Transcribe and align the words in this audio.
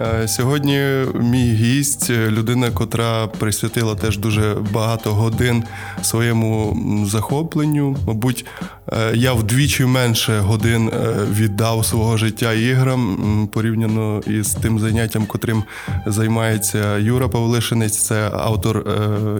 Е, 0.00 0.28
сьогодні 0.28 0.80
мій 1.14 1.52
гість, 1.52 2.10
людина, 2.10 2.70
котра 2.70 3.26
присвятила 3.26 3.94
теж 3.94 4.18
дуже 4.18 4.56
багато 4.72 5.14
годин 5.14 5.64
своєму 6.02 6.76
захопленню. 7.06 7.96
Мабуть, 8.06 8.46
е, 8.92 9.12
я 9.14 9.32
вдвічі 9.32 9.84
менше 9.84 10.38
годин 10.38 10.88
е, 10.88 11.14
віддав 11.32 11.86
свого 11.86 12.16
життя 12.16 12.52
іграм 12.52 13.48
порівняно 13.52 14.20
із 14.26 14.54
тим 14.54 14.78
заняттям, 14.78 15.26
котрим 15.26 15.64
займається 16.06 16.98
Юра 16.98 17.28
Павлишинець, 17.28 17.96
це 17.96 18.30
автор 18.32 18.84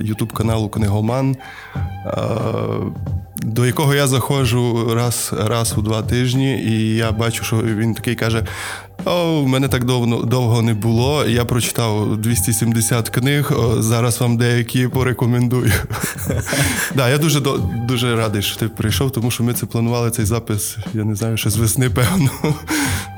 Ютуб 0.00 0.32
каналу 0.32 0.68
Книгоман 0.68 1.36
до 3.42 3.66
якого 3.66 3.94
я 3.94 4.06
заходжу 4.06 4.90
раз 4.94 5.32
раз 5.46 5.74
у 5.78 5.82
два 5.82 6.02
тижні, 6.02 6.62
і 6.62 6.96
я 6.96 7.12
бачу, 7.12 7.44
що 7.44 7.56
він 7.56 7.94
такий 7.94 8.14
каже: 8.14 8.46
О, 9.04 9.42
в 9.42 9.48
мене 9.48 9.68
так 9.68 9.84
довго 9.84 10.24
довго 10.24 10.62
не 10.62 10.74
було. 10.74 11.24
Я 11.26 11.44
прочитав 11.44 12.16
270 12.16 13.08
книг. 13.08 13.52
Зараз 13.78 14.20
вам 14.20 14.36
деякі 14.36 14.88
порекомендую. 14.88 15.72
Да, 16.94 17.08
Я 17.08 17.18
дуже 17.18 17.40
дуже 17.88 18.16
радий, 18.16 18.42
що 18.42 18.56
ти 18.56 18.68
прийшов, 18.68 19.10
тому 19.10 19.30
що 19.30 19.44
ми 19.44 19.52
це 19.52 19.66
планували 19.66 20.10
цей 20.10 20.24
запис. 20.24 20.76
Я 20.94 21.04
не 21.04 21.14
знаю, 21.14 21.36
ще 21.36 21.50
з 21.50 21.56
весни, 21.56 21.90
певно. 21.90 22.30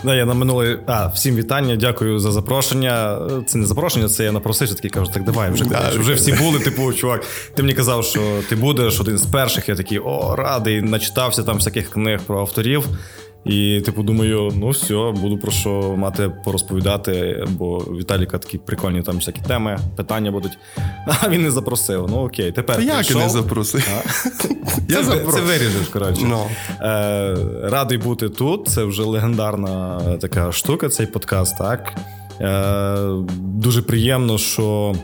Да, 0.04 0.14
я 0.14 0.24
на 0.24 0.34
минулий. 0.34 0.78
А, 0.86 1.06
всім 1.06 1.36
вітання, 1.36 1.76
дякую 1.76 2.18
за 2.18 2.32
запрошення. 2.32 3.18
Це 3.46 3.58
не 3.58 3.66
запрошення, 3.66 4.08
це 4.08 4.24
я 4.24 4.32
напросився, 4.32 4.74
такий 4.74 4.90
кажу, 4.90 5.10
так 5.14 5.24
давай 5.24 5.50
вже 5.50 5.64
да, 5.64 5.90
вже 5.98 6.14
всі 6.14 6.32
були. 6.32 6.58
Типу, 6.58 6.92
чувак, 6.92 7.24
ти 7.54 7.62
мені 7.62 7.74
казав, 7.74 8.04
що 8.04 8.20
ти 8.48 8.56
будеш 8.56 9.00
один 9.00 9.18
з 9.18 9.26
перших. 9.26 9.68
Я 9.68 9.74
такий 9.76 9.98
о, 9.98 10.36
радий, 10.36 10.82
начитався 10.82 11.42
там 11.42 11.56
всяких 11.56 11.90
книг 11.90 12.20
про 12.26 12.40
авторів. 12.40 12.84
І, 13.44 13.80
типу, 13.84 14.02
думаю, 14.02 14.52
ну 14.56 14.68
все, 14.70 14.94
буду 14.94 15.38
про 15.38 15.52
що 15.52 15.94
мати 15.96 16.30
порозповідати, 16.44 17.44
бо 17.48 17.78
Віталіка 17.78 18.38
такі 18.38 18.58
прикольні 18.58 19.02
там 19.02 19.16
всякі 19.16 19.40
теми, 19.40 19.78
питання 19.96 20.30
будуть. 20.30 20.58
А 21.22 21.28
він 21.28 21.42
не 21.42 21.50
запросив. 21.50 22.06
Ну 22.10 22.16
окей, 22.16 22.52
тепер. 22.52 22.76
Та 22.76 22.82
як 22.82 23.14
не 23.14 23.28
запросив? 23.28 23.88
Я 24.88 25.04
Це, 25.04 25.24
це 25.32 25.40
виріжеш, 25.40 25.88
коротше. 25.92 26.22
No. 26.22 26.44
Е, 26.82 27.36
Радий 27.70 27.98
бути 27.98 28.28
тут. 28.28 28.68
Це 28.68 28.84
вже 28.84 29.02
легендарна 29.02 30.00
така 30.20 30.52
штука, 30.52 30.88
цей 30.88 31.06
подкаст. 31.06 31.58
так. 31.58 31.92
Е, 32.40 32.96
Дуже 33.40 33.82
приємно, 33.82 34.38
що 34.38 34.94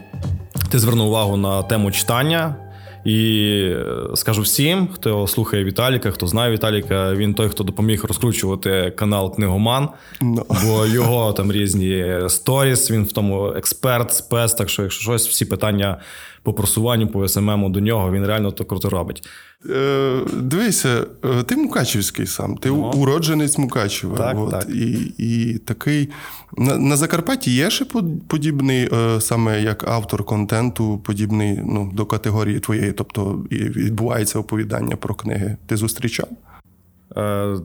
ти 0.70 0.78
звернув 0.78 1.08
увагу 1.08 1.36
на 1.36 1.62
тему 1.62 1.90
читання. 1.90 2.54
І 3.06 3.50
е, 3.70 3.86
скажу 4.14 4.42
всім, 4.42 4.88
хто 4.94 5.26
слухає 5.26 5.64
Віталіка, 5.64 6.10
хто 6.10 6.26
знає 6.26 6.52
Віталіка, 6.52 7.14
він 7.14 7.34
той, 7.34 7.48
хто 7.48 7.64
допоміг 7.64 8.04
розкручувати 8.04 8.92
канал 8.96 9.34
Книгоман, 9.34 9.84
no. 9.84 9.88
Ну. 10.22 10.46
бо 10.64 10.86
його 10.86 11.32
там 11.32 11.52
різні 11.52 12.16
сторіс. 12.28 12.90
Він 12.90 13.04
в 13.04 13.12
тому 13.12 13.46
експерт, 13.46 14.12
спец. 14.12 14.54
Так 14.54 14.68
що, 14.68 14.82
якщо 14.82 15.02
щось, 15.02 15.28
всі 15.28 15.44
питання 15.44 16.00
по 16.42 16.52
просуванню, 16.52 17.06
по 17.06 17.28
СММу 17.28 17.68
до 17.68 17.80
нього, 17.80 18.12
він 18.12 18.26
реально 18.26 18.50
то 18.50 18.64
круто 18.64 18.88
робить. 18.88 19.28
Е, 19.70 20.20
Дивися, 20.32 21.06
е, 21.24 21.42
ти 21.42 21.56
Мукачівський 21.56 22.26
сам, 22.26 22.56
ти 22.56 22.70
no. 22.70 22.96
уродженець 22.96 23.58
Мукачева. 23.58 24.16
Так, 24.16 24.36
от, 24.38 24.50
так. 24.50 24.68
І 24.68 25.12
і 25.18 25.58
такий. 25.58 26.10
На 26.58 26.78
на 26.78 26.96
Закарпатті 26.96 27.50
є 27.50 27.70
ще 27.70 27.84
подібний, 28.28 28.88
е, 28.92 29.20
саме 29.20 29.62
як 29.62 29.88
автор 29.88 30.24
контенту, 30.24 30.98
подібний 30.98 31.60
ну, 31.64 31.90
до 31.94 32.06
категорії 32.06 32.60
твоєї, 32.60 32.92
тобто 32.92 33.44
і 33.50 33.56
відбувається 33.56 34.38
оповідання 34.38 34.96
про 34.96 35.14
книги. 35.14 35.56
Ти 35.66 35.76
зустрічав? 35.76 36.28
Е, 37.16 37.56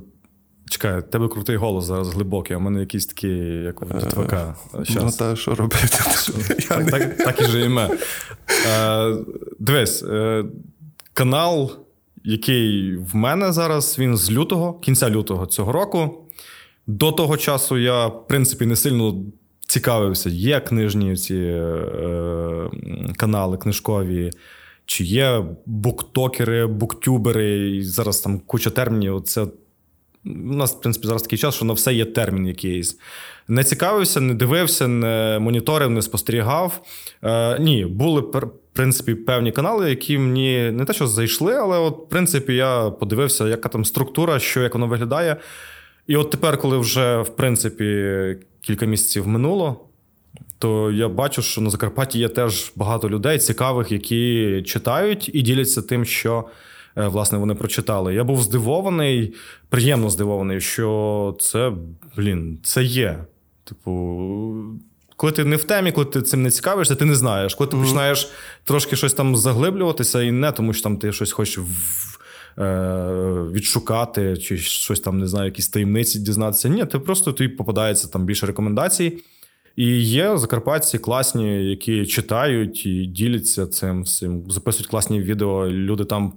Чекай, 0.70 1.02
тебе 1.12 1.28
крутий 1.28 1.56
голос 1.56 1.86
зараз 1.86 2.14
глибокий, 2.14 2.56
а 2.56 2.60
в 2.60 2.62
мене 2.62 2.80
якийсь 2.80 3.06
такий, 3.06 3.64
як 3.64 3.82
у 3.82 3.86
дітвака. 3.86 4.56
Ну, 4.96 5.12
та 5.20 5.36
що 5.36 5.56
робити? 5.56 5.88
Так, 6.70 6.92
так, 6.92 7.18
так 7.18 7.42
і 7.42 7.44
живемо. 7.44 7.90
Е, 8.68 9.16
Дивись, 9.60 10.04
е, 10.04 10.46
канал, 11.14 11.72
який 12.24 12.96
в 12.96 13.16
мене 13.16 13.52
зараз, 13.52 14.00
він 14.00 14.18
з 14.18 14.32
лютого, 14.32 14.74
кінця 14.74 15.10
лютого 15.10 15.46
цього 15.46 15.72
року. 15.72 16.28
До 16.88 17.12
того 17.12 17.38
часу 17.38 17.78
я, 17.78 18.08
в 18.08 18.28
принципі, 18.28 18.66
не 18.66 18.76
сильно 18.76 19.16
цікавився, 19.68 20.30
є 20.30 20.60
книжні 20.60 21.16
ці 21.16 21.36
е, 21.36 22.70
канали 23.18 23.58
книжкові, 23.58 24.32
чи 24.86 25.04
є 25.04 25.46
буктокери, 25.66 26.68
буктюбери, 26.68 27.76
і 27.76 27.84
зараз 27.84 28.20
там 28.20 28.40
куча 28.40 28.70
термінів. 28.70 29.22
Це 29.22 29.42
у 30.26 30.30
нас, 30.56 30.76
в 30.76 30.82
принципі, 30.82 31.08
зараз 31.08 31.22
такий 31.22 31.40
час, 31.40 31.56
що 31.56 31.66
на 31.66 31.74
все 31.74 31.94
є 31.94 32.06
термін 32.06 32.48
якийсь. 32.48 32.98
Не 33.48 33.64
цікавився, 33.64 34.22
не 34.22 34.34
дивився, 34.34 34.88
не 34.88 35.40
моніторив, 35.42 35.90
не 35.90 36.02
спостерігав. 36.02 36.82
Е, 37.24 37.60
Ні, 37.60 37.86
були 37.86 38.22
принципі 38.74 39.16
певні 39.16 39.52
канали, 39.52 39.90
які 39.90 40.18
мені 40.18 40.72
не 40.72 40.86
те, 40.86 40.94
що 40.94 41.08
зайшли, 41.08 41.56
але 41.56 41.78
от, 41.78 41.98
в 41.98 42.10
принципі, 42.10 42.56
я 42.56 42.90
подивився, 42.90 43.48
яка 43.48 43.70
там 43.70 43.86
структура, 43.86 44.40
що 44.40 44.62
як 44.62 44.74
воно 44.74 44.88
виглядає. 44.88 45.38
І 46.08 46.16
от 46.16 46.30
тепер, 46.30 46.58
коли 46.58 46.78
вже 46.78 47.22
в 47.22 47.30
принципі 47.30 48.38
кілька 48.62 48.86
місяців 48.86 49.28
минуло, 49.28 49.86
то 50.58 50.92
я 50.92 51.10
бачу, 51.10 51.42
що 51.42 51.62
на 51.62 51.70
Закарпатті 51.70 52.20
є 52.20 52.30
теж 52.30 52.72
багато 52.76 53.10
людей 53.10 53.38
цікавих, 53.40 53.92
які 53.92 54.64
читають 54.66 55.30
і 55.34 55.42
діляться 55.42 55.82
тим, 55.82 56.06
що 56.06 56.46
е, 56.98 57.08
власне 57.08 57.38
вони 57.38 57.56
прочитали. 57.56 58.14
Я 58.14 58.24
був 58.24 58.42
здивований, 58.42 59.34
приємно 59.70 60.10
здивований, 60.10 60.62
що 60.62 61.38
це 61.40 61.72
блін, 62.18 62.60
це 62.64 62.84
є. 62.84 63.26
Типу, 63.64 63.92
коли 65.22 65.34
ти 65.34 65.46
не 65.46 65.56
в 65.56 65.64
темі, 65.64 65.92
коли 65.92 66.06
ти 66.06 66.22
цим 66.22 66.44
не 66.44 66.52
цікавишся, 66.52 66.96
ти 66.96 67.06
не 67.06 67.16
знаєш. 67.16 67.56
Коли 67.56 67.70
ти 67.70 67.78
mm-hmm. 67.78 67.82
починаєш 67.82 68.30
трошки 68.64 68.96
щось 68.96 69.14
там 69.14 69.36
заглиблюватися, 69.36 70.22
і 70.22 70.32
не 70.32 70.52
тому, 70.52 70.74
що 70.74 70.84
там 70.84 70.98
ти 70.98 71.12
щось 71.12 71.32
хочеш 71.32 71.58
в. 71.58 72.18
Е, 72.58 73.50
відшукати, 73.52 74.38
чи 74.38 74.58
щось 74.58 75.00
там, 75.00 75.20
не 75.20 75.28
знаю, 75.28 75.46
якісь 75.46 75.70
таємниці 75.70 76.20
дізнатися. 76.20 76.70
Ні, 76.70 76.86
ти 76.86 77.00
просто 77.00 77.34
тобі 77.34 77.50
попадається 77.50 78.08
там 78.08 78.26
більше 78.26 78.46
рекомендацій. 78.46 79.18
І 79.76 79.86
є 80.02 80.38
закарпатці 80.38 80.98
класні, 80.98 81.70
які 81.70 82.06
читають 82.06 82.86
і 82.86 83.06
діляться 83.06 83.68
цим 83.68 84.04
всім, 84.04 84.52
записують 84.52 84.88
класні 84.88 85.22
відео. 85.22 85.70
Люди 85.70 86.06
там 86.06 86.34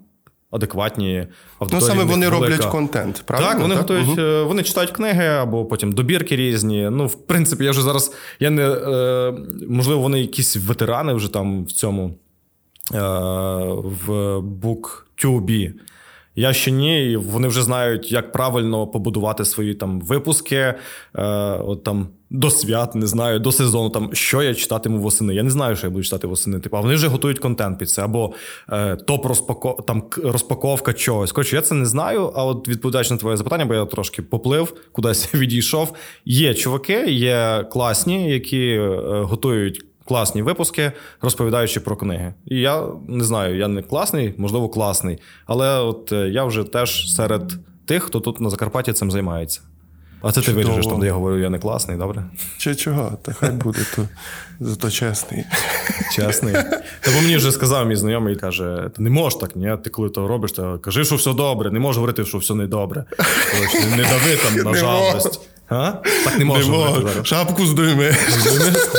адекватні 0.55 1.27
Ну, 1.73 1.81
саме 1.81 2.05
вони 2.05 2.29
велика. 2.29 2.49
роблять 2.53 2.71
контент. 2.71 3.23
правильно? 3.27 3.51
Так, 3.51 3.61
вони 3.61 3.75
так? 3.75 3.83
готують, 3.83 4.19
угу. 4.19 4.49
вони 4.49 4.63
читають 4.63 4.91
книги 4.91 5.27
або 5.27 5.65
потім 5.65 5.93
добірки 5.93 6.37
різні. 6.37 6.89
Ну, 6.91 7.07
в 7.07 7.15
принципі, 7.15 7.65
я 7.65 7.71
вже 7.71 7.83
зараз. 7.83 8.13
Я 8.41 8.51
не 8.51 8.63
е, 8.63 9.35
можливо, 9.69 10.01
вони 10.01 10.21
якісь 10.21 10.57
ветерани 10.57 11.13
вже 11.13 11.33
там 11.33 11.65
в 11.65 11.73
цьому 11.73 12.15
е, 12.95 12.99
в 14.07 14.11
BookTube. 14.39 15.73
Я 16.37 16.53
ще 16.53 16.71
ні, 16.71 17.17
вони 17.17 17.49
вже 17.49 17.63
знають, 17.63 18.13
як 18.13 18.33
правильно 18.33 18.87
побудувати 18.87 19.45
свої 19.45 19.75
там 19.75 20.01
випуски, 20.01 20.57
е, 20.57 20.75
от 21.59 21.85
там 21.85 22.09
до 22.31 22.51
свят, 22.51 22.95
не 22.95 23.07
знаю, 23.07 23.39
до 23.39 23.53
сезону, 23.53 23.91
там 23.91 24.11
що 24.13 24.43
я 24.43 24.55
читатиму 24.55 24.99
восени. 24.99 25.35
Я 25.35 25.43
не 25.43 25.51
знаю, 25.51 25.77
що 25.77 25.87
я 25.87 25.91
буду 25.91 26.05
читати 26.05 26.27
восени. 26.27 26.61
Типу, 26.61 26.77
а 26.77 26.81
вони 26.81 26.95
вже 26.95 27.09
готують 27.09 27.39
контент 27.39 27.79
під 27.79 27.91
це, 27.91 28.03
або 28.03 28.33
е, 28.73 28.97
топ 28.97 29.27
розпако... 29.27 29.85
там 29.87 30.03
розпаковка 30.23 30.93
чогось. 30.93 31.33
Коротше, 31.33 31.57
я 31.57 31.63
це 31.63 31.75
не 31.75 31.87
знаю. 31.87 32.33
А 32.35 32.45
от 32.45 32.69
відповідаючи 32.69 33.15
на 33.15 33.21
твоє 33.21 33.37
запитання, 33.37 33.65
бо 33.65 33.75
я 33.75 33.85
трошки 33.85 34.23
поплив, 34.23 34.75
кудись 34.93 35.29
відійшов. 35.35 35.93
Є 36.25 36.55
чуваки, 36.55 37.05
є 37.07 37.65
класні, 37.71 38.31
які 38.31 38.67
е, 38.67 39.01
готують 39.23 39.85
класні 40.05 40.43
випуски, 40.43 40.93
розповідаючи 41.23 41.81
про 41.81 41.97
книги. 41.97 42.35
І 42.47 42.57
я 42.61 42.83
не 43.09 43.25
знаю, 43.25 43.57
я 43.57 43.69
не 43.69 43.83
класний, 43.83 44.35
можливо, 44.39 44.69
класний, 44.69 45.19
але 45.47 45.79
от 45.79 46.13
е, 46.13 46.29
я 46.29 46.45
вже 46.45 46.65
теж 46.65 47.15
серед 47.15 47.53
тих, 47.87 48.03
хто 48.03 48.21
тут 48.21 48.41
на 48.41 48.51
Закарпатті 48.51 48.93
цим 48.93 49.11
займається. 49.11 49.61
А 50.23 50.33
це 50.33 50.41
Чудово. 50.41 50.63
ти 50.63 50.67
вирішиш, 50.69 50.87
там, 50.91 51.01
де 51.01 51.07
я 51.07 51.13
говорю, 51.13 51.39
я 51.39 51.51
не 51.51 51.59
класний, 51.59 51.97
добре? 51.97 52.25
Чи 52.59 52.75
чого? 52.75 53.19
Та 53.23 53.33
хай 53.33 53.51
буде, 53.51 53.79
то 53.97 54.09
зато 54.61 54.91
чесний. 54.91 55.45
Чесний. 56.13 56.55
Та 57.01 57.11
бо 57.15 57.21
мені 57.23 57.37
вже 57.37 57.53
сказав 57.53 57.87
мій 57.87 57.97
знайомий, 57.97 58.37
каже: 58.37 58.91
ти 58.97 59.03
не 59.03 59.11
можеш 59.11 59.39
так, 59.39 59.57
ні? 59.57 59.73
Ти 59.85 59.91
коли 59.91 60.11
то 60.11 60.29
робиш, 60.29 60.53
то 60.53 60.79
кажи, 60.79 61.05
що 61.05 61.17
все 61.17 61.33
добре, 61.33 61.71
не 61.71 61.79
можеш 61.79 61.97
говорити, 61.97 62.25
що 62.25 62.39
все 62.39 62.55
не 62.55 62.67
добре. 62.67 63.05
Не 63.97 64.03
дави 64.03 64.37
там 64.43 64.73
на 64.73 64.79
жалость. 64.79 65.41
А? 65.69 65.93
Так 66.25 66.39
не 66.39 66.45
можна. 66.45 67.25
Шапку 67.25 67.67
здуйми. 67.67 68.17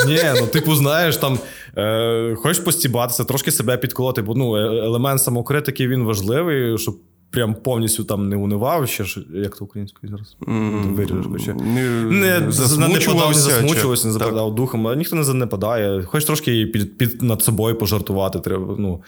Ні, 0.07 0.41
ну 0.41 0.47
типу, 0.47 0.75
знаєш, 0.75 1.17
там 1.17 1.39
е, 1.77 2.35
хочеш 2.35 2.63
постібатися, 2.63 3.23
трошки 3.23 3.51
себе 3.51 3.77
підколоти, 3.77 4.21
бо 4.21 4.35
ну, 4.35 4.57
е, 4.57 4.85
елемент 4.85 5.21
самокритики 5.21 5.87
він 5.87 6.03
важливий, 6.03 6.77
щоб 6.77 6.97
прям 7.35 7.55
повністю 7.55 8.03
там 8.03 8.29
не 8.29 8.35
унивав, 8.35 8.87
ще 8.87 9.03
ж, 9.03 9.25
як 9.33 9.57
то 9.57 9.65
українською 9.65 10.11
зараз 10.11 10.37
mm, 10.41 10.93
виріжеш. 10.93 11.55
Не, 11.55 12.39
не 12.39 12.51
засмучувався, 12.51 13.47
не 13.47 13.53
засмучувався, 13.53 14.07
не 14.07 14.13
западав 14.13 14.55
духом, 14.55 14.87
а 14.87 14.95
ніхто 14.95 15.15
не 15.15 15.23
занепадає. 15.23 16.03
Хоч 16.03 16.25
трошки 16.25 16.65
під, 16.65 16.97
під 16.97 17.21
над 17.21 17.41
собою 17.41 17.75
пожартувати. 17.75 18.39
Треба, 18.39 18.75
ну, 18.79 19.01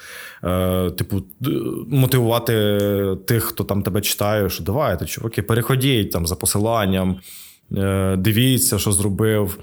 е, 0.44 0.92
типу, 0.92 1.24
мотивувати 1.88 2.54
тих, 3.26 3.44
хто 3.44 3.64
там 3.64 3.82
тебе 3.82 4.02
читає, 4.02 4.50
що 4.50 4.64
давайте, 4.64 5.06
чуваки, 5.06 5.42
переходіть 5.42 6.12
там 6.12 6.28
за 6.28 6.36
посиланням. 6.36 7.20
Е, 7.78 8.16
дивіться, 8.18 8.80
що 8.80 8.92
зробив 8.92 9.60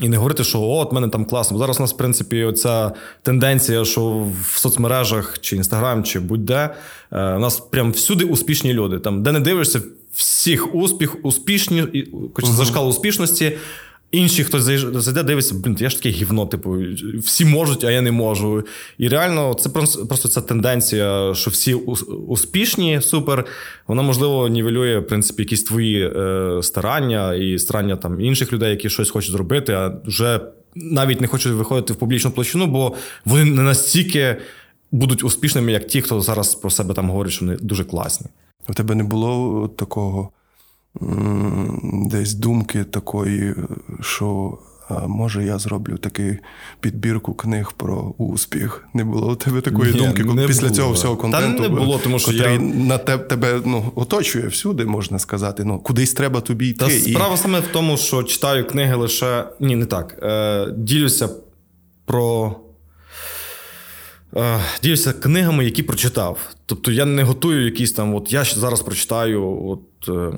І 0.00 0.08
не 0.08 0.16
говорити, 0.16 0.44
що 0.44 0.60
от 0.60 0.92
мене 0.92 1.08
там 1.08 1.24
класно. 1.24 1.54
Бо 1.54 1.58
зараз 1.58 1.78
у 1.78 1.80
нас, 1.80 1.94
в 1.94 1.96
принципі, 1.96 2.52
ця 2.56 2.92
тенденція, 3.22 3.84
що 3.84 4.26
в 4.42 4.58
соцмережах 4.58 5.38
чи 5.40 5.56
Інстаграм, 5.56 6.04
чи 6.04 6.20
будь-де 6.20 6.74
е, 7.12 7.34
у 7.34 7.38
нас 7.38 7.60
прям 7.60 7.92
всюди 7.92 8.24
успішні 8.24 8.72
люди. 8.72 8.98
Там, 8.98 9.22
де 9.22 9.32
не 9.32 9.40
дивишся, 9.40 9.80
всіх 10.14 10.74
успіх, 10.74 11.16
успішні, 11.24 11.82
uh-huh. 11.82 12.44
зашкал 12.44 12.88
успішності. 12.88 13.58
Інші 14.14 14.44
хтось 14.44 14.62
зайде, 14.62 15.22
дивиться, 15.22 15.54
блін, 15.54 15.76
я 15.80 15.90
ж 15.90 15.96
таке 15.96 16.08
гівно, 16.08 16.46
типу, 16.46 16.76
всі 17.18 17.44
можуть, 17.44 17.84
а 17.84 17.90
я 17.90 18.00
не 18.00 18.12
можу. 18.12 18.62
І 18.98 19.08
реально, 19.08 19.54
це 19.54 19.68
просто 19.68 20.28
ця 20.28 20.40
тенденція, 20.40 21.34
що 21.34 21.50
всі 21.50 21.74
успішні, 22.28 23.00
супер. 23.02 23.44
Вона, 23.86 24.02
можливо, 24.02 24.48
нівелює, 24.48 24.98
в 24.98 25.06
принципі, 25.06 25.42
якісь 25.42 25.64
твої 25.64 26.06
е, 26.06 26.60
старання 26.62 27.34
і 27.34 27.58
старання 27.58 27.96
там 27.96 28.20
інших 28.20 28.52
людей, 28.52 28.70
які 28.70 28.90
щось 28.90 29.10
хочуть 29.10 29.32
зробити, 29.32 29.72
а 29.72 30.00
вже 30.04 30.40
навіть 30.74 31.20
не 31.20 31.26
хочуть 31.26 31.52
виходити 31.52 31.92
в 31.92 31.96
публічну 31.96 32.30
площину, 32.30 32.66
бо 32.66 32.94
вони 33.24 33.44
не 33.44 33.62
настільки 33.62 34.36
будуть 34.92 35.24
успішними, 35.24 35.72
як 35.72 35.86
ті, 35.86 36.02
хто 36.02 36.20
зараз 36.20 36.54
про 36.54 36.70
себе 36.70 36.94
там 36.94 37.10
говорить, 37.10 37.32
що 37.32 37.44
вони 37.44 37.58
дуже 37.60 37.84
класні. 37.84 38.26
У 38.68 38.74
тебе 38.74 38.94
не 38.94 39.04
було 39.04 39.68
такого 39.68 40.30
десь 42.10 42.34
думки 42.34 42.84
такої, 42.84 43.54
що 44.00 44.58
а 44.88 45.06
може 45.06 45.44
я 45.44 45.58
зроблю 45.58 45.98
таку 45.98 46.22
підбірку 46.80 47.34
книг 47.34 47.72
про 47.76 48.14
успіх. 48.18 48.88
Не 48.94 49.04
було 49.04 49.32
у 49.32 49.36
тебе 49.36 49.60
такої 49.60 49.92
Ні, 49.92 49.98
думки 49.98 50.24
не 50.24 50.46
після 50.46 50.62
було. 50.62 50.74
цього 50.74 50.92
всього 50.92 51.16
контенту, 51.16 51.62
Та 51.62 51.68
не 51.68 51.74
було, 51.74 52.00
тому 52.04 52.18
що 52.18 52.32
я... 52.32 52.58
на 52.58 52.98
тебе 52.98 53.60
ну, 53.64 53.92
оточує 53.94 54.46
всюди, 54.46 54.84
можна 54.84 55.18
сказати. 55.18 55.64
Ну, 55.64 55.78
Кудись 55.78 56.12
треба 56.12 56.40
тобі 56.40 56.68
йти. 56.68 56.84
Та 56.84 56.90
справа 56.90 57.36
саме 57.36 57.60
в 57.60 57.66
тому, 57.72 57.96
що 57.96 58.22
читаю 58.22 58.66
книги 58.66 58.94
лише. 58.94 59.44
Ні, 59.60 59.76
не 59.76 59.86
так. 59.86 60.18
Е, 60.22 60.66
Ділюся 60.76 61.28
про. 62.04 62.56
Е, 64.36 64.60
ділюся 64.82 65.12
книгами, 65.12 65.64
які 65.64 65.82
прочитав. 65.82 66.38
Тобто 66.66 66.92
я 66.92 67.04
не 67.04 67.22
готую 67.22 67.64
якісь 67.64 67.92
там, 67.92 68.14
от 68.14 68.32
я 68.32 68.44
зараз 68.44 68.80
прочитаю 68.80 69.66
от, 69.66 70.08
е, 70.08 70.32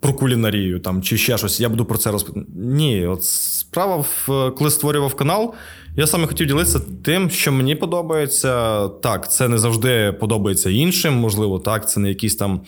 про 0.00 0.12
кулінарію 0.12 0.80
там, 0.80 1.02
чи 1.02 1.16
ще 1.16 1.38
щось, 1.38 1.60
я 1.60 1.68
буду 1.68 1.84
про 1.84 1.98
це 1.98 2.10
розповідати. 2.10 2.52
Ні, 2.56 3.06
от 3.06 3.24
справа, 3.24 3.96
в, 3.96 4.26
коли 4.58 4.70
створював 4.70 5.14
канал, 5.14 5.54
я 5.96 6.06
саме 6.06 6.26
хотів 6.26 6.46
ділитися 6.46 6.80
тим, 7.04 7.30
що 7.30 7.52
мені 7.52 7.74
подобається. 7.74 8.88
Так, 8.88 9.32
це 9.32 9.48
не 9.48 9.58
завжди 9.58 10.14
подобається 10.20 10.70
іншим, 10.70 11.14
можливо, 11.14 11.58
так, 11.58 11.88
це 11.88 12.00
не 12.00 12.08
якісь 12.08 12.36
там 12.36 12.60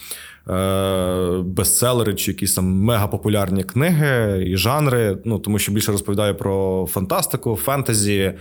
е, 0.49 1.43
бестселери 1.45 2.15
чи 2.15 2.31
якісь 2.31 2.55
там 2.55 2.65
мегапопулярні 2.65 3.65
книги 3.65 4.45
і 4.47 4.57
жанри. 4.57 5.19
Ну, 5.25 5.39
Тому 5.39 5.59
що 5.59 5.73
більше 5.73 5.93
розповідаю 5.93 6.35
про 6.35 6.87
фантастику, 6.91 7.57
фентезі. 7.57 8.35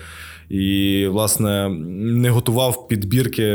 І, 0.49 1.07
власне, 1.11 1.69
не 1.69 2.29
готував 2.29 2.87
підбірки, 2.87 3.47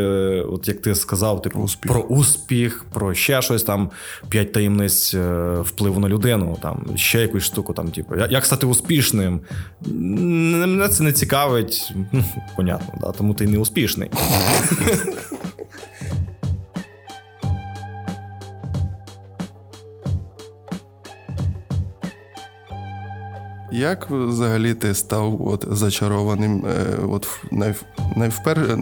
от 0.48 0.68
як 0.68 0.82
ти 0.82 0.94
сказав, 0.94 1.42
типу 1.42 1.58
успіх. 1.58 1.92
про 1.92 2.00
успіх, 2.00 2.84
про 2.92 3.14
ще 3.14 3.42
щось 3.42 3.62
там, 3.62 3.90
п'ять 4.28 4.52
таємниць 4.52 5.14
е, 5.14 5.54
впливу 5.60 6.00
на 6.00 6.08
людину, 6.08 6.58
там 6.62 6.86
ще 6.96 7.20
якусь 7.20 7.44
штуку, 7.44 7.72
там, 7.72 7.90
типу, 7.90 8.14
як 8.30 8.44
стати 8.44 8.66
успішним. 8.66 9.40
Мене 9.86 10.88
це 10.88 11.02
не 11.02 11.12
цікавить, 11.12 11.92
понятно, 12.56 12.94
да, 13.00 13.12
тому 13.12 13.34
ти 13.34 13.46
не 13.46 13.58
успішний. 13.58 14.10
Як 23.74 24.10
взагалі 24.10 24.74
ти 24.74 24.94
став 24.94 25.48
от 25.48 25.66
зачарованим? 25.70 26.66
Е, 26.66 26.96
от 27.08 27.40
най, 27.50 27.74
найвпер, 28.16 28.78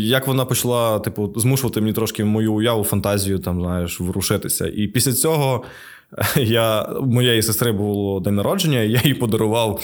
як 0.08 0.28
вона 0.28 0.46
почала, 0.46 1.00
типу, 1.00 1.34
змушувати 1.36 1.82
мені 1.82 1.94
трошки 1.94 2.24
мою 2.24 2.54
уяву, 2.54 2.84
фантазію, 2.84 3.40
там, 3.40 3.62
знаєш, 3.62 4.00
ворушитися. 4.00 4.68
І 4.68 4.88
після 4.88 5.14
цього 5.14 5.64
я, 6.38 6.90
моєї 7.02 7.42
сестри 7.42 7.72
було 7.72 8.20
день 8.20 8.36
народження, 8.36 8.82
і 8.82 8.92
я 8.92 9.02
їй 9.04 9.14
подарував 9.14 9.82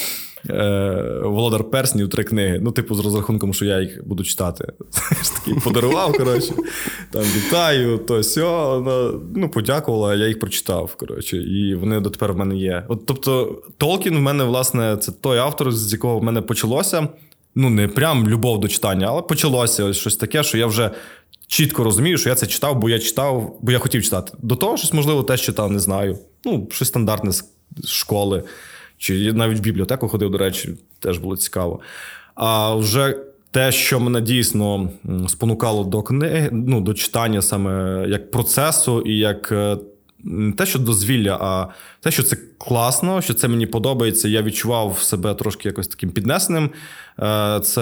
е, 0.50 1.22
Володар 1.24 1.64
Перснів 1.64 2.10
три 2.10 2.24
книги. 2.24 2.60
Ну, 2.62 2.72
типу, 2.72 2.96
з 2.96 3.00
розрахунком, 3.00 3.54
що 3.54 3.66
я 3.66 3.82
їх 3.82 4.08
буду 4.08 4.24
читати. 4.24 4.74
такий 5.36 5.62
подарував, 5.64 6.18
коротше. 6.18 6.54
Там 7.12 7.24
вітаю, 7.24 7.98
то 7.98 8.24
сьо. 8.24 9.18
Ну, 9.36 9.50
подякувала, 9.50 10.16
я 10.16 10.28
їх 10.28 10.40
прочитав. 10.40 10.96
коротше, 10.96 11.38
І 11.38 11.76
вони 11.76 12.00
дотепер 12.00 12.34
в 12.34 12.38
мене 12.38 12.56
є. 12.56 12.86
От, 12.88 13.06
Тобто, 13.06 13.62
Толкін 13.78 14.18
в 14.18 14.22
мене, 14.22 14.44
власне, 14.44 14.98
це 14.98 15.12
той 15.12 15.38
автор, 15.38 15.72
з 15.72 15.92
якого 15.92 16.20
в 16.20 16.24
мене 16.24 16.42
почалося. 16.42 17.08
Ну, 17.56 17.70
не 17.70 17.88
прям 17.88 18.28
любов 18.28 18.60
до 18.60 18.68
читання, 18.68 19.08
але 19.10 19.22
почалося 19.22 19.84
ось 19.84 19.98
щось 19.98 20.16
таке, 20.16 20.44
що 20.44 20.58
я 20.58 20.66
вже 20.66 20.92
чітко 21.48 21.84
розумію, 21.84 22.18
що 22.18 22.30
я 22.30 22.36
це 22.36 22.48
читав, 22.48 22.80
бо 22.80 22.90
я 22.90 23.00
читав, 23.00 23.58
бо 23.62 23.72
я 23.72 23.80
хотів 23.80 24.04
читати. 24.04 24.34
До 24.42 24.56
того 24.56 24.78
щось, 24.78 24.94
можливо, 24.94 25.24
теж 25.24 25.42
читав, 25.42 25.72
не 25.72 25.80
знаю. 25.80 26.18
Ну, 26.46 26.68
щось 26.72 26.88
стандартне 26.88 27.32
з 27.32 27.44
школи. 27.86 28.44
Чи 29.02 29.34
навіть 29.34 29.58
в 29.58 29.62
бібліотеку 29.62 30.08
ходив, 30.08 30.30
до 30.30 30.38
речі, 30.38 30.70
теж 31.00 31.18
було 31.18 31.38
цікаво. 31.38 31.80
А 32.36 32.76
вже 32.76 33.18
те, 33.52 33.72
що 33.72 34.00
мене 34.00 34.22
дійсно 34.22 34.90
спонукало 35.28 35.84
до 35.84 36.02
книги, 36.02 36.50
ну, 36.52 36.82
до 36.82 36.94
читання 36.94 37.42
саме 37.42 38.06
як 38.10 38.32
процесу, 38.32 39.02
і 39.02 39.18
як 39.18 39.54
не 40.24 40.52
те, 40.52 40.66
що 40.66 40.80
дозвілля, 40.80 41.38
а 41.42 41.68
те, 42.02 42.12
що 42.12 42.24
це 42.24 42.38
класно, 42.58 43.22
що 43.22 43.34
це 43.34 43.48
мені 43.48 43.68
подобається. 43.68 44.28
Я 44.28 44.42
відчував 44.42 45.00
себе 45.00 45.34
трошки 45.34 45.70
якось 45.70 45.88
таким 45.88 46.12
піднесеним. 46.12 46.70
Е, 47.20 47.60
це 47.64 47.82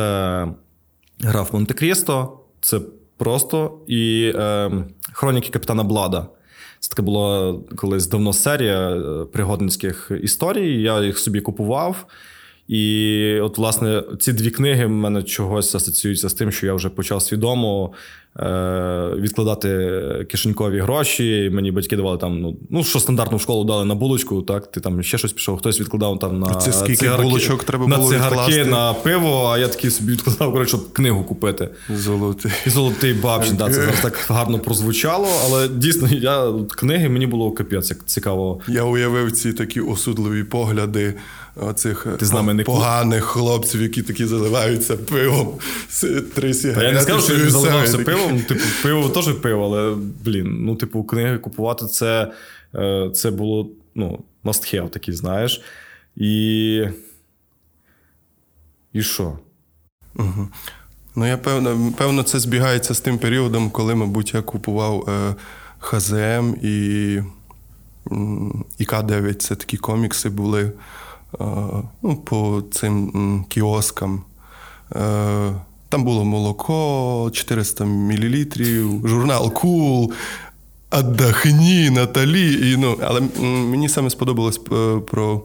гра 1.19 1.41
в 1.41 1.49
Монте-Крісто, 1.53 2.29
це 2.61 2.79
просто 3.17 3.79
і 3.87 4.31
е, 4.35 4.71
хроніки 5.13 5.49
капітана 5.49 5.83
Блада. 5.83 6.27
Це 6.79 6.89
таке 6.89 7.01
була 7.01 7.59
колись 7.75 8.07
давно 8.07 8.33
серія 8.33 8.89
е, 8.91 9.25
пригодницьких 9.25 10.11
історій. 10.23 10.81
Я 10.81 11.03
їх 11.03 11.17
собі 11.17 11.41
купував. 11.41 12.05
І 12.69 13.39
от, 13.39 13.57
власне, 13.57 14.03
ці 14.19 14.33
дві 14.33 14.49
книги 14.49 14.85
в 14.85 14.89
мене 14.89 15.23
чогось 15.23 15.75
асоціюються 15.75 16.29
з 16.29 16.33
тим, 16.33 16.51
що 16.51 16.65
я 16.65 16.73
вже 16.73 16.89
почав 16.89 17.21
свідомо 17.21 17.93
Е, 18.37 19.09
відкладати 19.15 20.25
кишенькові 20.29 20.79
гроші. 20.79 21.51
Мені 21.53 21.71
батьки 21.71 21.95
давали 21.95 22.17
там, 22.17 22.41
ну, 22.41 22.57
ну 22.69 22.83
що 22.83 22.99
стандартну 22.99 23.37
в 23.37 23.41
школу 23.41 23.63
дали 23.63 23.85
на 23.85 23.95
булочку, 23.95 24.41
так, 24.41 24.71
ти 24.71 24.79
там 24.79 25.03
ще 25.03 25.17
щось 25.17 25.33
пішов, 25.33 25.57
хтось 25.57 25.79
відкладав 25.79 26.19
там 26.19 26.39
на 26.39 26.55
Це 26.55 26.73
скільки 26.73 26.95
цигарки, 26.95 27.23
булочок 27.23 27.63
треба 27.63 27.87
на 27.87 27.97
було 27.97 28.09
цигарки, 28.09 28.35
відкласти? 28.35 28.65
на 28.65 28.93
пиво, 28.93 29.51
а 29.53 29.57
я 29.57 29.67
такий 29.67 29.89
собі 29.89 30.11
відкладав, 30.11 30.51
коротше, 30.51 30.69
щоб 30.69 30.93
книгу 30.93 31.23
купити. 31.23 31.69
Золотий. 31.95 32.51
Золотий 32.65 33.13
бабчин, 33.13 33.55
да, 33.55 33.65
це 33.65 33.73
зараз 33.73 34.01
так 34.01 34.25
гарно 34.29 34.59
прозвучало, 34.59 35.27
але 35.45 35.67
дійсно 35.67 36.07
я 36.11 36.53
книги 36.71 37.09
мені 37.09 37.27
було 37.27 37.51
капець 37.51 37.89
як 37.89 38.05
цікаво. 38.05 38.59
Я 38.67 38.83
уявив 38.83 39.31
ці 39.31 39.53
такі 39.53 39.81
осудливі 39.81 40.43
погляди 40.43 41.13
оцих 41.55 42.07
Ти 42.19 42.25
з 42.25 42.33
нами 42.33 42.53
не 42.53 42.63
поганих 42.63 43.23
хлопців, 43.23 43.81
які 43.81 44.03
такі 44.03 44.25
заливаються 44.25 44.97
пивом. 44.97 45.53
Три 46.35 46.53
сигарети. 46.53 46.81
Та 46.81 46.87
я 46.87 46.93
не 46.93 47.01
скажу, 47.01 47.21
що 47.21 47.33
я 47.33 47.49
заливався 47.49 47.97
пивом. 47.97 48.41
Типу, 48.41 48.61
пиво 48.83 49.09
теж 49.09 49.33
пиво, 49.33 49.65
але 49.65 49.95
блін, 50.25 50.57
ну, 50.65 50.75
типу, 50.75 51.03
книги 51.03 51.37
купувати 51.37 51.85
це, 51.85 52.31
е, 52.75 53.11
це 53.15 53.31
було. 53.31 53.69
ну, 53.95 54.19
must 54.43 54.75
have 54.75 54.89
такий, 54.89 55.13
знаєш. 55.13 55.61
І. 56.15 56.83
І 58.93 59.01
що? 59.01 59.39
Угу. 60.15 60.49
Ну, 61.15 61.27
я 61.27 61.37
певно, 61.37 61.93
певно, 61.97 62.23
це 62.23 62.39
збігається 62.39 62.93
з 62.93 62.99
тим 62.99 63.17
періодом, 63.17 63.69
коли, 63.69 63.95
мабуть, 63.95 64.33
я 64.33 64.41
купував 64.41 65.09
е, 65.09 65.35
ХЗМ 65.79 66.55
і 66.61 67.13
і 68.77 68.85
К9. 68.85 69.33
Це 69.33 69.55
такі 69.55 69.77
комікси 69.77 70.29
були 70.29 70.63
е, 70.63 70.71
ну, 72.01 72.15
по 72.25 72.63
цим 72.71 73.45
кіоскам. 73.49 74.23
Е, 74.95 75.55
там 75.89 76.03
було 76.03 76.25
молоко, 76.25 77.29
400 77.33 77.85
мл, 77.85 78.45
журнал 79.03 79.53
Кул, 79.53 80.13
Аддахні, 80.89 81.89
Наталі. 81.89 82.71
І, 82.71 82.77
ну, 82.77 82.97
Але 83.03 83.21
мені 83.41 83.89
саме 83.89 84.09
сподобалось 84.09 84.59
е, 84.71 84.99
про 84.99 85.41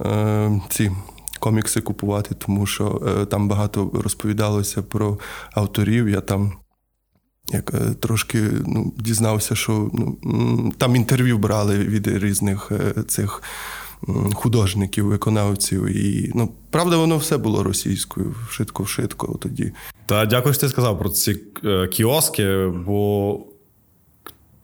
е, 0.00 0.60
ці 0.70 0.90
комікси 1.38 1.80
купувати, 1.80 2.34
тому 2.34 2.66
що 2.66 3.02
е, 3.22 3.26
там 3.26 3.48
багато 3.48 3.90
розповідалося 3.94 4.82
про 4.82 5.18
авторів. 5.52 6.08
Я 6.08 6.20
там 6.20 6.52
як 7.48 7.74
е, 7.74 7.94
трошки 8.00 8.42
ну, 8.66 8.92
дізнався, 8.98 9.54
що 9.54 9.90
ну, 10.22 10.72
там 10.78 10.96
інтерв'ю 10.96 11.38
брали 11.38 11.78
від 11.78 12.06
різних 12.06 12.72
е, 12.72 13.02
цих 13.02 13.42
художників, 14.34 15.06
виконавців. 15.06 15.84
І 15.84 16.32
ну, 16.34 16.52
правда, 16.70 16.96
воно 16.96 17.16
все 17.16 17.36
було 17.36 17.62
російською, 17.62 18.34
вшитко-вшитко 18.50 19.38
тоді. 19.38 19.72
Та 20.06 20.26
дякую, 20.26 20.54
що 20.54 20.60
ти 20.60 20.68
сказав 20.68 20.98
про 20.98 21.08
ці 21.08 21.40
кіоски, 21.92 22.72
бо 22.86 23.38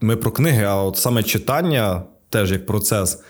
ми 0.01 0.15
про 0.15 0.31
книги, 0.31 0.63
а 0.63 0.83
от 0.83 0.97
саме 0.97 1.23
читання 1.23 2.03
теж 2.29 2.51
як 2.51 2.65
процес. 2.65 3.23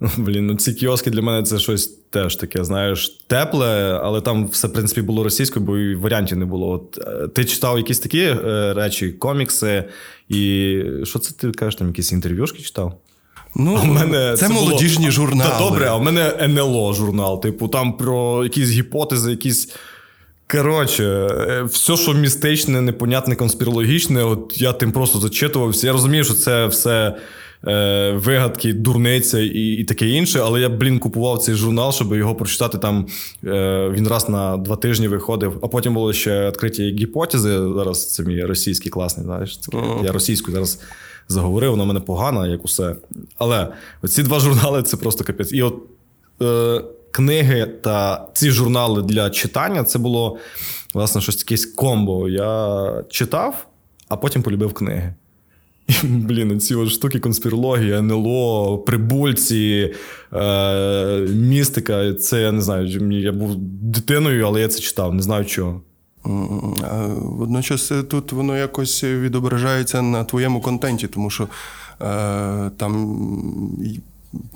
Блін, 0.16 0.46
ну 0.46 0.54
ці 0.54 0.72
кіоски 0.72 1.10
для 1.10 1.22
мене 1.22 1.42
це 1.42 1.58
щось 1.58 1.86
теж 1.86 2.36
таке, 2.36 2.64
знаєш, 2.64 3.08
тепле, 3.08 4.00
але 4.02 4.20
там 4.20 4.46
все, 4.46 4.68
в 4.68 4.72
принципі, 4.72 5.02
було 5.02 5.24
російською, 5.24 5.66
бо 5.66 5.78
і 5.78 5.94
варіантів 5.94 6.38
не 6.38 6.44
було. 6.44 6.68
От 6.68 6.98
е, 6.98 7.28
Ти 7.28 7.44
читав 7.44 7.78
якісь 7.78 7.98
такі 7.98 8.20
е, 8.20 8.74
речі, 8.74 9.12
комікси, 9.12 9.84
і 10.28 10.82
що 11.04 11.18
це 11.18 11.34
ти 11.34 11.50
кажеш, 11.50 11.74
там 11.74 11.86
якісь 11.88 12.12
інтерв'юшки 12.12 12.62
читав? 12.62 13.00
Ну, 13.56 13.78
а 13.82 13.84
в 13.84 13.86
мене 13.86 14.34
Це, 14.36 14.46
це 14.46 14.52
молодіжні 14.52 14.98
було... 14.98 15.10
журнали. 15.10 15.50
Та 15.50 15.58
добре, 15.58 15.86
а 15.88 15.96
в 15.96 16.02
мене 16.02 16.32
НЛО 16.40 16.92
журнал. 16.92 17.42
Типу, 17.42 17.68
там 17.68 17.92
про 17.92 18.44
якісь 18.44 18.70
гіпотези, 18.70 19.30
якісь. 19.30 19.68
Коротше, 20.50 21.04
е, 21.04 21.62
все, 21.62 21.96
що 21.96 22.14
містичне, 22.14 22.80
непонятне, 22.80 23.36
конспірологічне, 23.36 24.24
от 24.24 24.54
я 24.56 24.72
тим 24.72 24.92
просто 24.92 25.18
зачитувався. 25.18 25.86
Я 25.86 25.92
розумію, 25.92 26.24
що 26.24 26.34
це 26.34 26.66
все 26.66 27.16
е, 27.66 28.12
вигадки, 28.12 28.72
дурниця 28.72 29.38
і 29.40 29.72
і 29.72 29.84
таке 29.84 30.08
інше. 30.08 30.40
Але 30.44 30.60
я, 30.60 30.68
блін, 30.68 30.98
купував 30.98 31.38
цей 31.38 31.54
журнал, 31.54 31.92
щоб 31.92 32.14
його 32.16 32.34
прочитати 32.34 32.78
там. 32.78 33.06
Е, 33.44 33.90
Він 33.94 34.08
раз 34.08 34.28
на 34.28 34.56
два 34.56 34.76
тижні 34.76 35.08
виходив, 35.08 35.58
а 35.62 35.68
потім 35.68 35.94
були 35.94 36.12
ще 36.12 36.46
відкриті 36.48 36.96
гіпотези. 37.00 37.58
Зараз 37.76 38.14
це 38.14 38.22
мій 38.22 38.44
російський 38.44 38.90
класний. 38.90 39.24
знаєш. 39.26 39.58
Це. 39.58 39.70
Я 40.04 40.12
російською 40.12 40.54
зараз 40.54 40.80
заговорив, 41.28 41.70
вона 41.70 41.84
мене 41.84 42.00
погана, 42.00 42.46
як 42.46 42.64
усе. 42.64 42.96
Але 43.38 43.72
ці 44.08 44.22
два 44.22 44.40
журнали 44.40 44.82
це 44.82 44.96
просто 44.96 45.24
капець. 45.24 45.52
І 45.52 45.62
от 45.62 45.76
е, 46.42 46.84
книги 47.10 47.66
та 47.66 48.28
ці 48.34 48.50
журнали 48.50 49.02
для 49.02 49.30
читання 49.30 49.84
це 49.84 49.98
було 49.98 50.38
власне 50.94 51.20
щось 51.20 51.38
якесь 51.38 51.66
комбо. 51.66 52.28
Я 52.28 53.04
читав, 53.08 53.66
а 54.08 54.16
потім 54.16 54.42
полюбив 54.42 54.72
книги. 54.72 55.14
І, 55.88 56.06
Блін, 56.06 56.60
ці 56.60 56.74
от 56.74 56.88
штуки 56.88 57.18
конспірології, 57.18 57.92
НЛО, 57.92 58.78
прибульці, 58.78 59.94
е, 60.32 61.18
містика. 61.34 62.14
Це 62.14 62.42
я 62.42 62.52
не 62.52 62.60
знаю. 62.60 63.10
Я 63.20 63.32
був 63.32 63.54
дитиною, 63.82 64.46
але 64.46 64.60
я 64.60 64.68
це 64.68 64.80
читав, 64.80 65.14
не 65.14 65.22
знаю 65.22 65.44
чого. 65.44 65.80
Водночас 66.24 67.92
е, 67.92 68.02
тут 68.02 68.32
воно 68.32 68.56
якось 68.56 69.04
відображається 69.04 70.02
на 70.02 70.24
твоєму 70.24 70.60
контенті, 70.60 71.06
тому 71.08 71.30
що 71.30 71.44
е, 71.44 71.48
там, 72.76 73.18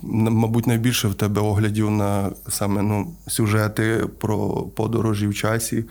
мабуть, 0.02 0.66
найбільше 0.66 1.08
в 1.08 1.14
тебе 1.14 1.40
оглядів 1.42 1.90
на 1.90 2.30
саме 2.48 2.82
ну, 2.82 3.12
сюжети 3.26 4.06
про 4.18 4.48
подорожі 4.48 5.26
в 5.26 5.34
часі. 5.34 5.84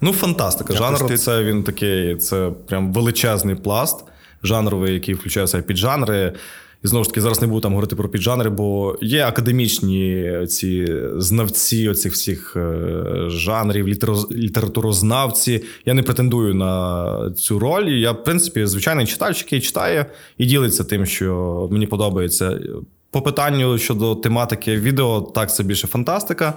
Ну, 0.00 0.12
фантастика. 0.12 0.74
Жанр 0.74 1.06
ти... 1.06 1.18
це 1.18 1.44
він 1.44 1.62
такий, 1.62 2.16
це 2.16 2.50
прям 2.66 2.92
величезний 2.92 3.54
пласт 3.54 4.04
жанровий, 4.42 4.94
який 4.94 5.14
включає 5.14 5.46
в 5.46 5.48
себе 5.48 5.62
піджанри. 5.62 6.34
І 6.84 6.88
знову 6.88 7.04
ж 7.04 7.10
таки, 7.10 7.20
зараз 7.20 7.40
не 7.40 7.46
буду 7.46 7.60
там 7.60 7.72
говорити 7.72 7.96
про 7.96 8.08
піджанри, 8.08 8.50
бо 8.50 8.96
є 9.00 9.26
академічні 9.26 10.32
ці 10.48 10.98
знавці 11.16 11.88
оцих 11.88 12.12
всіх 12.12 12.56
е, 12.56 13.04
жанрів, 13.26 13.88
літературознавці. 14.32 15.64
Я 15.84 15.94
не 15.94 16.02
претендую 16.02 16.54
на 16.54 17.32
цю 17.36 17.58
роль. 17.58 17.88
Я, 17.88 18.12
в 18.12 18.24
принципі, 18.24 18.66
звичайний 18.66 19.06
читач, 19.06 19.42
який 19.42 19.60
читає 19.60 20.06
і 20.38 20.46
ділиться 20.46 20.84
тим, 20.84 21.06
що 21.06 21.68
мені 21.72 21.86
подобається. 21.86 22.60
По 23.10 23.22
питанню 23.22 23.78
щодо 23.78 24.14
тематики 24.14 24.76
відео, 24.76 25.20
так 25.20 25.54
це 25.54 25.62
більше 25.62 25.86
фантастика, 25.86 26.54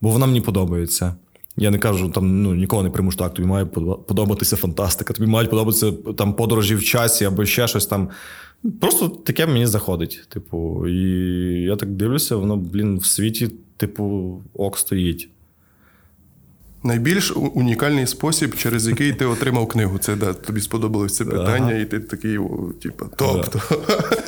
бо 0.00 0.08
вона 0.08 0.26
мені 0.26 0.40
подобається. 0.40 1.14
Я 1.56 1.70
не 1.70 1.78
кажу, 1.78 2.08
там 2.08 2.42
ну 2.42 2.54
нікого 2.54 2.82
не 2.82 2.90
примуш 2.90 3.16
так, 3.16 3.34
тобі 3.34 3.48
має 3.48 3.64
подобатися 3.64 4.56
фантастика, 4.56 5.14
тобі 5.14 5.26
мають 5.26 5.50
подобатися 5.50 5.92
там 6.18 6.34
подорожі 6.34 6.74
в 6.74 6.84
часі 6.84 7.24
або 7.24 7.44
ще 7.44 7.68
щось 7.68 7.86
там. 7.86 8.08
Просто 8.80 9.08
таке 9.08 9.46
мені 9.46 9.66
заходить. 9.66 10.24
Типу, 10.28 10.88
і 10.88 11.02
я 11.62 11.76
так 11.76 11.90
дивлюся, 11.90 12.36
воно, 12.36 12.56
блін, 12.56 12.98
в 12.98 13.06
світі, 13.06 13.50
типу, 13.76 14.38
ок 14.54 14.78
стоїть. 14.78 15.28
Найбільш 16.82 17.32
унікальний 17.36 18.06
спосіб, 18.06 18.54
через 18.54 18.88
який 18.88 19.12
ти 19.12 19.26
отримав 19.26 19.68
книгу. 19.68 19.98
Це 19.98 20.16
да, 20.16 20.32
тобі 20.32 20.60
сподобалось 20.60 21.16
це 21.16 21.24
питання, 21.24 21.70
ага. 21.70 21.78
і 21.78 21.84
ти 21.84 22.00
такий, 22.00 22.38
типу, 22.82 23.06
топ. 23.16 23.46
Да. 23.52 23.60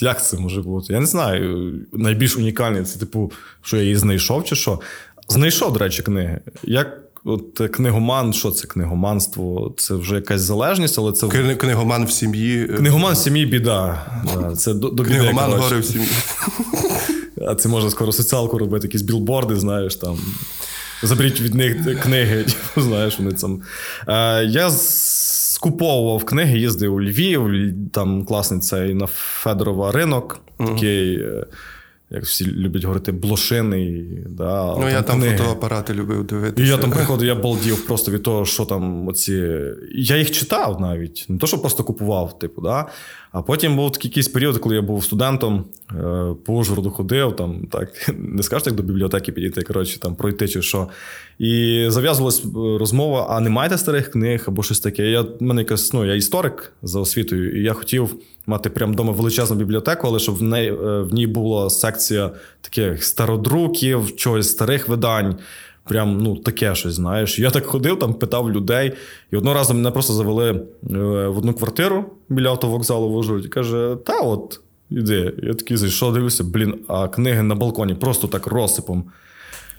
Як 0.00 0.24
це 0.26 0.38
може 0.38 0.62
бути? 0.62 0.92
Я 0.92 1.00
не 1.00 1.06
знаю. 1.06 1.74
Найбільш 1.92 2.36
унікальний 2.36 2.82
це, 2.82 2.98
типу, 2.98 3.32
що 3.62 3.76
я 3.76 3.82
її 3.82 3.96
знайшов, 3.96 4.44
чи 4.44 4.56
що. 4.56 4.80
Знайшов, 5.28 5.72
до 5.72 5.78
речі, 5.78 6.02
книги. 6.02 6.40
Як 6.62 7.09
от 7.24 7.60
книгоман, 7.72 8.32
що 8.32 8.50
це 8.50 8.66
книгоманство? 8.66 9.74
Це 9.76 9.94
вже 9.94 10.14
якась 10.14 10.40
залежність, 10.40 10.98
але 10.98 11.12
це 11.12 11.28
книгоман 11.54 12.04
в 12.04 12.10
сім'ї. 12.10 12.62
Е, 12.62 12.76
книгоман 12.76 13.14
в 13.14 13.16
сім'ї 13.16 13.46
біда. 13.46 14.06
Це 14.56 14.74
до, 14.74 14.88
до 14.88 15.04
Книгоман 15.04 15.52
горе 15.52 15.78
в 15.78 15.84
сім'ї. 15.84 16.08
А 17.48 17.54
це 17.54 17.68
можна 17.68 17.90
скоро 17.90 18.12
соціалку 18.12 18.58
робити, 18.58 18.86
якісь 18.86 19.02
білборди, 19.02 19.56
знаєш 19.56 19.96
там. 19.96 20.18
Заберіть 21.02 21.40
від 21.40 21.54
них 21.54 22.00
книги, 22.02 22.44
знаєш, 22.76 23.18
вони 23.18 23.32
там. 23.32 23.62
Я 24.48 24.70
скуповував 24.70 26.24
книги, 26.24 26.58
їздив 26.58 26.94
у 26.94 27.00
Львів, 27.00 27.50
там 27.92 28.24
класний 28.24 28.60
цей 28.60 28.94
на 28.94 29.06
Федорова 29.06 29.92
ринок. 29.92 30.40
Такий. 30.58 31.24
Як 32.10 32.24
всі 32.24 32.46
люблять 32.46 32.84
говорити, 32.84 33.12
блошиний. 33.12 34.04
Да, 34.28 34.76
Ну, 34.80 34.88
я 34.88 35.02
там 35.02 35.20
книги. 35.20 35.36
фотоапарати 35.36 35.94
любив 35.94 36.24
дивитися. 36.24 36.66
І 36.68 36.70
я 36.70 36.78
там 36.78 36.90
приходив, 36.90 37.26
я 37.26 37.34
балдів 37.34 37.86
просто 37.86 38.12
від 38.12 38.22
того, 38.22 38.44
що 38.46 38.64
там 38.64 39.08
оці. 39.08 39.50
Я 39.94 40.16
їх 40.16 40.30
читав 40.30 40.80
навіть, 40.80 41.26
не 41.28 41.38
то, 41.38 41.46
що 41.46 41.58
просто 41.58 41.84
купував, 41.84 42.38
типу, 42.38 42.62
да. 42.62 42.86
А 43.32 43.42
потім 43.42 43.76
був 43.76 43.92
такий 43.92 44.08
якийсь 44.08 44.28
період, 44.28 44.58
коли 44.58 44.74
я 44.74 44.82
був 44.82 45.04
студентом, 45.04 45.64
е, 45.90 45.94
по 46.44 46.54
Ужгороду 46.54 46.90
ходив, 46.90 47.36
там 47.36 47.66
так 47.70 48.08
не 48.18 48.42
скажеш 48.42 48.66
як 48.66 48.74
до 48.74 48.82
бібліотеки 48.82 49.32
підійти, 49.32 49.62
коротше, 49.62 50.00
там 50.00 50.14
пройти 50.14 50.48
чи 50.48 50.62
що. 50.62 50.88
І 51.38 51.84
зав'язувалась 51.88 52.44
розмова: 52.54 53.26
а 53.30 53.40
не 53.40 53.50
маєте 53.50 53.78
старих 53.78 54.10
книг 54.10 54.44
або 54.46 54.62
щось 54.62 54.80
таке. 54.80 55.10
Я 55.10 55.24
мене 55.40 55.60
якась, 55.60 55.92
ну, 55.92 56.06
я 56.06 56.14
історик 56.14 56.72
за 56.82 57.00
освітою, 57.00 57.60
і 57.60 57.62
я 57.62 57.72
хотів 57.72 58.14
мати 58.46 58.70
прямо 58.70 58.92
вдома 58.92 59.12
величезну 59.12 59.56
бібліотеку, 59.56 60.06
але 60.06 60.18
щоб 60.18 60.36
в 60.36 60.42
неї 60.42 60.70
е, 60.70 61.00
в 61.00 61.14
ній 61.14 61.26
була 61.26 61.70
секція 61.70 62.30
таких 62.60 63.04
стародруків, 63.04 64.16
чогось 64.16 64.50
старих 64.50 64.88
видань. 64.88 65.36
Прям 65.90 66.18
ну 66.18 66.36
таке 66.36 66.74
щось, 66.74 66.94
знаєш. 66.94 67.38
Я 67.38 67.50
так 67.50 67.66
ходив, 67.66 67.98
там 67.98 68.14
питав 68.14 68.50
людей. 68.50 68.92
І 69.32 69.36
одного 69.36 69.56
разу 69.56 69.74
мене 69.74 69.90
просто 69.90 70.12
завели 70.12 70.48
е, 70.50 70.58
в 71.26 71.38
одну 71.38 71.54
квартиру 71.54 72.04
біля 72.28 72.48
автовокзалу 72.48 73.08
в 73.08 73.16
Ужгороді. 73.16 73.48
Каже: 73.48 73.96
Та 74.06 74.20
от, 74.20 74.60
іди. 74.90 75.34
Я 75.42 75.54
такий 75.54 75.76
зайшов, 75.76 76.12
дивлюся, 76.12 76.44
блін, 76.44 76.74
а 76.88 77.08
книги 77.08 77.42
на 77.42 77.54
балконі 77.54 77.94
просто 77.94 78.28
так 78.28 78.46
розсипом. 78.46 79.04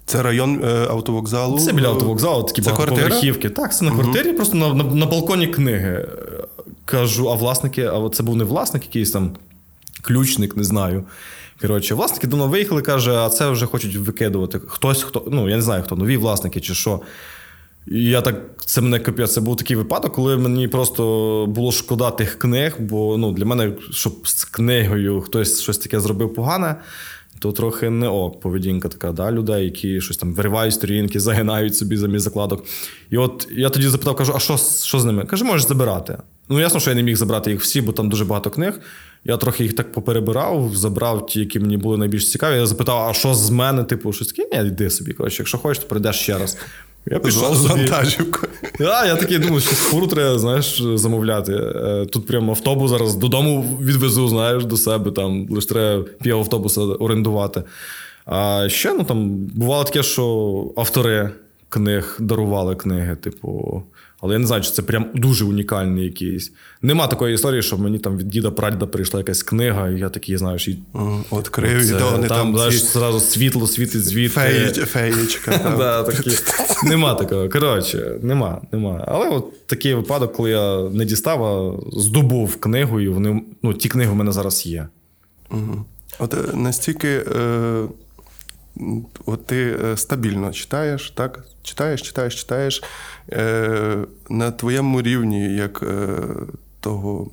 Це 0.05 0.23
район 0.23 0.63
е, 0.63 0.87
автовокзалу? 0.89 1.59
Це 1.59 1.73
біля 1.73 1.87
автовокзалу, 1.87 2.43
такі 2.43 2.61
багатоповерхівки. 2.61 3.49
Так, 3.49 3.75
це 3.75 3.85
на 3.85 3.91
квартирі, 3.91 4.27
угу. 4.27 4.35
просто 4.35 4.57
на, 4.57 4.73
на 4.73 4.83
на, 4.83 5.05
балконі 5.05 5.47
книги. 5.47 6.07
Кажу, 6.85 7.29
а 7.29 7.35
власники, 7.35 7.85
а 7.85 8.09
це 8.09 8.23
був 8.23 8.35
не 8.35 8.43
власник, 8.43 8.85
якийсь 8.85 9.11
там 9.11 9.35
ключник, 10.01 10.57
не 10.57 10.63
знаю. 10.63 11.03
Коротше, 11.61 11.95
власники 11.95 12.27
давно 12.27 12.47
виїхали, 12.47 12.81
каже, 12.81 13.15
а 13.15 13.29
це 13.29 13.49
вже 13.49 13.65
хочуть 13.65 13.95
викидувати. 13.95 14.61
Хтось, 14.67 15.03
хто, 15.03 15.23
ну 15.31 15.49
я 15.49 15.55
не 15.55 15.61
знаю 15.61 15.83
хто, 15.83 15.95
нові 15.95 16.17
власники 16.17 16.61
чи 16.61 16.73
що. 16.73 17.01
І 17.87 18.03
я 18.03 18.21
так, 18.21 18.35
це 18.65 18.81
мене 18.81 18.99
капець, 18.99 19.33
це 19.33 19.41
був 19.41 19.57
такий 19.57 19.75
випадок, 19.75 20.13
коли 20.13 20.37
мені 20.37 20.67
просто 20.67 21.45
було 21.49 21.71
шкода 21.71 22.11
тих 22.11 22.39
книг, 22.39 22.75
бо 22.79 23.17
ну, 23.17 23.31
для 23.31 23.45
мене, 23.45 23.73
щоб 23.91 24.27
з 24.27 24.45
книгою 24.45 25.21
хтось 25.21 25.61
щось 25.61 25.77
таке 25.77 25.99
зробив 25.99 26.33
погане, 26.33 26.75
то 27.39 27.51
трохи 27.51 27.89
не 27.89 28.07
ок 28.07 28.39
поведінка 28.39 28.87
така, 28.87 29.11
да, 29.11 29.31
людей, 29.31 29.65
які 29.65 30.01
щось 30.01 30.17
там 30.17 30.33
виривають 30.33 30.73
сторінки, 30.73 31.19
загинають 31.19 31.77
собі 31.77 31.97
замість 31.97 32.23
закладок. 32.23 32.65
І 33.09 33.17
от 33.17 33.47
я 33.51 33.69
тоді 33.69 33.87
запитав, 33.87 34.15
кажу, 34.15 34.33
а 34.35 34.39
що 34.39 34.57
що 34.83 34.99
з 34.99 35.05
ними? 35.05 35.25
Каже, 35.25 35.43
можеш 35.43 35.67
забирати. 35.67 36.17
Ну, 36.49 36.59
ясно, 36.59 36.79
що 36.79 36.89
я 36.89 36.95
не 36.95 37.03
міг 37.03 37.15
забрати 37.15 37.51
їх 37.51 37.61
всі, 37.61 37.81
бо 37.81 37.91
там 37.91 38.09
дуже 38.09 38.25
багато 38.25 38.49
книг. 38.49 38.79
Я 39.25 39.37
трохи 39.37 39.63
їх 39.63 39.73
так 39.73 39.91
поперебирав, 39.91 40.75
забрав 40.75 41.25
ті, 41.25 41.39
які 41.39 41.59
мені 41.59 41.77
були 41.77 41.97
найбільш 41.97 42.31
цікаві. 42.31 42.55
Я 42.55 42.65
запитав, 42.65 43.09
а 43.09 43.13
що 43.13 43.33
з 43.33 43.49
мене? 43.49 43.83
Типу, 43.83 44.13
щось 44.13 44.27
таке? 44.27 44.61
Ні, 44.63 44.67
йди 44.67 44.89
собі. 44.89 45.13
Коротше, 45.13 45.37
якщо 45.39 45.57
хочеш, 45.57 45.83
то 45.83 45.89
прийдеш 45.89 46.15
ще 46.15 46.37
раз. 46.37 46.57
Я 47.05 47.19
пішов 47.19 47.55
з 47.55 47.65
вантажівкою. 47.65 48.51
А, 48.79 49.05
я 49.05 49.15
такий 49.15 49.37
думаю, 49.37 49.61
що 49.61 49.75
фуру 49.75 50.07
треба, 50.07 50.39
знаєш, 50.39 50.81
замовляти. 50.95 51.53
Е, 51.53 52.05
тут 52.11 52.27
прямо 52.27 52.51
автобус 52.51 52.91
зараз 52.91 53.15
додому 53.15 53.77
відвезу, 53.81 54.27
знаєш, 54.27 54.65
до 54.65 54.77
себе. 54.77 55.11
Там 55.11 55.47
лише 55.49 55.67
треба 55.67 56.05
пів 56.21 56.37
автобуса 56.37 56.81
орендувати. 56.81 57.63
А 58.25 58.69
ще 58.69 58.93
ну 58.93 59.03
там 59.03 59.29
бувало 59.35 59.83
таке, 59.83 60.03
що 60.03 60.73
автори 60.77 61.29
книг 61.69 62.17
дарували 62.19 62.75
книги, 62.75 63.15
типу. 63.15 63.83
Але 64.21 64.33
я 64.33 64.39
не 64.39 64.47
знаю, 64.47 64.63
чи 64.63 64.71
це 64.71 64.81
прям 64.81 65.05
дуже 65.13 65.45
унікальний 65.45 66.03
якийсь. 66.05 66.51
Нема 66.81 67.07
такої 67.07 67.35
історії, 67.35 67.61
що 67.61 67.77
мені 67.77 67.99
там 67.99 68.17
від 68.17 68.29
діда 68.29 68.51
прадіда 68.51 68.85
прийшла 68.85 69.19
якась 69.19 69.43
книга, 69.43 69.89
і 69.89 69.99
я 69.99 70.09
такий, 70.09 70.37
знаєш, 70.37 70.67
і. 70.67 70.79
Открив, 71.29 71.89
і 71.89 71.99
там, 71.99 72.23
там 72.23 72.55
знаєш, 72.55 72.83
зразу 72.83 73.19
світло 73.19 73.67
світить 73.67 74.05
звідти. 74.05 74.85
Феєчка. 74.85 75.75
да, 75.77 76.03
такі. 76.03 76.31
Нема 76.83 77.13
такого. 77.13 77.49
Коротше, 77.49 78.19
нема, 78.21 78.61
нема. 78.71 79.05
Але 79.07 79.29
от 79.29 79.67
такий 79.67 79.93
випадок, 79.93 80.33
коли 80.33 80.49
я 80.49 80.89
не 80.89 81.05
дістав, 81.05 81.43
а 81.43 81.79
здобув 81.99 82.55
книгу, 82.55 83.01
і 83.01 83.07
вони, 83.07 83.41
ну, 83.63 83.73
ті 83.73 83.89
книги 83.89 84.11
в 84.11 84.15
мене 84.15 84.31
зараз 84.31 84.65
є. 84.65 84.87
Угу. 85.51 85.85
От 86.19 86.33
е, 86.33 86.37
настільки. 86.53 87.07
Е... 87.07 87.83
От 89.25 89.45
ти 89.45 89.77
е, 89.83 89.97
стабільно 89.97 90.51
читаєш, 90.51 91.11
так? 91.11 91.45
Читаєш, 91.63 92.01
читаєш, 92.01 92.35
читаєш. 92.35 92.83
Е, 93.31 93.97
На 94.29 94.51
твоєму 94.51 95.01
рівні, 95.01 95.55
як 95.55 95.83
е, 95.83 96.07
того, 96.79 97.31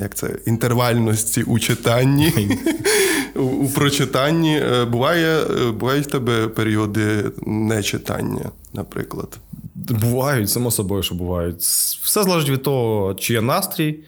як 0.00 0.14
це, 0.14 0.38
інтервальності 0.46 1.42
у 1.42 1.58
читанні, 1.58 2.32
у, 3.34 3.68
прочитанні, 3.68 4.58
е, 4.58 4.84
буває, 4.84 5.38
е, 5.38 5.70
бувають 5.70 6.06
в 6.06 6.10
тебе 6.10 6.48
періоди 6.48 7.30
нечитання, 7.46 8.50
наприклад. 8.72 9.38
Бувають, 9.74 10.50
само 10.50 10.70
собою, 10.70 11.02
що 11.02 11.14
бувають. 11.14 11.60
Все 12.02 12.22
залежить 12.22 12.50
від 12.50 12.62
того, 12.62 13.14
чи 13.14 13.32
є 13.32 13.40
настрій, 13.40 14.00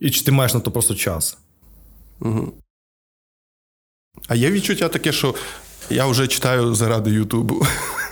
і 0.00 0.10
чи 0.10 0.24
ти 0.24 0.32
маєш 0.32 0.54
на 0.54 0.60
то 0.60 0.70
просто 0.70 0.94
час. 0.94 1.38
Угу. 2.20 2.52
А 4.28 4.34
є 4.34 4.50
відчуття 4.50 4.88
таке, 4.88 5.12
що 5.12 5.34
я 5.90 6.06
вже 6.06 6.26
читаю 6.26 6.74
заради 6.74 7.10
Ютубу. 7.10 7.66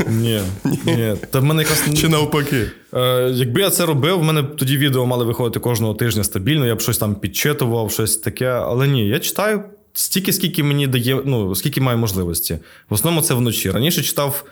Ні. 0.08 0.40
ні. 0.64 1.14
Та 1.30 1.40
в 1.40 1.44
мене 1.44 1.62
якраз... 1.62 1.84
Чи 2.00 2.08
навпаки? 2.08 2.70
Е, 2.94 3.30
Якби 3.34 3.60
я 3.60 3.70
це 3.70 3.86
робив, 3.86 4.18
в 4.18 4.22
мене 4.22 4.42
тоді 4.42 4.76
відео 4.76 5.06
мали 5.06 5.24
виходити 5.24 5.60
кожного 5.60 5.94
тижня 5.94 6.24
стабільно, 6.24 6.66
я 6.66 6.74
б 6.74 6.80
щось 6.80 6.98
там 6.98 7.14
підчитував, 7.14 7.90
щось 7.92 8.16
таке. 8.16 8.46
Але 8.48 8.88
ні, 8.88 9.08
я 9.08 9.18
читаю 9.18 9.62
стільки, 9.92 10.32
скільки 10.32 10.62
мені 10.62 10.86
дає, 10.86 11.22
ну, 11.24 11.54
скільки 11.54 11.80
маю 11.80 11.98
можливості. 11.98 12.58
В 12.88 12.94
основному 12.94 13.26
це 13.26 13.34
вночі. 13.34 13.70
Раніше 13.70 14.02
читав, 14.02 14.44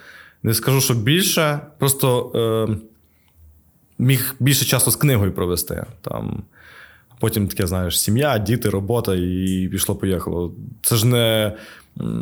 не 0.42 0.54
скажу, 0.54 0.80
що 0.80 0.94
більше, 0.94 1.60
просто 1.78 2.32
е, 2.70 2.76
міг 3.98 4.34
більше 4.40 4.64
часу 4.64 4.90
з 4.90 4.96
книгою 4.96 5.32
провести. 5.32 5.84
Там. 6.02 6.42
Потім 7.20 7.48
таке, 7.48 7.66
знаєш, 7.66 8.00
сім'я, 8.00 8.38
діти, 8.38 8.70
робота, 8.70 9.14
і 9.14 9.68
пішло-поїхало. 9.72 10.52
Це 10.82 10.96
ж 10.96 11.06
не 11.06 11.56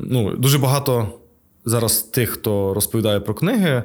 ну, 0.05 0.37
дуже 0.37 0.59
багато 0.59 1.09
зараз 1.65 2.03
тих, 2.03 2.31
хто 2.31 2.75
розповідає 2.75 3.21
про 3.21 3.35
книги, 3.35 3.83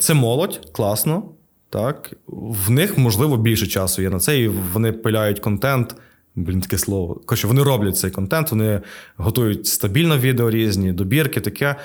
це 0.00 0.14
молодь, 0.14 0.60
класно. 0.72 1.22
Так? 1.70 2.12
В 2.26 2.70
них, 2.70 2.98
можливо, 2.98 3.36
більше 3.36 3.66
часу 3.66 4.02
є 4.02 4.10
на 4.10 4.18
це, 4.18 4.40
і 4.40 4.48
вони 4.48 4.92
пиляють 4.92 5.40
контент. 5.40 5.96
Блін, 6.36 6.60
таке 6.60 6.78
слово. 6.78 7.14
Коротше, 7.26 7.46
вони 7.46 7.62
роблять 7.62 7.96
цей 7.96 8.10
контент, 8.10 8.50
вони 8.50 8.80
готують 9.16 9.66
стабільно 9.66 10.18
відео 10.18 10.50
різні, 10.50 10.92
добірки, 10.92 11.40
таке. 11.40 11.76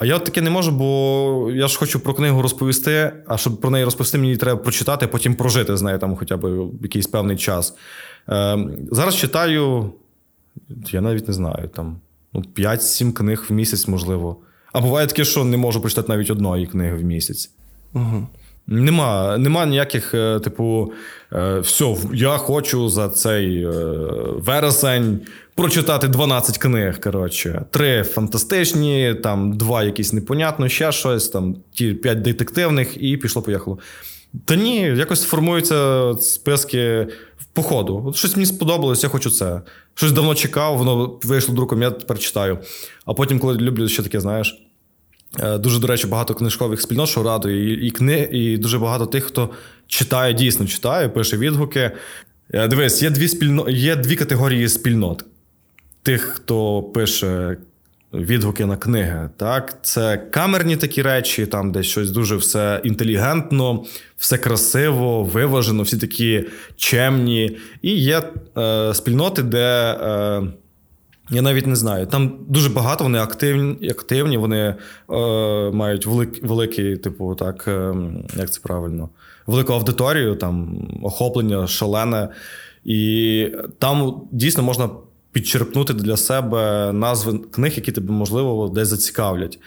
А 0.00 0.06
я 0.06 0.18
таке 0.18 0.40
не 0.40 0.50
можу, 0.50 0.72
бо 0.72 1.50
я 1.54 1.68
ж 1.68 1.78
хочу 1.78 2.00
про 2.00 2.14
книгу 2.14 2.42
розповісти, 2.42 3.12
а 3.26 3.36
щоб 3.36 3.60
про 3.60 3.70
неї 3.70 3.84
розповісти, 3.84 4.18
мені 4.18 4.36
треба 4.36 4.60
прочитати, 4.60 5.06
потім 5.06 5.34
прожити 5.34 5.76
з 5.76 5.82
нею 5.82 5.98
там 5.98 6.16
хоча 6.16 6.36
б 6.36 6.70
якийсь 6.82 7.06
певний 7.06 7.36
час. 7.36 7.74
Е, 8.28 8.58
Зараз 8.90 9.16
читаю, 9.16 9.92
я 10.90 11.00
навіть 11.00 11.28
не 11.28 11.34
знаю, 11.34 11.68
там 11.68 11.96
ну, 12.32 12.44
5-7 12.56 13.12
книг 13.12 13.46
в 13.48 13.52
місяць, 13.52 13.88
можливо. 13.88 14.36
А 14.72 14.80
буває 14.80 15.06
таке, 15.06 15.24
що 15.24 15.44
не 15.44 15.56
можу 15.56 15.80
прочитати 15.80 16.12
навіть 16.12 16.30
одної 16.30 16.66
книги 16.66 16.96
в 16.96 17.04
місяць. 17.04 17.50
Угу. 17.94 18.26
Нема 18.66 19.38
нема 19.38 19.66
ніяких, 19.66 20.14
е, 20.14 20.40
типу, 20.40 20.92
е, 21.32 21.60
все, 21.60 21.96
я 22.14 22.36
хочу 22.36 22.88
за 22.88 23.08
цей 23.08 23.64
е, 23.64 23.70
вересень 24.36 25.20
прочитати 25.54 26.08
12 26.08 26.58
книг. 26.58 27.00
коротше. 27.00 27.62
Три 27.70 28.02
фантастичні, 28.02 29.14
там 29.22 29.52
два 29.52 29.82
якісь 29.82 30.12
непонятно, 30.12 30.68
ще 30.68 30.92
щось, 30.92 31.28
там 31.28 31.56
ті 31.72 31.94
п'ять 31.94 32.22
детективних, 32.22 33.02
і 33.02 33.16
пішло-поїхало. 33.16 33.78
Та 34.44 34.56
ні, 34.56 34.80
якось 34.80 35.24
формуються 35.24 36.12
списки 36.20 37.06
по 37.52 37.62
ходу. 37.62 38.04
От 38.06 38.16
щось 38.16 38.36
мені 38.36 38.46
сподобалось, 38.46 39.02
я 39.02 39.08
хочу 39.08 39.30
це. 39.30 39.60
Щось 39.94 40.12
давно 40.12 40.34
чекав, 40.34 40.78
воно 40.78 41.18
вийшло 41.22 41.54
друком, 41.54 41.82
я 41.82 41.90
тепер 41.90 42.18
читаю. 42.18 42.58
А 43.04 43.14
потім, 43.14 43.38
коли 43.38 43.54
люблю 43.54 43.88
ще 43.88 44.02
таке, 44.02 44.20
знаєш. 44.20 44.69
Е, 45.38 45.58
дуже, 45.58 45.78
до 45.78 45.86
речі, 45.86 46.06
багато 46.06 46.34
книжкових 46.34 46.80
спільнот, 46.80 47.08
що 47.08 47.22
радує, 47.22 47.86
і 47.86 47.90
кни, 47.90 48.28
і 48.32 48.58
дуже 48.58 48.78
багато 48.78 49.06
тих, 49.06 49.24
хто 49.24 49.50
читає, 49.86 50.34
дійсно 50.34 50.66
читає, 50.66 51.08
пише 51.08 51.36
відгуки. 51.36 51.90
Е, 52.54 52.68
дивись, 52.68 53.02
є 53.02 53.10
дві 53.10 53.28
спільно... 53.28 53.70
є 53.70 53.96
дві 53.96 54.16
категорії 54.16 54.68
спільнот. 54.68 55.24
Тих, 56.02 56.22
хто 56.22 56.82
пише 56.82 57.56
відгуки 58.14 58.66
на 58.66 58.76
книги. 58.76 59.30
Так, 59.36 59.78
Це 59.82 60.16
камерні 60.16 60.76
такі 60.76 61.02
речі, 61.02 61.46
там 61.46 61.72
де 61.72 61.82
щось 61.82 62.10
дуже 62.10 62.36
все 62.36 62.80
інтелігентно, 62.84 63.84
все 64.16 64.38
красиво, 64.38 65.22
виважено, 65.22 65.82
всі 65.82 65.98
такі 65.98 66.44
чемні. 66.76 67.58
І 67.82 67.90
є 67.90 68.22
е, 68.58 68.94
спільноти, 68.94 69.42
де. 69.42 69.96
Е, 70.02 70.42
я 71.30 71.42
навіть 71.42 71.66
не 71.66 71.76
знаю. 71.76 72.06
Там 72.06 72.38
дуже 72.48 72.68
багато 72.68 73.04
вони 73.04 73.18
активні, 73.18 73.90
активні 73.90 74.36
вони 74.36 74.58
е, 74.58 74.76
мають 75.70 76.06
велик, 76.06 76.42
великий, 76.42 76.96
типу, 76.96 77.34
так, 77.34 77.64
е, 77.68 77.94
як 78.36 78.50
це 78.50 78.60
правильно, 78.62 79.08
велику 79.46 79.72
аудиторію, 79.72 80.36
там 80.36 80.88
охоплення 81.02 81.66
шалене. 81.66 82.28
І 82.84 83.48
там 83.78 84.22
дійсно 84.32 84.62
можна 84.62 84.90
підчерпнути 85.32 85.94
для 85.94 86.16
себе 86.16 86.92
назви 86.92 87.38
книг, 87.38 87.72
які 87.76 87.92
тебе, 87.92 88.12
можливо, 88.12 88.68
десь 88.68 88.88
зацікавлять. 88.88 89.58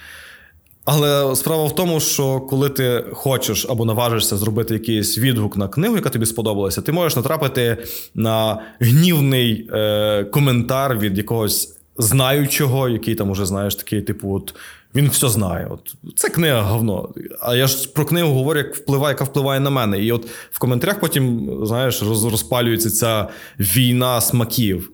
Але 0.85 1.35
справа 1.35 1.65
в 1.65 1.75
тому, 1.75 1.99
що 1.99 2.39
коли 2.39 2.69
ти 2.69 3.05
хочеш 3.13 3.65
або 3.69 3.85
наважишся 3.85 4.37
зробити 4.37 4.73
якийсь 4.73 5.17
відгук 5.17 5.57
на 5.57 5.67
книгу, 5.67 5.95
яка 5.95 6.09
тобі 6.09 6.25
сподобалася, 6.25 6.81
ти 6.81 6.91
можеш 6.91 7.15
натрапити 7.15 7.77
на 8.15 8.61
гнівний 8.79 9.69
е, 9.73 10.23
коментар 10.23 10.97
від 10.97 11.17
якогось 11.17 11.77
знаючого, 11.97 12.89
який 12.89 13.15
там 13.15 13.29
уже 13.29 13.45
знаєш, 13.45 13.75
такий, 13.75 14.01
типу, 14.01 14.35
от 14.35 14.55
він 14.95 15.09
все 15.09 15.29
знає. 15.29 15.67
От 15.69 15.95
Це 16.15 16.29
книга 16.29 16.61
говно. 16.61 17.09
А 17.41 17.55
я 17.55 17.67
ж 17.67 17.89
про 17.93 18.05
книгу 18.05 18.33
говорю, 18.33 18.59
як 18.59 18.75
впливає, 18.75 19.13
яка 19.13 19.23
впливає 19.23 19.59
на 19.59 19.69
мене. 19.69 19.99
І 20.03 20.11
от 20.11 20.27
в 20.51 20.59
коментарях 20.59 20.99
потім, 20.99 21.57
знаєш, 21.65 22.03
розпалюється 22.03 22.89
ця 22.89 23.27
війна 23.59 24.21
смаків. 24.21 24.91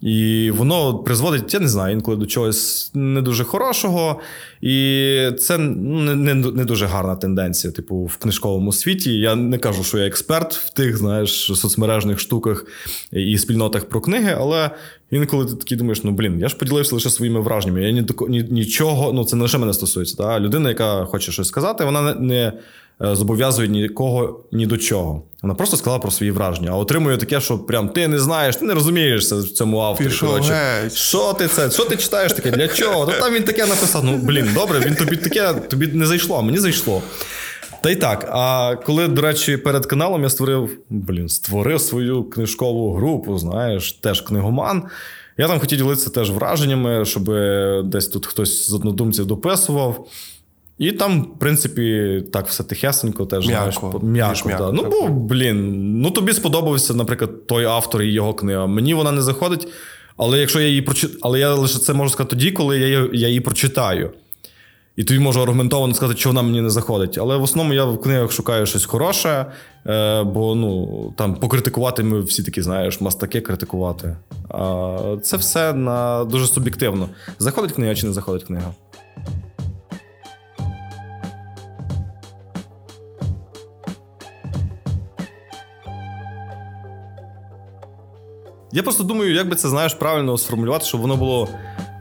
І 0.00 0.50
воно 0.50 0.98
призводить, 0.98 1.54
я 1.54 1.60
не 1.60 1.68
знаю, 1.68 1.94
інколи 1.94 2.16
до 2.16 2.26
чогось 2.26 2.90
не 2.94 3.22
дуже 3.22 3.44
хорошого. 3.44 4.20
І 4.60 5.28
це 5.38 5.58
не 5.58 6.14
не, 6.14 6.34
не 6.34 6.64
дуже 6.64 6.86
гарна 6.86 7.16
тенденція, 7.16 7.72
типу, 7.72 7.96
в 7.96 8.16
книжковому 8.16 8.72
світі. 8.72 9.18
Я 9.18 9.34
не 9.34 9.58
кажу, 9.58 9.84
що 9.84 9.98
я 9.98 10.06
експерт 10.06 10.54
в 10.54 10.70
тих, 10.70 10.96
знаєш, 10.96 11.30
соцмережних 11.54 12.18
штуках 12.18 12.64
і 13.12 13.38
спільнотах 13.38 13.84
про 13.84 14.00
книги, 14.00 14.36
але 14.38 14.70
інколи 15.10 15.46
ти 15.46 15.54
такий 15.54 15.78
думаєш, 15.78 16.04
ну 16.04 16.10
блін, 16.10 16.38
я 16.38 16.48
ж 16.48 16.56
поділився 16.56 16.94
лише 16.94 17.10
своїми 17.10 17.40
враженнями. 17.40 17.82
Я 17.82 17.90
ні, 17.90 18.06
ні, 18.28 18.46
нічого, 18.50 19.12
ну 19.12 19.24
це 19.24 19.36
не 19.36 19.42
лише 19.42 19.58
мене 19.58 19.74
стосується. 19.74 20.16
Та? 20.16 20.40
Людина, 20.40 20.68
яка 20.68 21.04
хоче 21.04 21.32
щось 21.32 21.48
сказати, 21.48 21.84
вона 21.84 22.02
не. 22.02 22.14
не 22.14 22.52
е, 23.02 23.16
зобов'язує 23.16 23.68
нікого 23.68 24.40
ні 24.52 24.66
до 24.66 24.76
чого. 24.76 25.22
Вона 25.42 25.54
просто 25.54 25.76
сказала 25.76 25.98
про 25.98 26.10
свої 26.10 26.32
враження, 26.32 26.70
а 26.70 26.76
отримує 26.76 27.16
таке, 27.16 27.40
що 27.40 27.58
прям 27.58 27.88
ти 27.88 28.08
не 28.08 28.18
знаєш, 28.18 28.56
ти 28.56 28.64
не 28.64 28.74
розумієшся 28.74 29.36
в 29.36 29.44
цьому 29.44 29.80
авторі. 29.80 30.08
Що 30.94 31.32
ти 31.32 31.48
це? 31.48 31.70
Що 31.70 31.84
ти 31.84 31.96
читаєш 31.96 32.32
таке? 32.32 32.50
Для 32.50 32.68
чого? 32.68 33.06
То 33.06 33.12
там 33.12 33.34
він 33.34 33.42
таке 33.42 33.66
написав. 33.66 34.04
Ну 34.04 34.16
блін, 34.16 34.50
добре, 34.54 34.80
він 34.86 34.94
тобі 34.94 35.16
таке, 35.16 35.54
тобі 35.54 35.86
не 35.86 36.06
зайшло, 36.06 36.36
а 36.38 36.42
мені 36.42 36.58
зайшло. 36.58 37.02
Та 37.82 37.90
й 37.90 37.96
так. 37.96 38.28
А 38.32 38.74
коли, 38.86 39.08
до 39.08 39.22
речі, 39.22 39.56
перед 39.56 39.86
каналом 39.86 40.22
я 40.22 40.30
створив, 40.30 40.78
блін, 40.90 41.28
створив 41.28 41.80
свою 41.80 42.24
книжкову 42.24 42.94
групу, 42.94 43.38
знаєш, 43.38 43.92
теж 43.92 44.20
книгоман. 44.20 44.82
Я 45.38 45.48
там 45.48 45.60
хотів 45.60 45.78
ділитися 45.78 46.10
теж 46.10 46.30
враженнями, 46.30 47.04
щоб 47.04 47.24
десь 47.84 48.08
тут 48.08 48.26
хтось 48.26 48.68
з 48.68 48.74
однодумців 48.74 49.26
дописував. 49.26 50.08
І 50.78 50.92
там, 50.92 51.22
в 51.22 51.38
принципі, 51.38 52.22
так 52.32 52.46
все 52.46 52.62
тихесенько, 52.64 53.26
теж 53.26 53.48
м'яко. 53.48 53.70
знаєш, 53.70 53.76
м'яко, 54.02 54.48
м'яко 54.48 54.64
да. 54.64 54.72
Ну, 54.72 54.88
бо, 54.90 55.08
блін, 55.08 56.00
ну 56.00 56.10
тобі 56.10 56.32
сподобався, 56.32 56.94
наприклад, 56.94 57.46
той 57.46 57.64
автор 57.64 58.02
і 58.02 58.12
його 58.12 58.34
книга. 58.34 58.66
Мені 58.66 58.94
вона 58.94 59.12
не 59.12 59.22
заходить, 59.22 59.68
але 60.16 60.38
якщо 60.38 60.60
я 60.60 60.66
її 60.66 60.82
прочитаю, 60.82 61.18
але 61.22 61.38
я 61.38 61.54
лише 61.54 61.78
це 61.78 61.92
можу 61.92 62.10
сказати 62.10 62.30
тоді, 62.30 62.50
коли 62.50 62.78
я 62.78 62.86
її, 62.86 63.10
я 63.12 63.28
її 63.28 63.40
прочитаю. 63.40 64.10
І 64.96 65.04
тобі 65.04 65.20
можу 65.20 65.42
аргументовано 65.42 65.94
сказати, 65.94 66.20
що 66.20 66.28
вона 66.28 66.42
мені 66.42 66.60
не 66.60 66.70
заходить. 66.70 67.18
Але 67.18 67.36
в 67.36 67.42
основному 67.42 67.74
я 67.74 67.84
в 67.84 68.00
книгах 68.00 68.32
шукаю 68.32 68.66
щось 68.66 68.84
хороше, 68.84 69.46
е, 69.86 70.22
бо 70.22 70.54
ну, 70.54 71.14
там 71.16 71.34
покритикувати 71.34 72.02
ми 72.02 72.20
всі 72.20 72.42
такі, 72.42 72.62
знаєш, 72.62 73.00
мастаки 73.00 73.40
критикувати. 73.40 74.16
А 74.48 74.98
це 75.22 75.36
все 75.36 75.72
на 75.72 76.24
дуже 76.24 76.46
суб'єктивно. 76.46 77.08
Заходить 77.38 77.72
книга 77.72 77.94
чи 77.94 78.06
не 78.06 78.12
заходить 78.12 78.44
книга. 78.44 78.74
Я 88.72 88.82
просто 88.82 89.04
думаю, 89.04 89.34
як 89.34 89.48
би 89.48 89.56
це 89.56 89.68
знаєш 89.68 89.94
правильно 89.94 90.38
сформулювати, 90.38 90.84
щоб 90.84 91.00
воно 91.00 91.16
було 91.16 91.48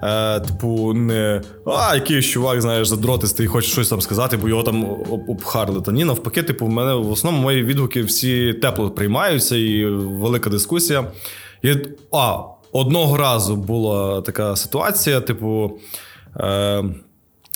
Е, 0.04 0.40
Типу, 0.40 0.94
не 0.94 1.42
а, 1.66 1.96
якийсь 1.96 2.26
чувак, 2.26 2.62
знаєш, 2.62 2.88
задротистий, 2.88 3.46
і 3.46 3.50
хоче 3.50 3.68
щось 3.68 3.90
там 3.90 4.02
сказати, 4.02 4.38
бо 4.38 4.50
його 4.50 4.64
там 4.64 4.84
обхарли. 5.28 5.82
Та 5.82 5.92
ні, 5.92 6.06
навпаки, 6.06 6.44
типу, 6.44 6.66
в 6.66 6.70
мене 6.70 6.94
в 6.94 7.12
основному 7.12 7.44
мої 7.44 7.64
відгуки 7.64 8.04
всі 8.04 8.54
тепло 8.54 8.92
приймаються, 8.92 9.56
і 9.56 9.86
велика 9.86 10.50
дискусія. 10.50 11.12
І, 11.64 11.76
А, 12.12 12.38
одного 12.72 13.18
разу 13.18 13.56
була 13.56 14.22
така 14.22 14.56
ситуація, 14.56 15.22
типу. 15.22 15.80
Е, 16.40 16.84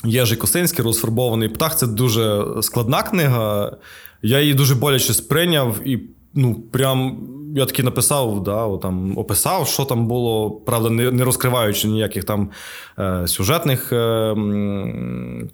Єжий 0.05 0.37
Костинський, 0.37 0.85
розфарбований 0.85 1.49
птах. 1.49 1.77
Це 1.77 1.87
дуже 1.87 2.45
складна 2.61 3.03
книга. 3.03 3.71
Я 4.21 4.39
її 4.41 4.53
дуже 4.53 4.75
боляче 4.75 5.13
сприйняв 5.13 5.75
і 5.85 5.99
ну, 6.33 6.55
прям 6.71 7.17
я 7.55 7.65
таки 7.65 7.83
написав, 7.83 8.43
да, 8.43 8.77
там, 8.77 9.17
описав, 9.17 9.67
що 9.67 9.85
там 9.85 10.07
було, 10.07 10.51
правда, 10.51 10.89
не 10.89 11.11
не 11.11 11.23
розкриваючи 11.23 11.87
ніяких 11.87 12.23
там 12.23 12.49
е, 12.99 13.27
сюжетних 13.27 13.93
е, 13.93 14.35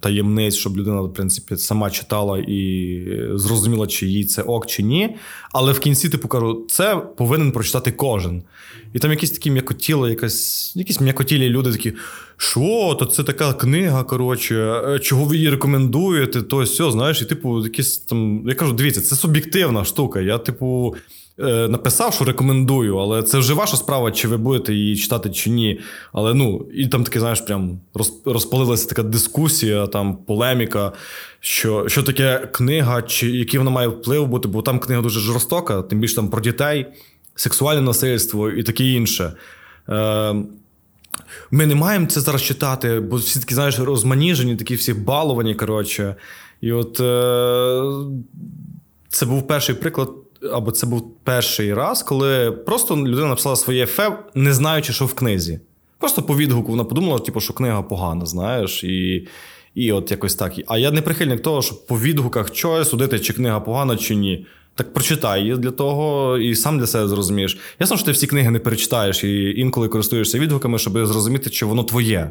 таємниць, 0.00 0.54
щоб 0.54 0.76
людина, 0.76 1.00
в 1.00 1.12
принципі, 1.12 1.56
сама 1.56 1.90
читала 1.90 2.38
і 2.38 3.02
зрозуміла, 3.34 3.86
чи 3.86 4.06
їй 4.06 4.24
це 4.24 4.42
ок, 4.42 4.66
чи 4.66 4.82
ні. 4.82 5.16
Але 5.52 5.72
в 5.72 5.78
кінці, 5.78 6.08
типу, 6.08 6.28
кажу, 6.28 6.66
це 6.68 6.96
повинен 6.96 7.52
прочитати 7.52 7.92
кожен. 7.92 8.42
І 8.92 8.98
там 8.98 9.10
якісь 9.10 9.30
такі 9.30 9.50
м'якотіли, 9.50 10.10
якась, 10.10 10.72
якісь 10.76 11.00
м'якотілі 11.00 11.48
люди 11.48 11.72
такі. 11.72 11.92
Що, 12.36 12.96
то 12.98 13.06
це 13.06 13.24
така 13.24 13.52
книга, 13.52 14.04
коротше, 14.04 14.82
е, 14.88 14.98
чого 14.98 15.24
ви 15.24 15.36
її 15.36 15.50
рекомендуєте, 15.50 16.42
то 16.42 16.62
все, 16.62 16.90
знаєш, 16.90 17.22
і 17.22 17.24
типу, 17.24 17.64
якісь 17.64 17.98
там. 17.98 18.42
Я 18.46 18.54
кажу, 18.54 18.72
дивіться, 18.72 19.00
це 19.00 19.16
суб'єктивна 19.16 19.84
штука. 19.84 20.20
Я, 20.20 20.38
типу, 20.38 20.94
написав, 21.68 22.14
що 22.14 22.24
рекомендую, 22.24 22.96
але 22.96 23.22
це 23.22 23.38
вже 23.38 23.54
ваша 23.54 23.76
справа, 23.76 24.10
чи 24.10 24.28
ви 24.28 24.36
будете 24.36 24.74
її 24.74 24.96
читати, 24.96 25.30
чи 25.30 25.50
ні. 25.50 25.80
Але 26.12 26.34
ну, 26.34 26.66
і 26.74 26.86
там 26.86 27.04
таке, 27.04 27.20
знаєш, 27.20 27.40
прям 27.40 27.80
розпалилася 28.24 28.88
така 28.88 29.02
дискусія, 29.02 29.86
там 29.86 30.16
полеміка, 30.16 30.92
що 31.40 31.88
що 31.88 32.02
таке 32.02 32.48
книга, 32.52 33.02
чи 33.02 33.30
який 33.30 33.58
вона 33.58 33.70
має 33.70 33.88
вплив 33.88 34.26
бути, 34.26 34.48
бо 34.48 34.62
там 34.62 34.78
книга 34.78 35.02
дуже 35.02 35.20
жорстока, 35.20 35.82
тим 35.82 36.00
більше 36.00 36.16
там 36.16 36.28
про 36.28 36.40
дітей, 36.40 36.86
сексуальне 37.34 37.80
насильство 37.80 38.50
і 38.50 38.62
таке 38.62 38.84
інше. 38.84 39.32
Е, 39.88 40.34
ми 41.50 41.66
не 41.66 41.74
маємо 41.74 42.06
це 42.06 42.20
зараз 42.20 42.42
читати, 42.42 43.00
бо 43.00 43.16
всі 43.16 43.40
такі, 43.40 43.54
знаєш, 43.54 43.78
розманіжені, 43.78 44.56
такі 44.56 44.74
всі 44.74 44.94
баловані. 44.94 45.54
коротше. 45.54 46.16
І 46.60 46.72
от 46.72 47.00
е, 47.00 47.82
це 49.08 49.26
був 49.26 49.46
перший 49.46 49.74
приклад 49.74 50.10
або 50.52 50.70
це 50.70 50.86
був 50.86 51.14
перший 51.24 51.74
раз, 51.74 52.02
коли 52.02 52.52
просто 52.52 52.96
людина 52.96 53.28
написала 53.28 53.56
своє 53.56 53.82
ефе, 53.82 54.18
не 54.34 54.52
знаючи, 54.52 54.92
що 54.92 55.06
в 55.06 55.14
книзі. 55.14 55.60
Просто 55.98 56.22
по 56.22 56.36
відгуку 56.36 56.70
вона 56.70 56.84
подумала, 56.84 57.18
типу, 57.18 57.40
що 57.40 57.52
книга 57.52 57.82
погана, 57.82 58.26
знаєш, 58.26 58.84
і 58.84 59.28
і 59.74 59.92
от 59.92 60.10
якось 60.10 60.34
так. 60.34 60.52
А 60.66 60.78
я 60.78 60.90
не 60.90 61.02
прихильник 61.02 61.42
того, 61.42 61.62
щоб 61.62 61.86
по 61.86 61.98
відгуках 61.98 62.50
чогось 62.50 62.90
судити, 62.90 63.18
чи 63.18 63.32
книга 63.32 63.60
погана, 63.60 63.96
чи 63.96 64.14
ні. 64.14 64.46
Так 64.74 64.92
прочитай 64.92 65.40
її 65.40 65.56
для 65.56 65.70
того 65.70 66.38
і 66.38 66.54
сам 66.54 66.78
для 66.78 66.86
себе 66.86 67.08
зрозумієш. 67.08 67.58
Ясно, 67.80 67.96
що 67.96 68.06
ти 68.06 68.12
всі 68.12 68.26
книги 68.26 68.50
не 68.50 68.58
перечитаєш 68.58 69.24
і 69.24 69.54
інколи 69.56 69.88
користуєшся 69.88 70.38
відгуками, 70.38 70.78
щоб 70.78 71.06
зрозуміти, 71.06 71.50
чи 71.50 71.66
воно 71.66 71.84
твоє. 71.84 72.30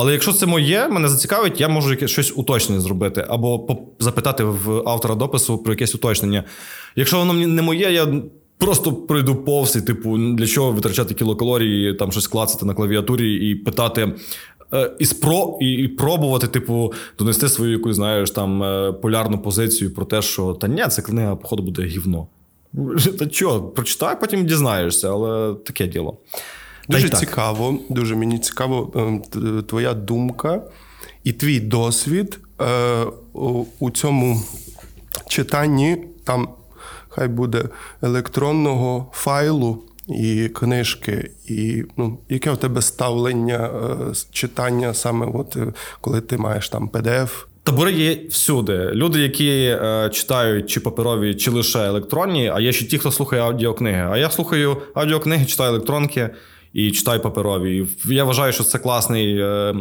Але 0.00 0.12
якщо 0.12 0.32
це 0.32 0.46
моє, 0.46 0.88
мене 0.88 1.08
зацікавить, 1.08 1.60
я 1.60 1.68
можу 1.68 2.08
щось 2.08 2.32
уточнення 2.36 2.80
зробити, 2.80 3.24
або 3.28 3.78
запитати 3.98 4.44
в 4.44 4.82
автора 4.88 5.14
допису 5.14 5.58
про 5.58 5.72
якесь 5.72 5.94
уточнення. 5.94 6.44
Якщо 6.96 7.18
воно 7.18 7.32
не 7.32 7.62
моє, 7.62 7.92
я 7.92 8.22
просто 8.58 8.92
пройду 8.92 9.36
повз 9.36 9.76
і, 9.76 9.80
типу, 9.80 10.18
для 10.18 10.46
чого 10.46 10.72
витрачати 10.72 11.14
кілокалорії, 11.14 11.94
там 11.94 12.12
щось 12.12 12.26
клацати 12.26 12.66
на 12.66 12.74
клавіатурі 12.74 13.50
і 13.50 13.54
питати. 13.54 14.14
Е, 14.72 14.90
і 14.98 15.04
спро, 15.04 15.58
і, 15.60 15.72
і 15.72 15.88
пробувати, 15.88 16.46
типу, 16.46 16.92
донести 17.18 17.48
свою 17.48 17.72
якусь, 17.72 17.96
знаєш, 17.96 18.30
там 18.30 18.62
е, 18.62 18.92
полярну 18.92 19.38
позицію 19.38 19.94
про 19.94 20.04
те, 20.04 20.22
що 20.22 20.54
та 20.54 20.68
ні, 20.68 20.86
це 20.88 21.02
книга, 21.02 21.36
походу, 21.36 21.62
буде 21.62 21.82
гівно. 21.82 22.26
Та 23.18 23.26
чого, 23.26 23.62
прочитай, 23.62 24.20
потім 24.20 24.46
дізнаєшся, 24.46 25.10
але 25.10 25.54
таке 25.54 25.86
діло. 25.86 26.16
Дуже 26.88 27.08
цікаво, 27.08 27.78
дуже 27.88 28.16
мені 28.16 28.38
цікаво 28.38 28.92
ем, 28.96 29.22
твоя 29.62 29.94
думка 29.94 30.62
і 31.24 31.32
твій 31.32 31.60
досвід 31.60 32.40
е, 32.60 33.04
у 33.78 33.90
цьому 33.90 34.42
читанні. 35.28 35.96
Там 36.24 36.48
хай 37.08 37.28
буде 37.28 37.64
електронного 38.02 39.10
файлу 39.12 39.82
і 40.08 40.48
книжки, 40.48 41.30
і 41.46 41.84
ну, 41.96 42.18
яке 42.28 42.50
у 42.50 42.56
тебе 42.56 42.82
ставлення 42.82 43.70
е, 44.10 44.14
читання 44.30 44.94
саме, 44.94 45.26
от 45.34 45.56
е, 45.56 45.72
коли 46.00 46.20
ти 46.20 46.36
маєш 46.36 46.68
там 46.68 46.88
PDF? 46.88 47.28
Табори 47.62 47.92
є 47.92 48.18
всюди. 48.30 48.90
Люди, 48.92 49.20
які 49.20 49.50
е, 49.50 50.10
читають 50.12 50.70
чи 50.70 50.80
паперові, 50.80 51.34
чи 51.34 51.50
лише 51.50 51.78
електронні, 51.78 52.52
а 52.54 52.60
є 52.60 52.72
ще 52.72 52.86
ті, 52.86 52.98
хто 52.98 53.12
слухає 53.12 53.42
аудіокниги. 53.42 54.08
А 54.10 54.16
я 54.16 54.30
слухаю 54.30 54.76
аудіокниги, 54.94 55.46
читаю 55.46 55.70
електронки 55.70 56.30
і 56.72 56.90
читаю 56.90 57.20
паперові. 57.20 57.86
І 58.10 58.14
я 58.14 58.24
вважаю, 58.24 58.52
що 58.52 58.64
це 58.64 58.78
класний 58.78 59.38
е, 59.40 59.74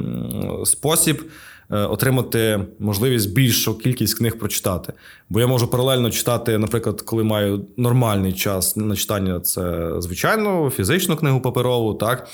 спосіб. 0.65 1.23
Е, 1.71 1.77
отримати 1.77 2.59
можливість 2.79 3.33
більшу 3.33 3.77
кількість 3.77 4.17
книг 4.17 4.37
прочитати. 4.39 4.93
Бо 5.29 5.39
я 5.39 5.47
можу 5.47 5.67
паралельно 5.67 6.11
читати, 6.11 6.57
наприклад, 6.57 7.01
коли 7.01 7.23
маю 7.23 7.65
нормальний 7.77 8.33
час 8.33 8.75
на 8.75 8.95
читання, 8.95 9.39
це 9.39 9.91
звичайно 9.97 10.69
фізичну 10.69 11.15
книгу 11.15 11.41
паперову, 11.41 11.93
так. 11.93 12.27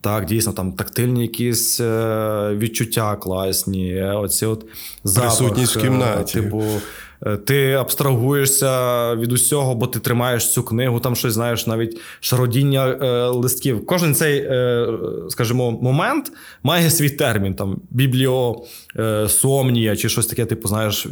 Так, 0.00 0.24
дійсно, 0.24 0.52
там 0.52 0.72
тактильні 0.72 1.22
якісь 1.22 1.80
е, 1.80 2.54
відчуття 2.54 3.16
класні. 3.16 4.02
Оці 4.02 4.46
от 4.46 4.66
запах, 5.04 5.38
Присутність 5.38 5.76
в 5.76 5.80
кімнаті. 5.80 6.40
Типу, 6.40 6.64
ти 7.44 7.72
абстрагуєшся 7.72 9.14
від 9.14 9.32
усього, 9.32 9.74
бо 9.74 9.86
ти 9.86 9.98
тримаєш 9.98 10.52
цю 10.52 10.62
книгу, 10.62 11.00
там 11.00 11.16
щось 11.16 11.32
знаєш, 11.32 11.66
навіть 11.66 12.00
шародіння 12.20 12.88
е, 12.88 13.26
листків. 13.26 13.86
Кожен 13.86 14.14
цей, 14.14 14.38
е, 14.38 14.88
скажімо, 15.28 15.70
момент 15.70 16.32
має 16.62 16.90
свій 16.90 17.10
термін, 17.10 17.54
там 17.54 17.80
бібліосомнія 17.90 19.96
чи 19.96 20.08
щось 20.08 20.26
таке, 20.26 20.46
типу, 20.46 20.68
знаєш, 20.68 21.06
е, 21.06 21.10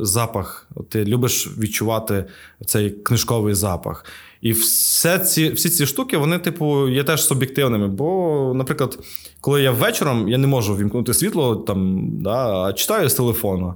запах. 0.00 0.68
Ти 0.88 1.04
любиш 1.04 1.48
відчувати 1.58 2.24
цей 2.66 2.90
книжковий 2.90 3.54
запах. 3.54 4.04
І 4.40 4.52
все 4.52 5.18
ці, 5.18 5.50
всі 5.50 5.68
ці 5.68 5.86
штуки, 5.86 6.16
вони, 6.16 6.38
типу, 6.38 6.88
є 6.88 7.04
теж 7.04 7.24
суб'єктивними. 7.24 7.88
Бо, 7.88 8.52
наприклад, 8.54 8.98
коли 9.40 9.62
я 9.62 9.70
вечором 9.70 10.28
я 10.28 10.38
не 10.38 10.46
можу 10.46 10.76
вімкнути 10.76 11.14
світло, 11.14 11.56
там, 11.56 12.10
да, 12.22 12.62
а 12.62 12.72
читаю 12.72 13.08
з 13.08 13.14
телефону 13.14 13.74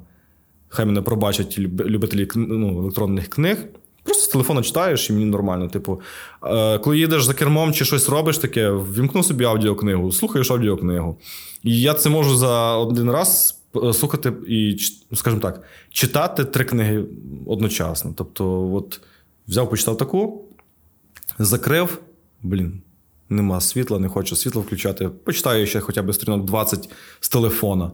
хай 0.72 0.86
мене 0.86 1.02
пробачать 1.02 1.58
любителі 1.58 2.28
ну, 2.34 2.78
електронних 2.78 3.28
книг. 3.28 3.56
Просто 4.02 4.24
з 4.24 4.28
телефону 4.28 4.62
читаєш 4.62 5.10
і 5.10 5.12
мені 5.12 5.24
нормально. 5.24 5.68
Типу, 5.68 6.00
е, 6.46 6.78
коли 6.78 6.98
їдеш 6.98 7.24
за 7.24 7.34
кермом 7.34 7.72
чи 7.72 7.84
щось 7.84 8.08
робиш 8.08 8.38
таке, 8.38 8.70
вімкну 8.70 9.22
собі 9.22 9.44
аудіокнигу, 9.44 10.12
слухаєш 10.12 10.50
аудіокнигу. 10.50 11.18
І 11.62 11.80
я 11.80 11.94
це 11.94 12.10
можу 12.10 12.36
за 12.36 12.76
один 12.76 13.10
раз 13.10 13.60
слухати 13.92 14.32
і, 14.48 14.76
скажімо 15.14 15.42
так, 15.42 15.62
читати 15.90 16.44
три 16.44 16.64
книги 16.64 17.04
одночасно. 17.46 18.14
Тобто, 18.16 18.72
от 18.74 19.00
взяв, 19.48 19.70
почитав 19.70 19.96
таку, 19.96 20.44
закрив, 21.38 21.98
блін. 22.42 22.82
Нема 23.28 23.60
світла, 23.60 23.98
не 23.98 24.08
хочу 24.08 24.36
світло 24.36 24.62
включати. 24.62 25.08
Почитаю 25.08 25.66
ще 25.66 25.80
хоча 25.80 26.02
б 26.02 26.14
сторінок 26.14 26.44
20 26.44 26.90
з 27.20 27.28
телефона. 27.28 27.90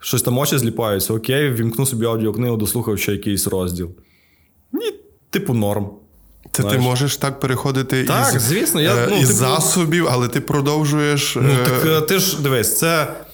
Щось 0.00 0.22
там 0.22 0.38
очі 0.38 0.58
зліпаються, 0.58 1.14
окей, 1.14 1.50
вімкну 1.50 1.86
собі 1.86 2.06
аудіокнигу, 2.06 2.56
дослухав 2.56 2.98
ще 2.98 3.12
якийсь 3.12 3.46
розділ. 3.46 3.90
Ні, 4.72 4.92
типу, 5.30 5.54
норм. 5.54 5.90
Це 6.52 6.62
Знаєш? 6.62 6.82
ти 6.82 6.88
можеш 6.88 7.16
так 7.16 7.40
переходити 7.40 8.04
так, 8.04 8.34
із, 8.34 8.42
звісно, 8.42 8.80
я, 8.80 9.06
ну, 9.10 9.16
із 9.16 9.28
типу... 9.28 9.38
засобів, 9.38 10.08
але 10.10 10.28
ти 10.28 10.40
продовжуєш. 10.40 11.36
Ну, 11.36 11.56
так 11.64 11.86
е, 11.86 12.00
ти 12.00 12.18
ж 12.18 12.42
дивись, 12.42 12.78
це 12.78 13.02
Е, 13.02 13.27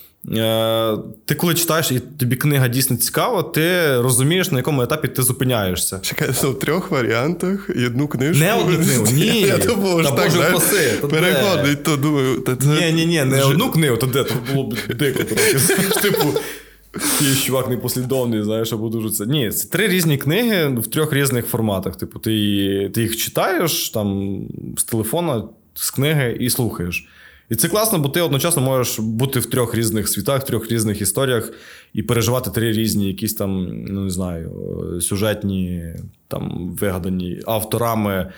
ти 1.24 1.34
коли 1.34 1.54
читаєш, 1.54 1.90
і 1.90 2.00
тобі 2.00 2.36
книга 2.36 2.68
дійсно 2.68 2.96
цікава, 2.96 3.42
ти 3.42 3.96
розумієш, 4.00 4.50
на 4.50 4.58
якому 4.58 4.82
етапі 4.82 5.08
ти 5.08 5.22
зупиняєшся. 5.22 5.98
Чекай, 6.02 6.28
це 6.32 6.46
в 6.46 6.58
трьох 6.58 6.90
варіантах 6.90 7.70
і 7.76 7.86
одну 7.86 8.08
книжку. 8.08 8.44
Не 8.44 8.54
одну 8.54 8.76
книгу, 8.78 9.06
ні. 9.12 9.40
Я 9.40 9.58
думав, 9.58 10.04
що 10.04 10.10
так, 10.10 10.30
знаєш, 10.30 10.60
переходить, 11.10 11.82
то 11.82 11.96
думаю, 11.96 12.40
та 12.40 12.56
це... 12.56 12.66
Ні, 12.66 12.92
ні, 12.92 13.06
ні, 13.06 13.24
не 13.24 13.40
Ж... 13.40 13.48
одну 13.48 13.70
книгу, 13.70 13.96
то 13.96 14.06
де, 14.06 14.24
то 14.24 14.34
було 14.52 14.68
б 14.68 14.76
дико 14.94 15.24
трохи. 15.24 15.58
Типу, 16.02 16.26
якийсь 16.94 17.42
чувак 17.42 17.68
непослідовний, 17.68 18.42
знаєш, 18.42 18.72
або 18.72 18.88
дуже 18.88 19.10
це. 19.10 19.26
Ні, 19.26 19.50
це 19.50 19.68
три 19.68 19.88
різні 19.88 20.18
книги 20.18 20.68
в 20.68 20.86
трьох 20.86 21.12
різних 21.12 21.46
форматах. 21.46 21.96
Типу, 21.96 22.18
ти, 22.18 22.90
ти 22.94 23.02
їх 23.02 23.16
читаєш 23.16 23.90
там 23.90 24.38
з 24.76 24.84
телефона, 24.84 25.42
з 25.74 25.90
книги 25.90 26.36
і 26.40 26.50
слухаєш. 26.50 27.08
І 27.50 27.54
це 27.54 27.68
класно, 27.68 27.98
бо 27.98 28.08
ти 28.08 28.20
одночасно 28.20 28.62
можеш 28.62 28.98
бути 28.98 29.40
в 29.40 29.46
трьох 29.46 29.74
різних 29.74 30.08
світах, 30.08 30.42
в 30.42 30.46
трьох 30.46 30.70
різних 30.70 31.00
історіях 31.00 31.52
і 31.92 32.02
переживати 32.02 32.50
три 32.50 32.72
різні, 32.72 33.08
якісь 33.08 33.34
там, 33.34 33.82
ну 33.84 34.04
не 34.04 34.10
знаю, 34.10 34.50
сюжетні, 35.00 35.94
там 36.28 36.68
вигадані 36.80 37.40
авторами 37.46 38.32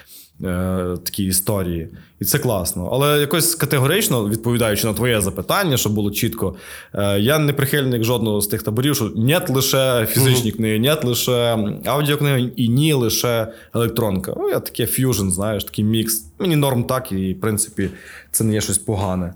такі 1.04 1.24
історії. 1.24 1.88
І 2.20 2.24
це 2.24 2.38
класно. 2.38 2.88
Але 2.92 3.20
якось 3.20 3.54
категорично, 3.54 4.28
відповідаючи 4.28 4.86
на 4.86 4.94
твоє 4.94 5.20
запитання, 5.20 5.76
щоб 5.76 5.92
було 5.92 6.10
чітко, 6.10 6.56
е, 6.94 7.20
я 7.20 7.38
не 7.38 7.52
прихильник 7.52 8.04
жодного 8.04 8.40
з 8.40 8.46
тих 8.46 8.62
таборів, 8.62 8.96
що 8.96 9.12
нет 9.16 9.50
лише 9.50 10.06
фізичні 10.06 10.52
книги, 10.52 10.78
нет 10.78 11.04
лише 11.04 11.58
аудіокниги 11.84 12.52
і 12.56 12.68
ні 12.68 12.92
лише 12.92 13.52
електронка. 13.74 14.34
Ну, 14.36 14.50
я 14.50 14.60
таке 14.60 14.86
ф'южн, 14.86 15.30
знаєш, 15.30 15.64
такий 15.64 15.84
мікс. 15.84 16.24
Мені 16.38 16.56
норм 16.56 16.84
так, 16.84 17.12
і 17.12 17.34
в 17.34 17.40
принципі 17.40 17.90
це 18.30 18.44
не 18.44 18.54
є 18.54 18.60
щось 18.60 18.78
погане. 18.78 19.34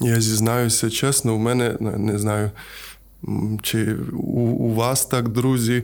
Я 0.00 0.20
зізнаюся 0.20 0.90
чесно, 0.90 1.34
у 1.34 1.38
мене 1.38 1.76
не 1.80 2.18
знаю, 2.18 2.50
чи 3.62 3.96
у, 4.12 4.40
у 4.40 4.74
вас 4.74 5.06
так, 5.06 5.28
друзі, 5.28 5.82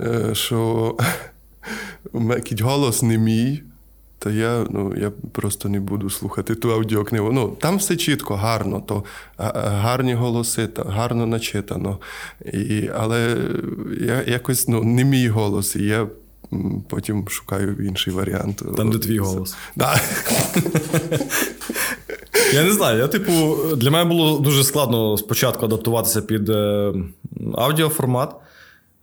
е, 0.00 0.30
що 0.32 0.96
Кіть 2.44 2.60
голос 2.60 3.02
не 3.02 3.18
мій, 3.18 3.62
то 4.18 4.30
я 4.30 4.66
ну, 4.70 4.94
я 4.96 5.12
просто 5.32 5.68
не 5.68 5.80
буду 5.80 6.10
слухати 6.10 6.54
ту 6.54 6.72
аудіокнигу. 6.72 7.32
Ну, 7.32 7.56
Там 7.60 7.76
все 7.76 7.96
чітко, 7.96 8.34
гарно, 8.34 8.82
то 8.86 9.04
гарні 9.38 10.14
голоси, 10.14 10.66
то 10.66 10.82
гарно 10.82 11.26
начитано. 11.26 11.98
І, 12.52 12.88
Але 12.94 13.36
я 14.00 14.22
якось 14.26 14.68
ну, 14.68 14.84
не 14.84 15.04
мій 15.04 15.28
голос, 15.28 15.76
і 15.76 15.84
я 15.84 16.06
потім 16.88 17.28
шукаю 17.28 17.86
інший 17.86 18.12
варіант. 18.12 18.62
Там, 18.76 18.90
де 18.90 18.98
твій 18.98 19.18
голос. 19.18 19.56
Да. 19.76 20.00
Я 22.54 22.64
не 22.64 22.72
знаю. 22.72 22.98
Я, 22.98 23.08
типу, 23.08 23.56
Для 23.76 23.90
мене 23.90 24.10
було 24.10 24.38
дуже 24.38 24.64
складно 24.64 25.16
спочатку 25.16 25.66
адаптуватися 25.66 26.22
під 26.22 26.48
е, 26.48 26.92
аудіоформат. 27.54 28.34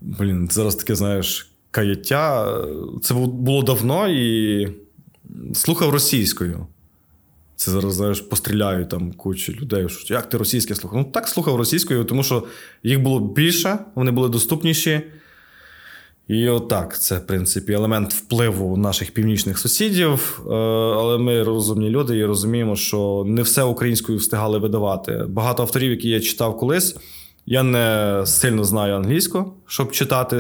Блін, 0.01 0.49
зараз 0.51 0.75
таке, 0.75 0.95
знаєш 0.95 1.48
каяття. 1.71 2.57
Це 3.01 3.13
було 3.13 3.63
давно 3.63 4.07
і 4.07 4.67
слухав 5.53 5.89
російською. 5.89 6.67
Це 7.55 7.71
зараз, 7.71 7.93
знаєш, 7.93 8.21
постріляють 8.21 8.89
там 8.89 9.13
кучу 9.13 9.53
людей. 9.53 9.89
що 9.89 10.13
Як 10.13 10.29
ти 10.29 10.37
російське 10.37 10.75
слухав? 10.75 10.99
Ну 10.99 11.05
так 11.13 11.27
слухав 11.27 11.55
російською, 11.55 12.03
тому 12.03 12.23
що 12.23 12.43
їх 12.83 13.01
було 13.01 13.19
більше, 13.19 13.79
вони 13.95 14.11
були 14.11 14.29
доступніші. 14.29 15.01
І 16.27 16.49
отак, 16.49 17.01
це, 17.01 17.17
в 17.17 17.27
принципі, 17.27 17.73
елемент 17.73 18.13
впливу 18.13 18.77
наших 18.77 19.11
північних 19.11 19.59
сусідів. 19.59 20.41
Е, 20.45 20.53
але 20.95 21.17
ми 21.17 21.43
розумні 21.43 21.89
люди 21.89 22.17
і 22.17 22.25
розуміємо, 22.25 22.75
що 22.75 23.23
не 23.27 23.41
все 23.41 23.63
українською 23.63 24.17
встигали 24.17 24.59
видавати. 24.59 25.25
Багато 25.29 25.63
авторів, 25.63 25.91
які 25.91 26.09
я 26.09 26.19
читав 26.19 26.57
колись, 26.57 26.95
я 27.51 27.63
не 27.63 28.21
сильно 28.25 28.63
знаю 28.63 28.95
англійську, 28.95 29.53
щоб 29.67 29.91
читати 29.91 30.35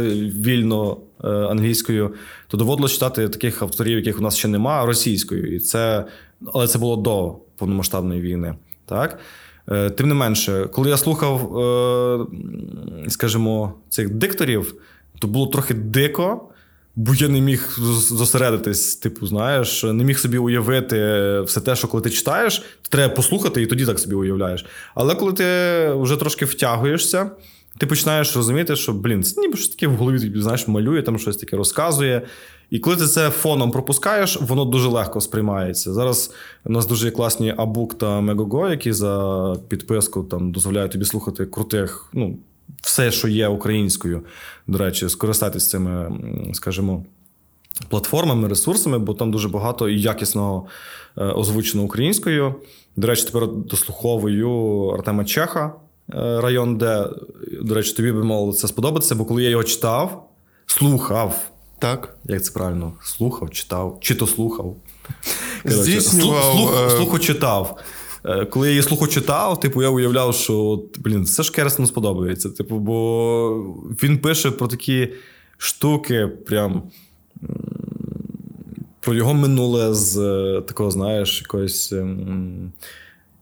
вільно 0.45 0.97
Е, 1.23 1.27
англійською, 1.27 2.13
то 2.47 2.57
доводилось 2.57 2.91
читати 2.91 3.29
таких 3.29 3.61
авторів, 3.61 3.97
яких 3.97 4.19
у 4.19 4.21
нас 4.21 4.37
ще 4.37 4.47
немає, 4.47 4.85
російською. 4.85 5.55
І 5.55 5.59
це, 5.59 6.05
Але 6.53 6.67
це 6.67 6.79
було 6.79 6.95
до 6.95 7.35
повномасштабної 7.57 8.21
війни. 8.21 8.55
Так? 8.85 9.19
Е, 9.71 9.89
тим 9.89 10.07
не 10.07 10.13
менше, 10.13 10.69
коли 10.71 10.89
я 10.89 10.97
слухав, 10.97 11.59
е, 11.59 12.25
скажімо, 13.09 13.73
цих 13.89 14.09
дикторів, 14.09 14.75
то 15.19 15.27
було 15.27 15.47
трохи 15.47 15.73
дико. 15.73 16.49
Бо 16.95 17.13
я 17.15 17.29
не 17.29 17.41
міг 17.41 17.77
зосередитись, 17.97 18.95
типу, 18.95 19.27
знаєш, 19.27 19.83
не 19.83 20.03
міг 20.03 20.19
собі 20.19 20.37
уявити 20.37 20.97
все 21.45 21.61
те, 21.61 21.75
що 21.75 21.87
коли 21.87 22.03
ти 22.03 22.09
читаєш, 22.09 22.57
то 22.57 22.89
треба 22.89 23.13
послухати 23.13 23.61
і 23.61 23.65
тоді 23.65 23.85
так 23.85 23.99
собі 23.99 24.15
уявляєш. 24.15 24.65
Але 24.95 25.15
коли 25.15 25.33
ти 25.33 25.43
вже 25.93 26.17
трошки 26.17 26.45
втягуєшся, 26.45 27.31
ти 27.77 27.85
починаєш 27.85 28.35
розуміти, 28.35 28.75
що 28.75 28.93
блін, 28.93 29.23
це 29.23 29.41
ніби 29.41 29.57
щось 29.57 29.69
таке 29.69 29.87
в 29.87 29.95
голові 29.95 30.33
знаєш, 30.35 30.67
малює, 30.67 31.01
там 31.01 31.19
щось 31.19 31.37
таке 31.37 31.57
розказує. 31.57 32.21
І 32.69 32.79
коли 32.79 32.95
ти 32.95 33.05
це 33.05 33.29
фоном 33.29 33.71
пропускаєш, 33.71 34.37
воно 34.41 34.65
дуже 34.65 34.87
легко 34.87 35.21
сприймається. 35.21 35.93
Зараз 35.93 36.33
у 36.65 36.71
нас 36.71 36.87
дуже 36.87 37.11
класні 37.11 37.53
Абук 37.57 37.97
та 37.97 38.21
Мегого, 38.21 38.69
які 38.69 38.93
за 38.93 39.55
підписку 39.67 40.23
там 40.23 40.51
дозволяють 40.51 40.91
тобі 40.91 41.05
слухати 41.05 41.45
крутих, 41.45 42.09
ну, 42.13 42.37
все, 42.81 43.11
що 43.11 43.27
є 43.27 43.47
українською. 43.47 44.21
До 44.67 44.77
речі, 44.77 45.09
скористатися 45.09 45.69
цими, 45.69 46.11
скажімо, 46.53 47.05
платформами, 47.89 48.47
ресурсами, 48.47 48.99
бо 48.99 49.13
там 49.13 49.31
дуже 49.31 49.49
багато 49.49 49.89
і 49.89 50.01
якісного 50.01 50.65
е, 51.17 51.23
озвучено 51.23 51.83
українською. 51.83 52.55
До 52.95 53.07
речі, 53.07 53.25
тепер 53.25 53.47
дослуховую 53.47 54.49
Артема 54.87 55.25
Чеха. 55.25 55.73
Е, 56.13 56.41
район, 56.41 56.77
де, 56.77 57.07
до 57.61 57.73
речі, 57.73 57.93
тобі 57.93 58.11
би 58.11 58.23
мало 58.23 58.53
це 58.53 58.67
сподобатися, 58.67 59.15
бо 59.15 59.25
коли 59.25 59.43
я 59.43 59.49
його 59.49 59.63
читав, 59.63 60.29
слухав. 60.65 61.49
Так. 61.79 62.17
Як 62.25 62.43
це 62.43 62.51
правильно? 62.51 62.93
Слухав, 63.03 63.49
читав, 63.49 63.97
чи 64.01 64.15
то 64.15 64.27
слухав. 64.27 64.75
Здійснював... 65.65 66.43
Слух, 66.43 66.69
слух, 66.69 66.85
е, 66.85 66.97
слухочитав. 66.97 67.79
Е, 68.25 68.45
коли 68.45 68.67
я 68.67 68.71
її 68.71 68.83
слухочитав, 68.83 69.59
типу, 69.59 69.81
я 69.81 69.89
уявляв, 69.89 70.35
що 70.35 70.83
блін, 70.97 71.25
це 71.25 71.43
ж 71.43 71.51
Керстен 71.51 71.85
сподобається. 71.85 72.49
Типу, 72.49 72.79
бо 72.79 73.49
він 74.03 74.17
пише 74.17 74.51
про 74.51 74.67
такі 74.67 75.13
штуки, 75.57 76.27
прям 76.27 76.83
про 78.99 79.13
його 79.13 79.33
минуле 79.33 79.93
з 79.93 80.15
такого, 80.67 80.91
знаєш, 80.91 81.41
якоїсь 81.41 81.91
ем, 81.91 82.71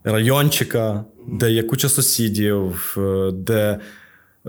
райончика, 0.04 1.06
де 1.28 1.52
є 1.52 1.64
куча 1.64 1.90
сусідів, 1.90 2.96
е, 2.98 3.32
де 3.32 3.80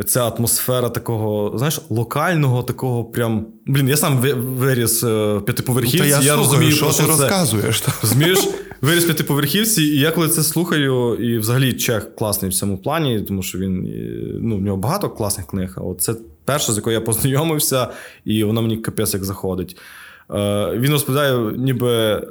ця 0.06 0.28
атмосфера 0.28 0.88
такого, 0.88 1.58
знаєш, 1.58 1.80
локального, 1.88 2.62
такого 2.62 3.04
прям. 3.04 3.46
Блін, 3.66 3.88
я 3.88 3.96
сам 3.96 4.18
виріс 4.58 5.02
в 5.02 5.36
е, 5.36 5.40
п'ятиповерхівці, 5.40 5.98
ну, 5.98 6.04
я, 6.04 6.20
я 6.20 6.36
розумію, 6.36 6.72
що 6.72 6.92
ти 6.92 7.02
розказуєш. 7.02 7.82
Змієш, 8.02 8.48
виріс 8.80 9.04
в 9.04 9.06
п'ятиповерхівці, 9.06 9.82
і 9.82 9.98
я 9.98 10.10
коли 10.10 10.28
це 10.28 10.42
слухаю, 10.42 11.14
і 11.14 11.38
взагалі 11.38 11.72
Чех 11.72 12.14
класний 12.16 12.50
в 12.50 12.54
цьому 12.54 12.78
плані, 12.78 13.20
тому 13.20 13.42
що 13.42 13.58
він 13.58 13.94
ну, 14.42 14.56
в 14.56 14.62
нього 14.62 14.76
багато 14.76 15.10
класних 15.10 15.46
книг. 15.46 15.74
А 15.76 15.80
от 15.80 16.00
це 16.00 16.14
перше, 16.44 16.72
з 16.72 16.76
якою 16.76 16.94
я 16.94 17.00
познайомився, 17.00 17.88
і 18.24 18.44
воно 18.44 18.62
мені 18.62 18.76
капець 18.76 19.14
як 19.14 19.24
заходить. 19.24 19.76
Е, 20.34 20.72
він 20.78 20.92
розповідає, 20.92 21.52
ніби 21.58 21.90
е, 21.90 22.22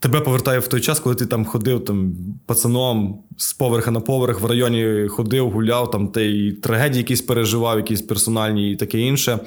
тебе 0.00 0.20
повертає 0.20 0.58
в 0.58 0.68
той 0.68 0.80
час, 0.80 1.00
коли 1.00 1.14
ти 1.14 1.26
там 1.26 1.44
ходив 1.44 1.84
там 1.84 2.12
пацаном 2.46 3.22
з 3.36 3.52
поверха 3.52 3.90
на 3.90 4.00
поверх 4.00 4.40
в 4.40 4.46
районі 4.46 5.08
ходив, 5.08 5.50
гуляв, 5.50 5.90
там 5.90 6.08
ти 6.08 6.30
і 6.30 6.52
трагедії 6.52 6.98
якісь 6.98 7.22
переживав, 7.22 7.76
якісь 7.76 8.02
персональні 8.02 8.72
і 8.72 8.76
таке 8.76 8.98
інше. 8.98 9.38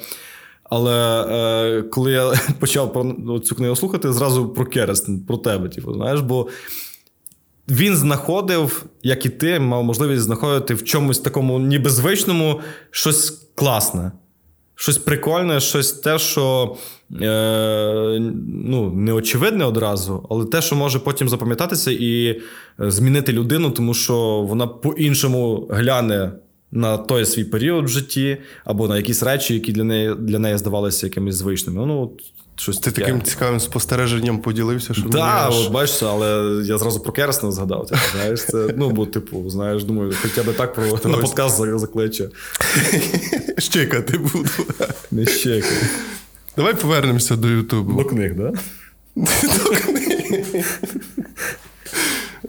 Але 0.64 1.26
е, 1.28 1.82
коли 1.82 2.12
я 2.12 2.32
почав 2.60 2.92
про 2.92 3.38
цю 3.40 3.54
книгу 3.54 3.76
слухати, 3.76 4.12
зразу 4.12 4.48
про 4.48 4.66
Керест, 4.66 5.26
про 5.26 5.36
тебе, 5.36 5.68
типу, 5.68 5.94
знаєш, 5.94 6.20
бо 6.20 6.48
він 7.68 7.96
знаходив, 7.96 8.84
як 9.02 9.26
і 9.26 9.28
ти, 9.28 9.60
мав 9.60 9.84
можливість 9.84 10.22
знаходити 10.22 10.74
в 10.74 10.84
чомусь 10.84 11.18
такому 11.18 11.58
ніби 11.58 11.90
звичному 11.90 12.60
щось 12.90 13.30
класне. 13.54 14.12
Щось 14.74 14.98
прикольне, 14.98 15.60
щось 15.60 15.92
те, 15.92 16.18
що 16.18 16.76
е, 17.22 18.18
ну, 18.48 18.90
не 18.90 19.12
очевидне 19.12 19.64
одразу, 19.64 20.26
але 20.30 20.44
те, 20.44 20.62
що 20.62 20.76
може 20.76 20.98
потім 20.98 21.28
запам'ятатися 21.28 21.90
і 21.90 22.26
е, 22.28 22.40
змінити 22.90 23.32
людину, 23.32 23.70
тому 23.70 23.94
що 23.94 24.16
вона 24.48 24.66
по-іншому 24.66 25.68
гляне 25.70 26.32
на 26.74 26.98
той 26.98 27.26
свій 27.26 27.44
період 27.44 27.84
в 27.84 27.88
житті, 27.88 28.36
або 28.64 28.88
на 28.88 28.96
якісь 28.96 29.22
речі, 29.22 29.54
які 29.54 29.72
для 29.72 29.84
неї 29.84 30.14
для 30.18 30.38
неї 30.38 30.58
здавалися 30.58 31.06
якимись 31.06 31.34
звичними. 31.34 31.86
Ну, 31.86 32.12
щось 32.56 32.78
Ти 32.78 32.90
таке. 32.90 33.00
таким 33.00 33.22
цікавим 33.22 33.60
спостереженням 33.60 34.38
поділився, 34.38 34.94
що 34.94 35.02
Так, 35.02 35.12
да, 35.12 35.48
от 35.48 35.72
бачиш, 35.72 36.02
але 36.02 36.62
я 36.64 36.78
зразу 36.78 37.00
про 37.00 37.12
Керсна 37.12 37.52
згадав. 37.52 37.86
Типу, 37.86 38.00
знаєш, 38.12 38.44
це, 38.44 38.74
ну, 38.76 38.90
бо, 38.90 39.06
типу, 39.06 39.50
знаєш, 39.50 39.84
думаю, 39.84 40.12
хоча 40.22 40.42
б 40.42 40.56
так 40.56 40.74
про 40.74 41.10
на 41.10 41.18
подкаст 41.18 41.56
закличе. 41.56 42.28
Щекати 43.58 44.18
буду. 44.18 44.46
Не 45.10 45.26
щекати. 45.26 45.86
Давай 46.56 46.74
повернемося 46.74 47.36
до 47.36 47.48
Ютубу. 47.48 48.02
До 48.02 48.08
книг, 48.08 48.36
так? 48.36 48.52
Да? 48.52 48.52
До 49.64 49.70
книг. 49.70 50.64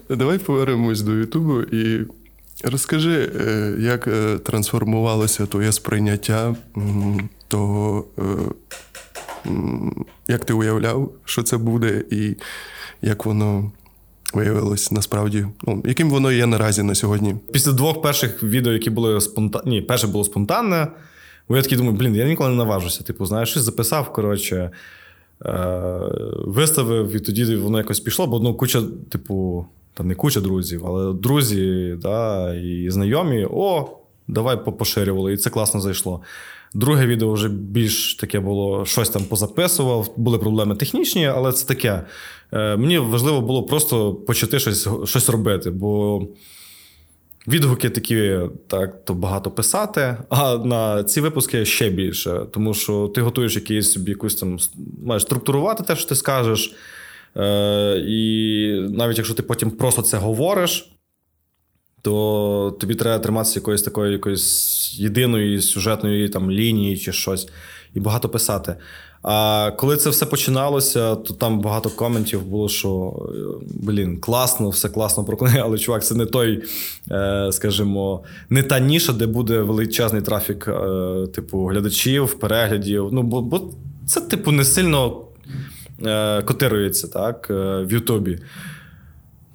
Давай 0.08 0.38
повернемось 0.38 1.00
до 1.00 1.12
Ютубу 1.12 1.62
і 1.62 2.06
розкажи, 2.64 3.30
е, 3.40 3.74
як 3.80 4.08
е, 4.08 4.38
трансформувалося 4.38 5.46
твоє 5.46 5.72
сприйняття 5.72 6.56
того, 7.48 8.04
е, 8.18 8.22
як 10.28 10.44
ти 10.44 10.52
уявляв, 10.52 11.12
що 11.24 11.42
це 11.42 11.56
буде, 11.56 12.04
і 12.10 12.36
як 13.02 13.26
воно. 13.26 13.72
Виявилось 14.32 14.92
насправді, 14.92 15.46
ну, 15.66 15.82
яким 15.86 16.10
воно 16.10 16.32
є 16.32 16.46
наразі 16.46 16.82
на 16.82 16.94
сьогодні. 16.94 17.36
Після 17.52 17.72
двох 17.72 18.02
перших 18.02 18.42
відео, 18.42 18.72
які 18.72 18.90
були 18.90 19.20
спонтанні, 19.20 19.70
Ні, 19.70 19.82
перше 19.82 20.06
було 20.06 20.24
спонтанне, 20.24 20.86
бо 21.48 21.56
я 21.56 21.62
такий 21.62 21.78
думаю, 21.78 21.96
блін, 21.96 22.14
я 22.14 22.24
ніколи 22.24 22.50
не 22.50 22.56
наважуся. 22.56 23.04
Типу, 23.04 23.26
знаєш, 23.26 23.48
щось 23.50 23.62
записав, 23.62 24.12
коротше, 24.12 24.70
виставив, 26.46 27.16
і 27.16 27.20
тоді 27.20 27.56
воно 27.56 27.78
якось 27.78 28.00
пішло, 28.00 28.26
бо 28.26 28.40
ну, 28.40 28.54
куча, 28.54 28.82
типу, 29.10 29.66
там 29.96 30.08
не 30.08 30.14
куча 30.14 30.40
друзів, 30.40 30.86
але 30.86 31.12
друзі 31.12 31.96
да, 32.02 32.54
і 32.54 32.90
знайомі, 32.90 33.46
о, 33.50 33.88
давай 34.28 34.64
поширювали, 34.64 35.32
і 35.32 35.36
це 35.36 35.50
класно 35.50 35.80
зайшло. 35.80 36.22
Друге 36.74 37.06
відео 37.06 37.32
вже 37.32 37.48
більш 37.48 38.14
таке 38.14 38.40
було, 38.40 38.84
щось 38.84 39.10
там 39.10 39.24
позаписував, 39.24 40.10
були 40.16 40.38
проблеми 40.38 40.74
технічні, 40.74 41.26
але 41.26 41.52
це 41.52 41.66
таке. 41.68 42.02
Е, 42.52 42.76
мені 42.76 42.98
важливо 42.98 43.40
було 43.40 43.62
просто 43.62 44.14
почати 44.14 44.58
щось 44.58 44.88
щось 45.04 45.28
робити, 45.28 45.70
бо 45.70 46.22
відгуки 47.48 47.90
такі 47.90 48.38
так 48.66 49.04
то 49.04 49.14
багато 49.14 49.50
писати, 49.50 50.16
а 50.28 50.56
на 50.56 51.04
ці 51.04 51.20
випуски 51.20 51.64
ще 51.64 51.90
більше. 51.90 52.40
Тому 52.52 52.74
що 52.74 53.08
ти 53.14 53.20
готуєш 53.20 53.54
якийсь 53.56 53.92
собі 53.92 54.10
якусь 54.10 54.34
там 54.34 54.58
маєш 55.04 55.22
структурувати 55.22 55.82
те, 55.82 55.96
що 55.96 56.08
ти 56.08 56.14
скажеш. 56.14 56.74
Е, 57.36 58.04
І 58.08 58.70
навіть 58.90 59.16
якщо 59.16 59.34
ти 59.34 59.42
потім 59.42 59.70
просто 59.70 60.02
це 60.02 60.16
говориш 60.16 60.96
то 62.06 62.76
тобі 62.80 62.94
треба 62.94 63.18
триматися 63.18 63.58
якоїсь 63.58 63.82
такої 63.82 64.12
якоїсь 64.12 64.94
єдиної 64.98 65.62
сюжетної 65.62 66.28
там 66.28 66.50
лінії 66.50 66.96
чи 66.96 67.12
щось, 67.12 67.48
і 67.94 68.00
багато 68.00 68.28
писати. 68.28 68.76
А 69.22 69.70
коли 69.76 69.96
це 69.96 70.10
все 70.10 70.26
починалося, 70.26 71.14
то 71.16 71.34
там 71.34 71.60
багато 71.60 71.90
коментів 71.90 72.42
було, 72.42 72.68
що 72.68 73.14
блін, 73.64 74.20
класно, 74.20 74.68
все 74.68 74.88
класно 74.88 75.24
про 75.24 75.48
але 75.64 75.78
чувак, 75.78 76.04
це 76.04 76.14
не 76.14 76.26
той, 76.26 76.62
е, 77.10 77.48
скажімо, 77.52 78.24
не 78.50 78.62
та 78.62 78.78
ніша, 78.78 79.12
де 79.12 79.26
буде 79.26 79.60
величезний 79.60 80.22
трафік, 80.22 80.68
е, 80.68 81.26
типу, 81.34 81.66
глядачів, 81.66 82.34
переглядів. 82.34 83.08
Ну, 83.12 83.22
бо, 83.22 83.42
бо 83.42 83.70
це, 84.06 84.20
типу, 84.20 84.52
не 84.52 84.64
сильно 84.64 85.06
е, 85.06 85.25
котирується 86.44 87.08
так, 87.08 87.46
в 87.50 87.92
Ютубі. 87.92 88.38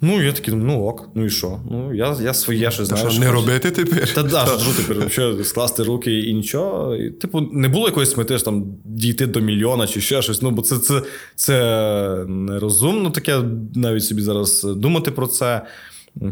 Ну, 0.04 0.22
я 0.22 0.32
такий, 0.32 0.54
ну 0.54 0.84
ок, 0.84 1.08
ну 1.14 1.24
і 1.24 1.30
що? 1.30 1.60
Ну, 1.70 1.94
я 1.94 2.16
я 2.22 2.34
своє 2.34 2.70
щось 2.70 2.88
знаєш. 2.88 3.12
Що, 3.12 3.20
не 3.20 3.26
хоч... 3.26 3.34
робити 3.34 3.70
тепер? 3.70 4.14
Та 4.14 4.22
да, 4.22 4.46
що 4.46 4.82
тепер? 4.82 5.10
Що 5.10 5.44
скласти 5.44 5.82
руки 5.82 6.20
і 6.20 6.34
нічого. 6.34 6.96
І, 6.96 7.10
Типу, 7.10 7.40
не 7.40 7.68
було 7.68 7.86
якоїсь 7.86 8.16
мети 8.16 8.38
ж 8.38 8.44
там 8.44 8.64
дійти 8.84 9.26
до 9.26 9.40
мільйона 9.40 9.86
чи 9.86 10.00
ще 10.00 10.22
щось. 10.22 10.42
Ну, 10.42 10.50
бо 10.50 10.62
це 10.62 10.78
це, 10.78 11.02
це 11.36 12.24
нерозумно 12.28 13.10
таке, 13.10 13.42
навіть 13.74 14.04
собі 14.04 14.22
зараз 14.22 14.62
думати 14.64 15.10
про 15.10 15.26
це. 15.26 15.62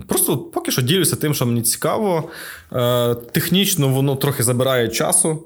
Просто 0.06 0.38
поки 0.38 0.70
що 0.70 0.82
ділюся 0.82 1.16
тим, 1.16 1.34
що 1.34 1.46
мені 1.46 1.62
цікаво. 1.62 2.28
Е, 2.72 3.14
Технічно 3.14 3.88
воно 3.88 4.16
трохи 4.16 4.42
забирає 4.42 4.88
часу. 4.88 5.44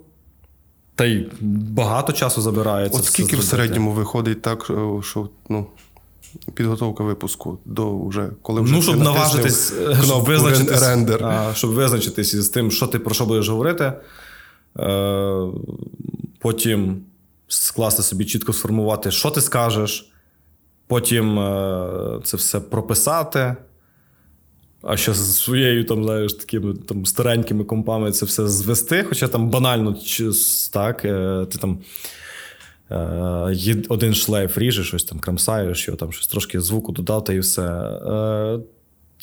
Та 0.95 1.05
й 1.05 1.27
багато 1.41 2.13
часу 2.13 2.43
забирає. 2.43 2.91
От 2.93 3.05
скільки 3.05 3.37
в 3.37 3.43
середньому 3.43 3.93
виходить 3.93 4.43
так, 4.43 4.71
що 5.03 5.29
ну, 5.49 5.67
підготовка 6.55 7.05
випуску 7.05 7.59
до 7.65 8.07
вже 8.07 8.31
коли 8.43 8.61
вже 8.61 8.75
ну, 8.75 8.83
щоб 8.83 8.99
наважитись, 8.99 9.73
щоб 10.05 10.25
визначитись, 10.25 10.83
рендер. 10.83 11.25
А, 11.25 11.55
щоб 11.55 11.71
визначитись 11.71 12.35
із 12.35 12.49
тим, 12.49 12.71
що 12.71 12.87
ти 12.87 12.99
про 12.99 13.15
що 13.15 13.27
будеш 13.27 13.49
говорити. 13.49 13.93
Е, 14.79 15.47
Потім 16.39 17.01
скласти 17.49 18.03
собі 18.03 18.25
чітко 18.25 18.53
сформувати, 18.53 19.11
що 19.11 19.31
ти 19.31 19.41
скажеш. 19.41 20.13
Потім 20.87 21.39
е, 21.39 22.21
це 22.25 22.37
все 22.37 22.61
прописати. 22.61 23.57
А 24.87 24.97
ще 24.97 25.15
з 25.15 25.37
своєю 25.37 25.85
там, 25.85 26.05
знаєш, 26.05 26.33
такими 26.33 26.75
там 26.75 27.07
старенькими 27.07 27.65
компами 27.65 28.13
це 28.13 28.27
все 28.27 28.49
звести. 28.49 29.05
Хоча 29.09 29.29
там 29.29 29.51
банально 29.51 29.97
так, 30.73 31.05
е, 31.05 31.47
ти 31.51 31.59
там 31.59 31.79
Е, 32.91 33.83
один 33.89 34.15
шлейф 34.15 34.59
ріже, 34.59 34.85
щось 34.85 35.05
там 35.05 35.19
крамсаєш, 35.19 35.89
його 35.89 35.97
там 35.97 36.13
щось 36.13 36.27
трошки 36.27 36.61
звуку 36.61 36.93
додати 36.93 37.35
і 37.35 37.39
все. 37.39 37.63
Е, 37.63 38.61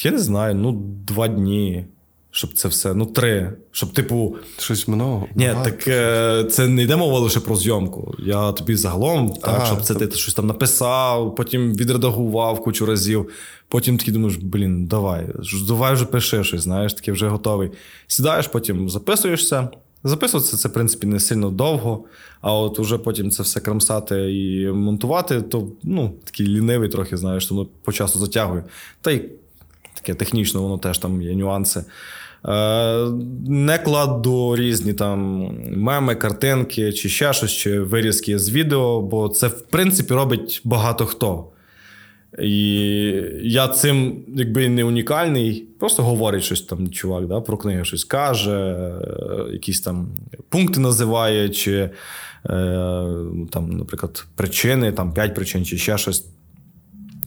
я 0.03 0.11
не 0.11 0.19
знаю, 0.19 0.55
ну, 0.55 0.71
два 1.07 1.27
дні. 1.27 1.85
Щоб 2.31 2.53
це 2.53 2.67
все, 2.67 2.93
ну 2.93 3.05
три. 3.05 3.53
Щоб, 3.71 3.93
типу. 3.93 4.35
Щось 4.57 4.87
много. 4.87 5.27
Ні, 5.35 5.47
багато. 5.47 5.69
так 5.69 5.87
е, 5.87 6.43
це 6.51 6.67
не 6.67 6.83
йде 6.83 6.95
мова 6.95 7.19
лише 7.19 7.39
про 7.39 7.55
зйомку. 7.55 8.15
Я 8.19 8.51
тобі 8.51 8.75
загалом, 8.75 9.29
так, 9.29 9.59
а, 9.61 9.65
щоб 9.65 9.81
це 9.81 9.95
ти 9.95 10.11
щось 10.11 10.33
там 10.33 10.47
написав, 10.47 11.35
потім 11.35 11.73
відредагував 11.73 12.61
кучу 12.61 12.85
разів. 12.85 13.29
Потім 13.67 13.97
такий 13.97 14.13
думаєш, 14.13 14.37
блін, 14.37 14.85
давай, 14.85 15.27
давай 15.67 15.93
вже 15.93 16.05
пиши 16.05 16.43
щось, 16.43 16.61
знаєш, 16.61 16.93
такий 16.93 17.13
вже 17.13 17.27
готовий. 17.27 17.71
Сідаєш, 18.07 18.47
потім 18.47 18.89
записуєшся. 18.89 19.69
Записуватися 20.03 20.57
це, 20.57 20.69
в 20.69 20.73
принципі, 20.73 21.07
не 21.07 21.19
сильно 21.19 21.49
довго, 21.49 22.03
а 22.41 22.53
от 22.53 22.79
уже 22.79 22.97
потім 22.97 23.31
це 23.31 23.43
все 23.43 23.59
крамсати 23.59 24.33
і 24.33 24.67
монтувати, 24.67 25.41
то 25.41 25.67
ну, 25.83 26.13
такий 26.23 26.47
лінивий 26.47 26.89
трохи, 26.89 27.17
знаєш, 27.17 27.51
воно 27.51 27.67
по 27.83 27.91
часу 27.91 28.19
затягує. 28.19 28.63
Та 29.01 29.11
й 29.11 29.29
таке 30.01 30.13
технічно, 30.13 30.61
воно 30.63 30.77
теж 30.77 30.97
там 30.97 31.21
є 31.21 31.35
нюанси. 31.35 31.83
Е, 32.45 33.05
Не 33.47 33.77
кладу 33.77 34.55
різні 34.55 34.93
там 34.93 35.49
меми, 35.77 36.15
картинки, 36.15 36.93
чи 36.93 37.09
ще 37.09 37.33
щось, 37.33 37.51
чи 37.51 37.79
вирізки 37.79 38.39
з 38.39 38.49
відео, 38.49 39.01
бо 39.01 39.29
це, 39.29 39.47
в 39.47 39.61
принципі, 39.61 40.13
робить 40.13 40.61
багато 40.63 41.05
хто. 41.05 41.45
І 42.39 42.73
я 43.41 43.67
цим 43.67 44.23
якби 44.35 44.69
не 44.69 44.83
унікальний, 44.83 45.67
просто 45.79 46.03
говорить 46.03 46.43
щось 46.43 46.61
там, 46.61 46.89
чувак, 46.89 47.27
да, 47.27 47.41
про 47.41 47.57
книги 47.57 47.85
щось 47.85 48.03
каже, 48.03 48.57
е, 48.57 49.53
якісь 49.53 49.81
там 49.81 50.07
пункти 50.49 50.79
називає, 50.79 51.49
чи, 51.49 51.73
е, 51.75 51.89
там, 53.51 53.69
наприклад, 53.69 54.25
причини, 54.35 54.91
там 54.91 55.13
5 55.13 55.35
причин, 55.35 55.65
чи 55.65 55.77
ще 55.77 55.97
щось. 55.97 56.25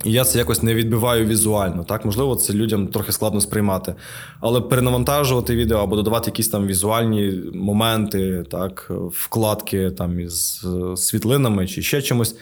І 0.04 0.12
я 0.12 0.24
це 0.24 0.38
якось 0.38 0.62
не 0.62 0.74
відбиваю 0.74 1.26
візуально. 1.26 1.84
Так, 1.84 2.04
Можливо, 2.04 2.36
це 2.36 2.52
людям 2.52 2.86
трохи 2.86 3.12
складно 3.12 3.40
сприймати. 3.40 3.94
Але 4.40 4.60
перенавантажувати 4.60 5.56
відео 5.56 5.78
або 5.78 5.96
додавати 5.96 6.30
якісь 6.30 6.48
там 6.48 6.66
візуальні 6.66 7.42
моменти, 7.54 8.44
так, 8.50 8.90
вкладки 9.12 9.90
там 9.90 10.20
із 10.20 10.66
світлинами 10.96 11.66
чи 11.66 11.82
ще 11.82 12.02
чимось. 12.02 12.36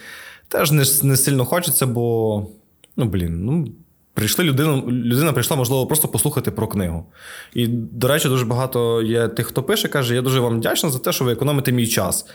Теж 0.47 0.71
не 0.71 0.83
не 1.03 1.17
сильно 1.17 1.45
хочеться, 1.45 1.85
бо, 1.87 2.45
ну, 2.97 3.05
блін, 3.05 3.45
ну. 3.45 3.67
Прийшли 4.15 4.45
людина, 4.45 4.83
людина 4.87 5.33
прийшла, 5.33 5.57
можливо, 5.57 5.87
просто 5.87 6.07
послухати 6.07 6.51
про 6.51 6.67
книгу. 6.67 7.05
І, 7.53 7.67
до 7.67 8.07
речі, 8.07 8.27
дуже 8.27 8.45
багато 8.45 9.01
є 9.01 9.27
тих, 9.27 9.47
хто 9.47 9.63
пише, 9.63 9.87
каже: 9.87 10.15
я 10.15 10.21
дуже 10.21 10.39
вам 10.39 10.57
вдячна 10.57 10.89
за 10.89 10.99
те, 10.99 11.11
що 11.11 11.25
ви 11.25 11.31
економите 11.31 11.71
мій 11.71 11.87
час. 11.87 12.25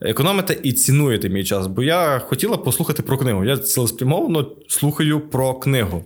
Економите 0.00 0.58
і 0.62 0.72
цінуєте 0.72 1.28
мій 1.28 1.44
час, 1.44 1.66
бо 1.66 1.82
я 1.82 2.18
хотіла 2.18 2.56
послухати 2.56 3.02
про 3.02 3.18
книгу. 3.18 3.44
Я 3.44 3.56
цілеспрямовано 3.56 4.52
слухаю 4.68 5.20
про 5.20 5.54
книгу. 5.54 6.04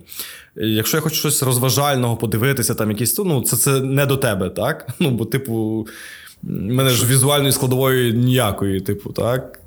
Якщо 0.55 0.97
я 0.97 1.01
хочу 1.01 1.15
щось 1.15 1.43
розважального 1.43 2.17
подивитися, 2.17 2.75
там 2.75 2.91
якісь, 2.91 3.17
ну, 3.17 3.41
це 3.41 3.57
це 3.57 3.79
не 3.79 4.05
до 4.05 4.17
тебе, 4.17 4.49
так? 4.49 4.87
Ну, 4.99 5.11
бо, 5.11 5.25
типу, 5.25 5.87
в 6.43 6.51
мене 6.51 6.89
ж 6.89 7.05
візуальної 7.05 7.51
складової 7.51 8.13
ніякої, 8.13 8.81
типу, 8.81 9.11
так. 9.11 9.60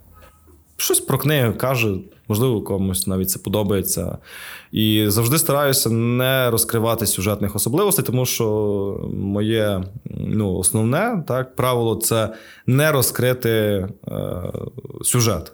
Щось 0.77 1.01
про 1.01 1.19
книги 1.19 1.53
каже, 1.53 1.95
можливо, 2.29 2.63
комусь 2.63 3.07
навіть 3.07 3.31
це 3.31 3.39
подобається. 3.39 4.19
І 4.73 5.05
завжди 5.09 5.39
стараюся 5.39 5.91
не 5.91 6.51
розкривати 6.51 7.07
сюжетних 7.07 7.57
особливостей, 7.57 8.05
тому 8.05 8.27
що 8.27 8.47
моє 9.15 9.85
ну, 10.11 10.55
основне 10.55 11.25
так, 11.29 11.57
правило 11.57 11.97
це 11.97 12.35
не 12.67 12.93
розкрити 12.93 13.49
е, 13.49 13.89
сюжет. 15.03 15.53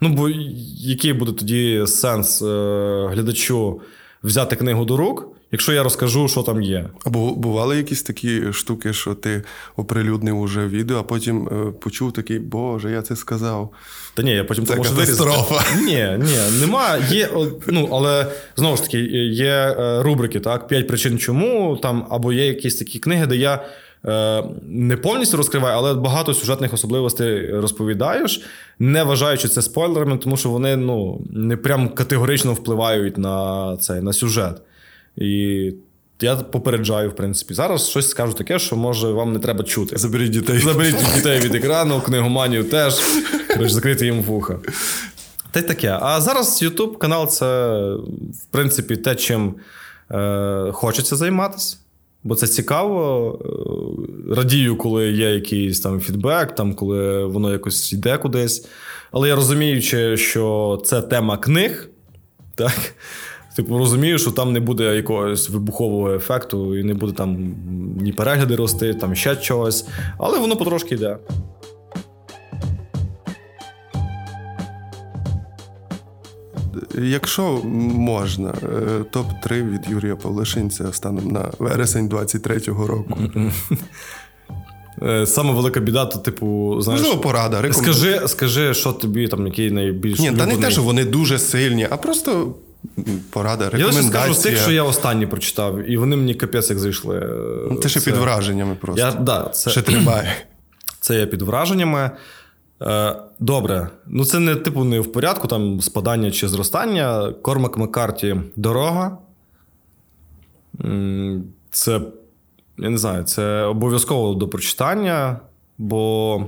Ну, 0.00 0.08
бо 0.08 0.28
який 0.76 1.12
буде 1.12 1.32
тоді 1.32 1.84
сенс 1.86 2.42
е, 2.42 3.08
глядачу 3.10 3.80
взяти 4.22 4.56
книгу 4.56 4.84
до 4.84 4.96
рук? 4.96 5.39
Якщо 5.52 5.72
я 5.72 5.82
розкажу, 5.82 6.28
що 6.28 6.42
там 6.42 6.62
є. 6.62 6.86
Або 7.04 7.34
бували 7.34 7.76
якісь 7.76 8.02
такі 8.02 8.52
штуки, 8.52 8.92
що 8.92 9.14
ти 9.14 9.42
оприлюднив 9.76 10.40
уже 10.40 10.66
відео, 10.66 10.98
а 10.98 11.02
потім 11.02 11.48
е, 11.48 11.72
почув 11.80 12.12
такий, 12.12 12.38
Боже, 12.38 12.90
я 12.90 13.02
це 13.02 13.16
сказав. 13.16 13.70
Та 14.14 14.22
ні, 14.22 14.30
я 14.30 14.44
потім 14.44 14.66
це 14.66 14.76
може 14.76 14.90
катастрофа. 14.90 15.64
Ні, 15.80 16.08
ні, 16.18 16.60
нема. 16.60 16.98
Є, 17.10 17.28
ну, 17.66 17.88
але 17.92 18.26
знову 18.56 18.76
ж 18.76 18.82
таки, 18.82 19.00
є 19.28 19.76
е, 19.78 20.02
рубрики, 20.02 20.40
так, 20.40 20.68
п'ять 20.68 20.88
причин, 20.88 21.18
чому 21.18 21.76
там, 21.82 22.06
або 22.10 22.32
є 22.32 22.46
якісь 22.46 22.74
такі 22.74 22.98
книги, 22.98 23.26
де 23.26 23.36
я. 23.36 23.64
Е, 24.06 24.44
не 24.62 24.96
повністю 24.96 25.36
розкриваю, 25.36 25.76
але 25.76 25.94
багато 25.94 26.34
сюжетних 26.34 26.74
особливостей 26.74 27.50
розповідаєш, 27.50 28.42
не 28.78 29.02
вважаючи 29.02 29.48
це 29.48 29.62
спойлерами, 29.62 30.18
тому 30.18 30.36
що 30.36 30.50
вони 30.50 30.76
ну, 30.76 31.26
не 31.30 31.56
прям 31.56 31.88
категорично 31.88 32.52
впливають 32.52 33.18
на 33.18 33.76
цей 33.76 34.00
на 34.00 34.12
сюжет. 34.12 34.62
І 35.20 35.72
я 36.20 36.36
попереджаю, 36.36 37.10
в 37.10 37.16
принципі. 37.16 37.54
Зараз 37.54 37.88
щось 37.88 38.08
скажу 38.08 38.32
таке, 38.32 38.58
що 38.58 38.76
може 38.76 39.08
вам 39.08 39.32
не 39.32 39.38
треба 39.38 39.64
чути. 39.64 39.98
Заберіть 39.98 40.30
дітей. 40.30 40.58
Заберіть 40.58 41.14
дітей 41.14 41.40
від 41.40 41.54
екрану, 41.54 42.00
книгоманів 42.00 42.70
теж. 42.70 43.00
Коротше, 43.48 43.74
закрити 43.74 44.04
їм 44.04 44.22
вуха. 44.22 44.58
Та 45.50 45.60
й 45.60 45.62
таке. 45.62 45.98
А 46.00 46.20
зараз 46.20 46.62
YouTube 46.62 46.98
канал 46.98 47.28
це, 47.28 47.72
в 48.42 48.46
принципі, 48.50 48.96
те, 48.96 49.14
чим 49.14 49.54
е, 50.10 50.70
хочеться 50.72 51.16
займатися. 51.16 51.76
Бо 52.24 52.34
це 52.34 52.46
цікаво. 52.46 53.38
Е, 54.30 54.34
радію, 54.34 54.76
коли 54.76 55.10
є 55.10 55.30
якийсь 55.30 55.80
там 55.80 56.00
фідбек, 56.00 56.54
там, 56.54 56.74
коли 56.74 57.24
воно 57.24 57.52
якось 57.52 57.92
йде 57.92 58.18
кудись. 58.18 58.68
Але 59.12 59.28
я 59.28 59.34
розуміючи, 59.34 60.16
що 60.16 60.82
це 60.84 61.02
тема 61.02 61.38
книг, 61.38 61.88
так, 62.54 62.94
Типу, 63.56 63.78
розумію, 63.78 64.18
що 64.18 64.30
там 64.30 64.52
не 64.52 64.60
буде 64.60 64.96
якогось 64.96 65.50
вибухового 65.50 66.14
ефекту, 66.14 66.78
і 66.78 66.84
не 66.84 66.94
буде 66.94 67.12
там 67.12 67.54
ні 68.00 68.12
перегляди 68.12 68.56
рости, 68.56 68.94
там 68.94 69.14
ще 69.14 69.36
чогось, 69.36 69.86
але 70.18 70.38
воно 70.38 70.56
потрошки 70.56 70.94
йде. 70.94 71.16
Якщо 76.98 77.60
можна, 77.94 78.54
е, 78.62 79.04
топ-3 79.12 79.70
від 79.70 79.80
Юрія 79.90 80.16
Павлишинця 80.16 80.92
станом 80.92 81.28
на 81.28 81.50
вересень 81.58 82.08
23-го 82.08 82.86
року. 82.86 83.18
Е, 85.02 85.26
саме 85.26 85.52
велика 85.52 85.80
біда, 85.80 86.06
то, 86.06 86.18
типу, 86.18 86.76
знаєш. 86.80 87.02
Можливо, 87.02 87.22
порада. 87.22 87.72
Скажи, 87.72 88.20
скажи, 88.26 88.74
що 88.74 88.92
тобі 88.92 89.28
там 89.28 89.46
який 89.46 89.70
найбільш. 89.70 90.18
Ні, 90.18 90.32
та 90.32 90.46
не 90.46 90.56
те, 90.56 90.70
що 90.70 90.82
вони 90.82 91.04
дуже 91.04 91.38
сильні, 91.38 91.86
а 91.90 91.96
просто 91.96 92.54
порада, 93.30 93.64
рекомендація. 93.64 94.02
Я 94.02 94.10
скажу 94.10 94.34
з 94.34 94.38
тих, 94.38 94.58
що 94.58 94.72
я 94.72 94.82
останні 94.82 95.26
прочитав, 95.26 95.90
і 95.90 95.96
вони 95.96 96.16
мені 96.16 96.34
капець 96.34 96.70
як 96.70 96.78
зайшли. 96.78 97.20
Ну, 97.70 97.76
Ти 97.76 97.88
ще 97.88 98.00
це... 98.00 98.10
під 98.10 98.20
враженнями 98.20 98.74
просто. 98.74 99.00
Я, 99.00 99.12
да, 99.12 99.48
це... 99.48 99.70
Ще 99.70 99.82
тримає. 99.82 100.36
Це 101.00 101.14
я 101.14 101.26
під 101.26 101.42
враженнями. 101.42 102.10
Е, 102.82 103.16
добре, 103.38 103.88
ну 104.06 104.24
це 104.24 104.38
не 104.38 104.56
типу 104.56 104.84
не 104.84 105.00
в 105.00 105.12
порядку, 105.12 105.48
там 105.48 105.80
спадання 105.80 106.30
чи 106.30 106.48
зростання. 106.48 107.32
Кормак 107.42 107.76
Маккарті 107.76 108.36
дорога. 108.56 109.18
Це, 111.70 112.00
я 112.78 112.90
не 112.90 112.98
знаю, 112.98 113.24
це 113.24 113.62
обов'язково 113.62 114.34
до 114.34 114.48
прочитання, 114.48 115.40
бо. 115.78 116.44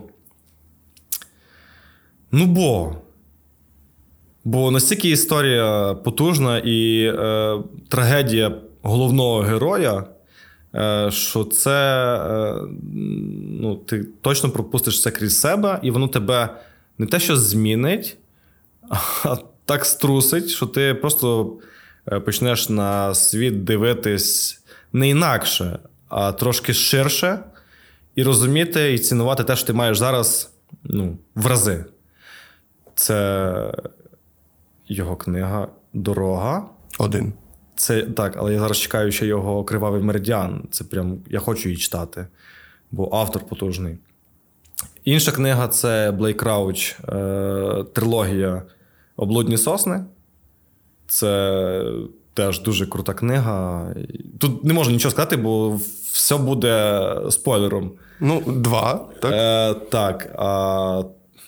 Ну, 2.33 2.47
бо 2.47 2.97
Бо 4.45 4.71
настільки 4.71 5.11
історія 5.11 5.95
потужна 5.95 6.59
і 6.59 7.05
е, 7.05 7.59
трагедія 7.89 8.55
головного 8.83 9.41
героя, 9.41 10.05
е, 10.75 11.11
що 11.11 11.45
це 11.45 12.05
е, 12.17 12.55
ну, 13.61 13.77
ти 13.77 14.07
точно 14.21 14.51
пропустиш 14.51 15.03
це 15.03 15.11
крізь 15.11 15.41
себе, 15.41 15.79
і 15.83 15.91
воно 15.91 16.09
тебе 16.09 16.57
не 16.99 17.07
те, 17.07 17.21
що 17.21 17.37
змінить, 17.37 18.17
а 19.25 19.37
так 19.65 19.85
струсить, 19.85 20.49
що 20.49 20.67
ти 20.67 20.95
просто 20.95 21.57
е, 22.13 22.21
почнеш 22.21 22.69
на 22.69 23.15
світ 23.15 23.65
дивитись 23.65 24.63
не 24.93 25.09
інакше, 25.09 25.79
а 26.09 26.33
трошки 26.33 26.75
ширше, 26.75 27.39
і 28.15 28.23
розуміти 28.23 28.95
і 28.95 28.99
цінувати 28.99 29.45
те, 29.45 29.57
що 29.57 29.67
ти 29.67 29.73
маєш 29.73 29.99
зараз 29.99 30.53
ну, 30.85 31.19
в 31.35 31.47
рази. 31.47 31.85
Це 32.95 33.75
його 34.93 35.17
книга 35.17 35.69
Дорога. 35.93 36.65
Один. 36.99 37.33
Це 37.77 38.03
так, 38.03 38.37
але 38.37 38.53
я 38.53 38.59
зараз 38.59 38.79
чекаю 38.79 39.13
ще 39.13 39.27
його 39.27 39.65
Кривавий 39.65 40.03
Меридіан. 40.03 40.69
Це 40.71 40.85
прям 40.85 41.19
я 41.31 41.39
хочу 41.39 41.69
її 41.69 41.81
читати, 41.81 42.27
бо 42.91 43.09
автор 43.13 43.43
потужний. 43.43 43.99
Інша 45.05 45.33
книга 45.33 45.69
це 45.69 46.11
Блейк 46.11 46.37
Крауч, 46.37 46.97
е, 47.09 47.85
трилогія 47.93 48.63
Облудні 49.17 49.59
сосни. 49.59 50.05
Це 51.07 51.85
теж 52.35 52.63
дуже 52.63 52.87
крута 52.87 53.15
книга. 53.15 53.87
Тут 54.39 54.65
не 54.65 54.73
можу 54.73 54.91
нічого 54.91 55.13
сказати, 55.13 55.37
бо 55.37 55.81
все 56.13 56.37
буде 56.37 57.15
спойлером. 57.31 57.93
Ну, 58.21 58.43
два, 58.47 59.09
так? 59.21 59.33
Е, 59.33 59.75
Так. 59.91 60.35
А 60.39 61.03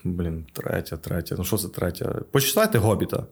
Блін, 0.04 0.44
третя, 0.52 0.96
третя. 0.96 1.34
Ну, 1.38 1.44
що 1.44 1.56
це 1.56 1.68
третя? 1.68 2.14
Почитайте 2.30 2.78
Гобіта. 2.78 3.26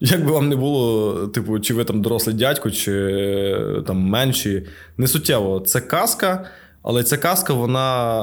Як 0.00 0.24
би 0.24 0.32
вам 0.32 0.48
не 0.48 0.56
було, 0.56 1.26
типу, 1.28 1.60
чи 1.60 1.74
ви 1.74 1.84
там 1.84 2.02
дорослий 2.02 2.36
дядько, 2.36 2.70
чи 2.70 3.82
там 3.86 3.96
менші, 3.98 4.66
не 4.96 5.06
суттєво. 5.06 5.60
Це 5.60 5.80
казка, 5.80 6.44
але 6.82 7.02
ця 7.02 7.16
казка, 7.18 7.52
вона 7.52 8.22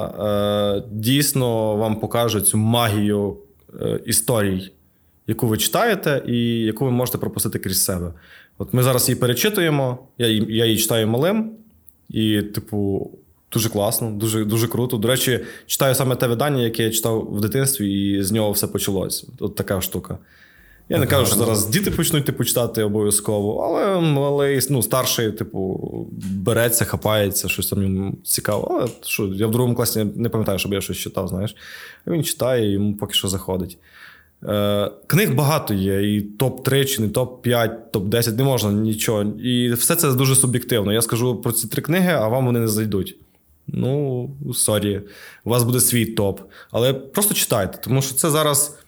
е, 0.78 0.84
дійсно 0.92 1.76
вам 1.76 2.00
покаже 2.00 2.42
цю 2.42 2.58
магію 2.58 3.38
е, 3.82 4.00
історій, 4.06 4.72
яку 5.28 5.48
ви 5.48 5.58
читаєте, 5.58 6.24
і 6.28 6.60
яку 6.60 6.86
ви 6.86 6.92
можете 6.92 7.18
пропустити 7.18 7.60
крізь 7.60 7.84
себе. 7.84 8.14
От 8.58 8.74
ми 8.74 8.84
зараз 8.84 9.10
її 9.10 9.22
перечитуємо, 9.22 10.08
я 10.18 10.28
я 10.28 10.66
її 10.66 10.78
читаю 10.78 11.08
малим, 11.08 11.52
і, 12.10 12.42
типу, 12.42 13.12
Дуже 13.54 13.70
класно, 13.70 14.12
дуже 14.12 14.46
дуже 14.46 14.68
круто. 14.68 14.98
До 14.98 15.08
речі, 15.08 15.40
читаю 15.66 15.96
саме 15.96 16.16
те 16.16 16.28
видання, 16.28 16.64
яке 16.64 16.84
я 16.84 16.92
читав 16.92 17.28
в 17.32 17.42
дитинстві, 17.42 17.92
і 17.92 18.24
з 18.24 18.32
нього 18.32 18.52
все 18.52 18.68
почалось. 18.68 19.26
От 19.40 19.56
така 19.56 19.82
штука. 19.82 20.18
Я 20.90 20.98
не 20.98 21.08
кажу, 21.08 21.26
що 21.26 21.36
зараз 21.36 21.68
діти 21.68 21.92
почнуть 21.92 22.26
типу, 22.26 22.44
читати 22.44 22.84
обов'язково, 22.84 23.60
але 23.62 24.02
малий, 24.02 24.60
ну, 24.70 24.84
старший, 24.84 25.32
типу, 25.32 25.80
береться, 26.32 26.86
хапається, 26.86 27.50
щось 27.50 27.68
там 27.68 27.84
йому 27.84 28.18
цікаво. 28.24 28.68
Але 28.72 28.90
що, 29.02 29.28
я 29.28 29.48
в 29.48 29.52
другому 29.52 29.76
класі 29.76 30.06
не 30.16 30.30
пам'ятаю, 30.30 30.60
щоб 30.60 30.74
я 30.74 30.82
щось 30.82 30.98
читав, 30.98 31.28
знаєш. 31.28 31.56
Він 32.08 32.24
читає, 32.24 32.72
йому 32.72 32.96
поки 32.96 33.14
що 33.14 33.28
заходить. 33.28 33.78
Е, 34.44 34.92
Книг 35.08 35.36
багато 35.36 35.74
є, 35.74 36.16
і 36.16 36.22
топ-3, 36.40 36.86
чи 36.86 37.02
не 37.02 37.08
топ-5, 37.08 37.72
топ-10, 37.94 38.38
не 38.38 38.44
можна 38.44 38.72
нічого. 38.72 39.24
І 39.24 39.74
все 39.74 39.96
це 39.96 40.14
дуже 40.14 40.36
суб'єктивно. 40.36 40.94
Я 40.94 41.02
скажу 41.02 41.36
про 41.36 41.52
ці 41.52 41.68
три 41.68 41.82
книги, 41.82 42.12
а 42.12 42.28
вам 42.28 42.46
вони 42.46 42.60
не 42.60 42.68
зайдуть. 42.68 43.18
Ну, 43.68 44.30
sorry, 44.54 45.02
у 45.44 45.50
вас 45.50 45.64
буде 45.64 45.80
свій 45.80 46.06
топ. 46.06 46.42
Але 46.72 46.94
просто 46.94 47.34
читайте, 47.34 47.80
тому 47.84 48.02
що 48.02 48.16
це 48.16 48.30
зараз 48.30 48.80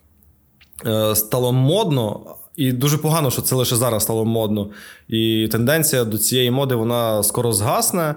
е, 0.85 1.15
стало 1.15 1.51
модно, 1.51 2.35
і 2.55 2.71
дуже 2.71 2.97
погано, 2.97 3.31
що 3.31 3.41
це 3.41 3.55
лише 3.55 3.75
зараз 3.75 4.03
стало 4.03 4.25
модно. 4.25 4.69
І 5.07 5.47
тенденція 5.51 6.03
до 6.03 6.17
цієї 6.17 6.51
моди 6.51 6.75
вона 6.75 7.23
скоро 7.23 7.53
згасне. 7.53 8.15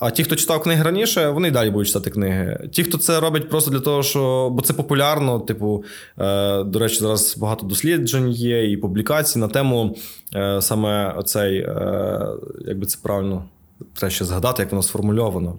А 0.00 0.10
ті, 0.10 0.24
хто 0.24 0.36
читав 0.36 0.62
книги 0.62 0.82
раніше, 0.82 1.28
вони 1.28 1.48
й 1.48 1.50
далі 1.50 1.70
будуть 1.70 1.88
читати 1.88 2.10
книги. 2.10 2.68
Ті, 2.72 2.84
хто 2.84 2.98
це 2.98 3.20
робить 3.20 3.48
просто 3.48 3.70
для 3.70 3.80
того, 3.80 4.02
що 4.02 4.50
бо 4.52 4.62
це 4.62 4.72
популярно. 4.72 5.40
Типу, 5.40 5.84
е, 6.18 6.64
до 6.64 6.78
речі, 6.78 7.00
зараз 7.00 7.36
багато 7.38 7.66
досліджень 7.66 8.30
є 8.30 8.70
і 8.70 8.76
публікацій 8.76 9.38
на 9.38 9.48
тему 9.48 9.96
е, 10.34 10.62
саме 10.62 11.12
оцей, 11.12 11.58
е, 11.58 12.26
як 12.60 12.86
це 12.88 12.98
правильно, 13.02 13.44
треба 13.94 14.10
ще 14.10 14.24
згадати, 14.24 14.62
як 14.62 14.72
воно 14.72 14.82
сформульовано. 14.82 15.56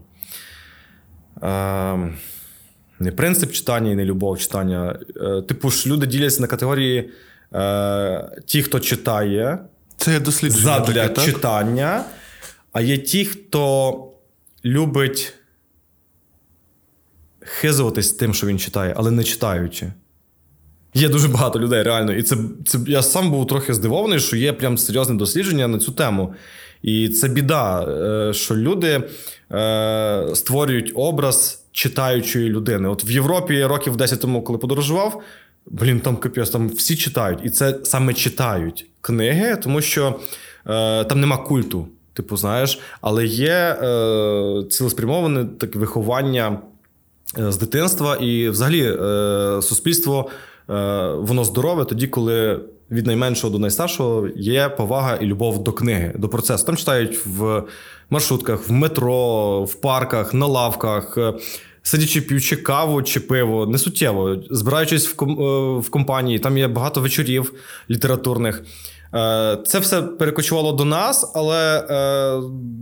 Ем, 1.41 2.17
не 2.99 3.11
принцип 3.11 3.51
читання 3.51 3.91
і 3.91 3.95
не 3.95 4.05
любов 4.05 4.39
читання. 4.39 4.99
Е, 5.21 5.41
типу 5.41 5.69
ж 5.69 5.89
люди 5.89 6.05
діляться 6.07 6.41
на 6.41 6.47
категорії 6.47 7.09
е, 7.53 8.41
ті, 8.45 8.63
хто 8.63 8.79
читає 8.79 9.59
Це 9.97 10.19
дослідження 10.19 10.63
задля 10.63 11.07
таке, 11.07 11.31
читання, 11.31 12.03
а 12.73 12.81
є 12.81 12.97
ті, 12.97 13.25
хто 13.25 14.07
любить 14.65 15.33
хизуватись 17.39 18.13
тим, 18.13 18.33
що 18.33 18.47
він 18.47 18.59
читає, 18.59 18.93
але 18.97 19.11
не 19.11 19.23
читаючи. 19.23 19.91
Є 20.93 21.09
дуже 21.09 21.27
багато 21.27 21.59
людей, 21.59 21.83
реально. 21.83 22.13
І 22.13 22.23
це, 22.23 22.37
це 22.65 22.79
я 22.87 23.01
сам 23.01 23.31
був 23.31 23.47
трохи 23.47 23.73
здивований, 23.73 24.19
що 24.19 24.37
є 24.37 24.53
прям 24.53 24.77
серйозне 24.77 25.15
дослідження 25.15 25.67
на 25.67 25.79
цю 25.79 25.91
тему. 25.91 26.33
І 26.81 27.09
це 27.09 27.27
біда, 27.27 27.83
е, 27.83 28.33
що 28.33 28.55
люди 28.55 29.03
е, 29.51 30.27
створюють 30.33 30.91
образ 30.95 31.63
читаючої 31.71 32.49
людини. 32.49 32.89
От 32.89 33.09
в 33.09 33.11
Європі 33.11 33.65
років 33.65 33.95
10 33.95 34.21
тому, 34.21 34.43
коли 34.43 34.59
подорожував, 34.59 35.21
блін, 35.65 35.99
там 35.99 36.17
капець, 36.17 36.49
там 36.49 36.69
всі 36.69 36.95
читають. 36.95 37.39
І 37.43 37.49
це 37.49 37.79
саме 37.83 38.13
читають 38.13 38.85
книги, 39.01 39.55
тому 39.55 39.81
що 39.81 40.19
е, 40.67 41.03
там 41.03 41.19
нема 41.19 41.37
культу. 41.37 41.87
Типу, 42.13 42.37
знаєш, 42.37 42.79
але 43.01 43.25
є 43.25 43.77
цілеспрямоване 44.69 45.45
таке 45.45 45.79
виховання 45.79 46.59
з 47.37 47.57
дитинства, 47.57 48.15
і 48.15 48.49
взагалі 48.49 48.97
суспільство 49.61 50.29
воно 51.17 51.43
здорове 51.43 51.85
тоді, 51.85 52.07
коли 52.07 52.59
від 52.91 53.07
найменшого 53.07 53.53
до 53.53 53.59
найстаршого 53.59 54.27
є 54.35 54.69
повага 54.69 55.15
і 55.15 55.25
любов 55.25 55.63
до 55.63 55.71
книги, 55.73 56.13
до 56.15 56.29
процесу. 56.29 56.65
Там 56.65 56.77
читають 56.77 57.25
в 57.25 57.63
маршрутках, 58.09 58.69
в 58.69 58.71
метро, 58.71 59.63
в 59.63 59.75
парках, 59.75 60.33
на 60.33 60.45
лавках. 60.45 61.17
Е, 61.17 61.33
сидячи 61.83 62.21
п'ючи 62.21 62.55
каву 62.55 63.03
чи 63.03 63.19
пиво, 63.19 63.65
не 63.65 63.77
суттєво, 63.77 64.35
збираючись 64.49 65.07
в 65.07 65.15
ком- 65.15 65.41
е, 65.41 65.79
в 65.79 65.89
компанії, 65.89 66.39
там 66.39 66.57
є 66.57 66.67
багато 66.67 67.01
вечорів 67.01 67.53
літературних. 67.89 68.63
Це 69.65 69.79
все 69.79 70.01
перекочувало 70.01 70.71
до 70.71 70.85
нас, 70.85 71.31
але 71.35 71.83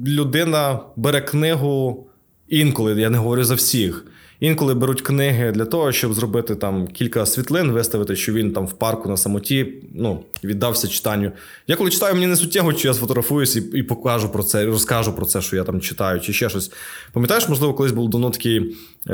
людина 0.07 0.79
бере 0.95 1.21
книгу 1.21 2.07
інколи, 2.47 3.01
я 3.01 3.09
не 3.09 3.17
говорю 3.17 3.43
за 3.43 3.55
всіх. 3.55 4.05
Інколи 4.39 4.73
беруть 4.73 5.01
книги 5.01 5.51
для 5.51 5.65
того, 5.65 5.91
щоб 5.91 6.13
зробити 6.13 6.55
там 6.55 6.87
кілька 6.87 7.25
світлин, 7.25 7.71
виставити, 7.71 8.15
що 8.15 8.33
він 8.33 8.53
там 8.53 8.67
в 8.67 8.73
парку 8.73 9.09
на 9.09 9.17
самоті 9.17 9.73
ну, 9.93 10.23
віддався 10.43 10.87
читанню. 10.87 11.31
Я 11.67 11.75
коли 11.75 11.89
читаю, 11.89 12.13
мені 12.13 12.27
не 12.27 12.35
суттєво, 12.35 12.73
чи 12.73 12.87
я 12.87 12.93
сфотографуюсь 12.93 13.55
і 13.55 13.59
і 13.59 13.83
покажу 13.83 14.29
про 14.29 14.43
це, 14.43 14.63
і 14.63 14.65
розкажу 14.65 15.13
про 15.13 15.25
це, 15.25 15.41
що 15.41 15.55
я 15.55 15.63
там 15.63 15.81
читаю, 15.81 16.19
чи 16.19 16.33
ще 16.33 16.49
щось. 16.49 16.71
Пам'ятаєш, 17.13 17.49
можливо, 17.49 17.73
колись 17.73 17.91
був 17.91 18.09
давно 18.09 18.29
такий. 18.29 18.75
Е, 19.09 19.13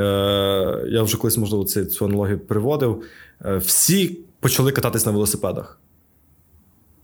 Я 0.88 1.02
вже 1.02 1.16
колись, 1.16 1.36
можливо, 1.36 1.64
цю, 1.64 2.04
аналогію 2.04 2.38
приводив. 2.38 3.02
Е, 3.44 3.56
Всі 3.56 4.18
почали 4.40 4.72
кататись 4.72 5.06
на 5.06 5.12
велосипедах. 5.12 5.80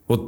От 0.08 0.22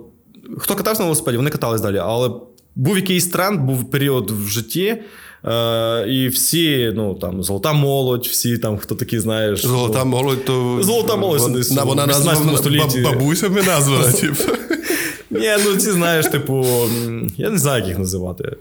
хто 0.59 0.75
катався 0.77 1.03
на 1.03 1.07
велосипеді, 1.07 1.37
вони 1.37 1.51
катались 1.51 1.81
далі. 1.81 1.99
Але 1.99 2.31
був 2.75 2.97
якийсь 2.97 3.27
тренд, 3.27 3.61
був 3.61 3.91
період 3.91 4.31
в 4.31 4.49
житті. 4.49 5.03
Е, 5.47 6.09
І 6.09 6.29
всі, 6.29 6.93
ну 6.97 7.15
там, 7.15 7.43
золота 7.43 7.73
молодь, 7.73 8.27
всі 8.27 8.59
там, 8.59 8.79
хто 8.79 8.95
такі, 8.95 9.19
знаєш. 9.21 9.63
Золота 9.67 10.05
молодь, 10.05 10.45
то. 10.45 10.83
Золота 10.83 11.17
молодь 11.17 11.41
вона, 11.41 11.85
вона 11.85 12.07
названа 12.07 12.57
столітті. 12.57 13.01
бабусями 13.01 13.63
названа, 13.63 14.13
типу. 14.13 14.43
Ні, 15.31 15.51
ну 15.65 15.77
ці 15.77 15.91
знаєш, 15.91 16.27
типу, 16.27 16.67
я 17.37 17.51
не 17.51 17.59
знаю, 17.59 17.79
як 17.79 17.89
їх 17.89 17.99
називати. 17.99 18.57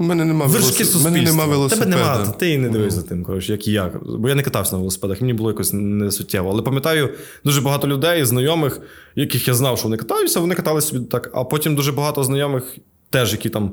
У 0.00 0.04
мене 0.04 0.24
нема 0.24 0.46
велосипеда. 0.46 1.04
мене 1.04 1.22
нема 1.22 1.44
велосипеда. 1.46 1.90
Тебе 1.90 2.18
нема, 2.18 2.26
ти 2.26 2.50
і 2.50 2.58
не 2.58 2.68
дивись 2.68 2.94
за 2.94 3.02
тим, 3.02 3.24
коротше, 3.24 3.52
як 3.52 3.68
і 3.68 3.72
я. 3.72 3.90
Бо 4.02 4.28
я 4.28 4.34
не 4.34 4.42
катався 4.42 4.72
на 4.72 4.78
велосипедах, 4.78 5.20
мені 5.20 5.32
було 5.32 5.50
якось 5.50 5.72
не 5.72 6.10
суттєво. 6.10 6.50
Але 6.50 6.62
пам'ятаю, 6.62 7.08
дуже 7.44 7.60
багато 7.60 7.88
людей, 7.88 8.24
знайомих, 8.24 8.80
яких 9.16 9.48
я 9.48 9.54
знав, 9.54 9.78
що 9.78 9.84
вони 9.84 9.96
катаються, 9.96 10.40
вони 10.40 10.54
каталися 10.54 10.88
собі 10.88 11.04
так. 11.06 11.30
А 11.34 11.44
потім 11.44 11.74
дуже 11.74 11.92
багато 11.92 12.24
знайомих, 12.24 12.76
теж, 13.10 13.32
які 13.32 13.48
там. 13.50 13.72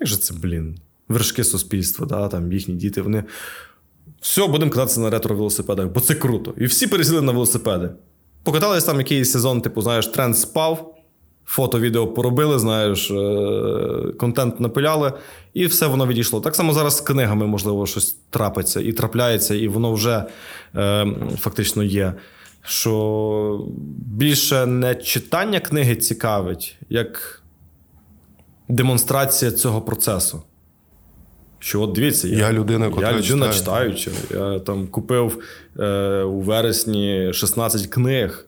Як 0.00 0.08
же 0.08 0.16
це, 0.16 0.34
блін? 0.34 0.78
Вершки 1.08 1.44
суспільства, 1.44 2.06
да, 2.06 2.28
там 2.28 2.52
їхні 2.52 2.74
діти, 2.74 3.02
вони. 3.02 3.24
Все, 4.20 4.46
будемо 4.46 4.70
кататися 4.70 5.00
на 5.00 5.10
ретро-велосипедах, 5.10 5.88
бо 5.88 6.00
це 6.00 6.14
круто. 6.14 6.54
І 6.58 6.66
всі 6.66 6.86
пересіли 6.86 7.22
на 7.22 7.32
велосипеди. 7.32 7.90
Покатались 8.42 8.84
там 8.84 8.98
якийсь 8.98 9.32
сезон, 9.32 9.60
типу, 9.60 9.82
знаєш, 9.82 10.06
тренд 10.06 10.38
спав, 10.38 10.94
фото, 11.44 11.80
відео 11.80 12.06
поробили, 12.06 12.58
знаєш, 12.58 13.10
е, 13.10 14.12
контент 14.18 14.60
напиляли, 14.60 15.12
і 15.54 15.66
все 15.66 15.86
воно 15.86 16.06
відійшло. 16.06 16.40
Так 16.40 16.54
само 16.54 16.72
зараз 16.72 16.96
з 16.96 17.00
книгами, 17.00 17.46
можливо, 17.46 17.86
щось 17.86 18.18
трапиться 18.30 18.80
і 18.80 18.92
трапляється, 18.92 19.54
і 19.54 19.68
воно 19.68 19.92
вже 19.92 20.24
е, 20.76 21.06
фактично 21.38 21.82
є. 21.82 22.14
Що 22.62 23.66
більше 23.98 24.66
не 24.66 24.94
читання 24.94 25.60
книги 25.60 25.96
цікавить, 25.96 26.76
як 26.88 27.42
демонстрація 28.68 29.50
цього 29.50 29.82
процесу. 29.82 30.42
Що 31.58 31.82
от 31.82 31.92
дивіться, 31.92 32.28
я, 32.28 32.36
я 32.36 32.52
людина, 32.52 32.92
я 33.00 33.12
людина 33.12 33.52
читаюча. 33.52 34.10
Я 34.30 34.58
там 34.58 34.86
купив 34.86 35.38
е, 35.78 36.22
у 36.22 36.40
вересні 36.40 37.32
16 37.32 37.86
книг. 37.86 38.46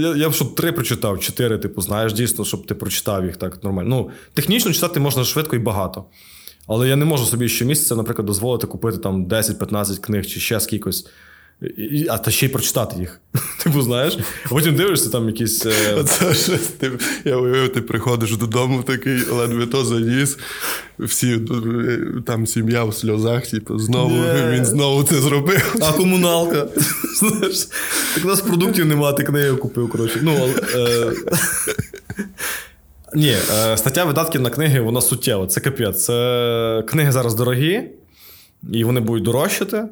Я 0.00 0.16
я 0.16 0.28
б 0.28 0.32
щоб 0.32 0.54
три 0.54 0.72
прочитав, 0.72 1.20
чотири, 1.20 1.58
типу, 1.58 1.82
знаєш, 1.82 2.12
дійсно, 2.12 2.44
щоб 2.44 2.66
ти 2.66 2.74
прочитав 2.74 3.24
їх 3.24 3.36
так 3.36 3.64
нормально. 3.64 3.88
Ну, 3.88 4.10
Технічно 4.34 4.72
читати 4.72 5.00
можна 5.00 5.24
швидко 5.24 5.56
і 5.56 5.58
багато. 5.58 6.04
Але 6.66 6.88
я 6.88 6.96
не 6.96 7.04
можу 7.04 7.24
собі 7.24 7.48
щомісяця, 7.48 7.96
наприклад, 7.96 8.26
дозволити 8.26 8.66
купити 8.66 8.98
там 8.98 9.26
10-15 9.26 10.00
книг 10.00 10.26
чи 10.26 10.40
ще 10.40 10.60
скількось. 10.60 11.06
А 12.10 12.18
та 12.18 12.30
ще 12.30 12.46
й 12.46 12.48
прочитати 12.48 12.96
їх. 13.00 13.20
Типу, 13.62 13.82
знаєш, 13.82 14.18
а 14.46 14.48
потім 14.48 14.74
дивишся 14.74 15.10
там 15.10 15.26
якісь. 15.26 15.66
Е... 15.66 15.94
Оце 16.00 16.34
щось, 16.34 16.66
ти, 16.78 16.90
я 17.24 17.36
уявив, 17.36 17.72
ти 17.72 17.82
приходиш 17.82 18.36
додому, 18.36 18.82
такий 18.82 19.24
ледве 19.24 19.66
то 19.66 19.84
заніс, 19.84 20.38
всі 20.98 21.32
е, 21.32 21.40
там 22.26 22.46
сім'я 22.46 22.84
в 22.84 22.94
сльозах, 22.94 23.46
типу, 23.46 23.78
знову 23.78 24.14
yeah. 24.14 24.50
він 24.50 24.64
знову 24.64 25.02
це 25.02 25.20
зробив. 25.20 25.76
А 25.82 25.92
комуналка. 25.92 26.66
Знаєш, 27.18 27.68
Так 28.14 28.24
у 28.24 28.28
нас 28.28 28.40
продуктів 28.40 28.86
немає, 28.86 29.14
ти 29.14 29.22
книгу 29.22 29.56
купив. 29.56 29.90
коротше. 29.90 30.18
Ну, 30.22 30.48
е... 30.74 31.12
Ні, 33.14 33.36
стаття 33.76 34.04
видатків 34.04 34.40
на 34.40 34.50
книги, 34.50 34.80
вона 34.80 35.00
суттєва. 35.00 35.46
Це 35.46 35.60
капець. 35.60 36.04
Це 36.04 36.84
книги 36.88 37.12
зараз 37.12 37.34
дорогі, 37.34 37.82
і 38.72 38.84
вони 38.84 39.00
будуть 39.00 39.24
дорожчати. 39.24 39.84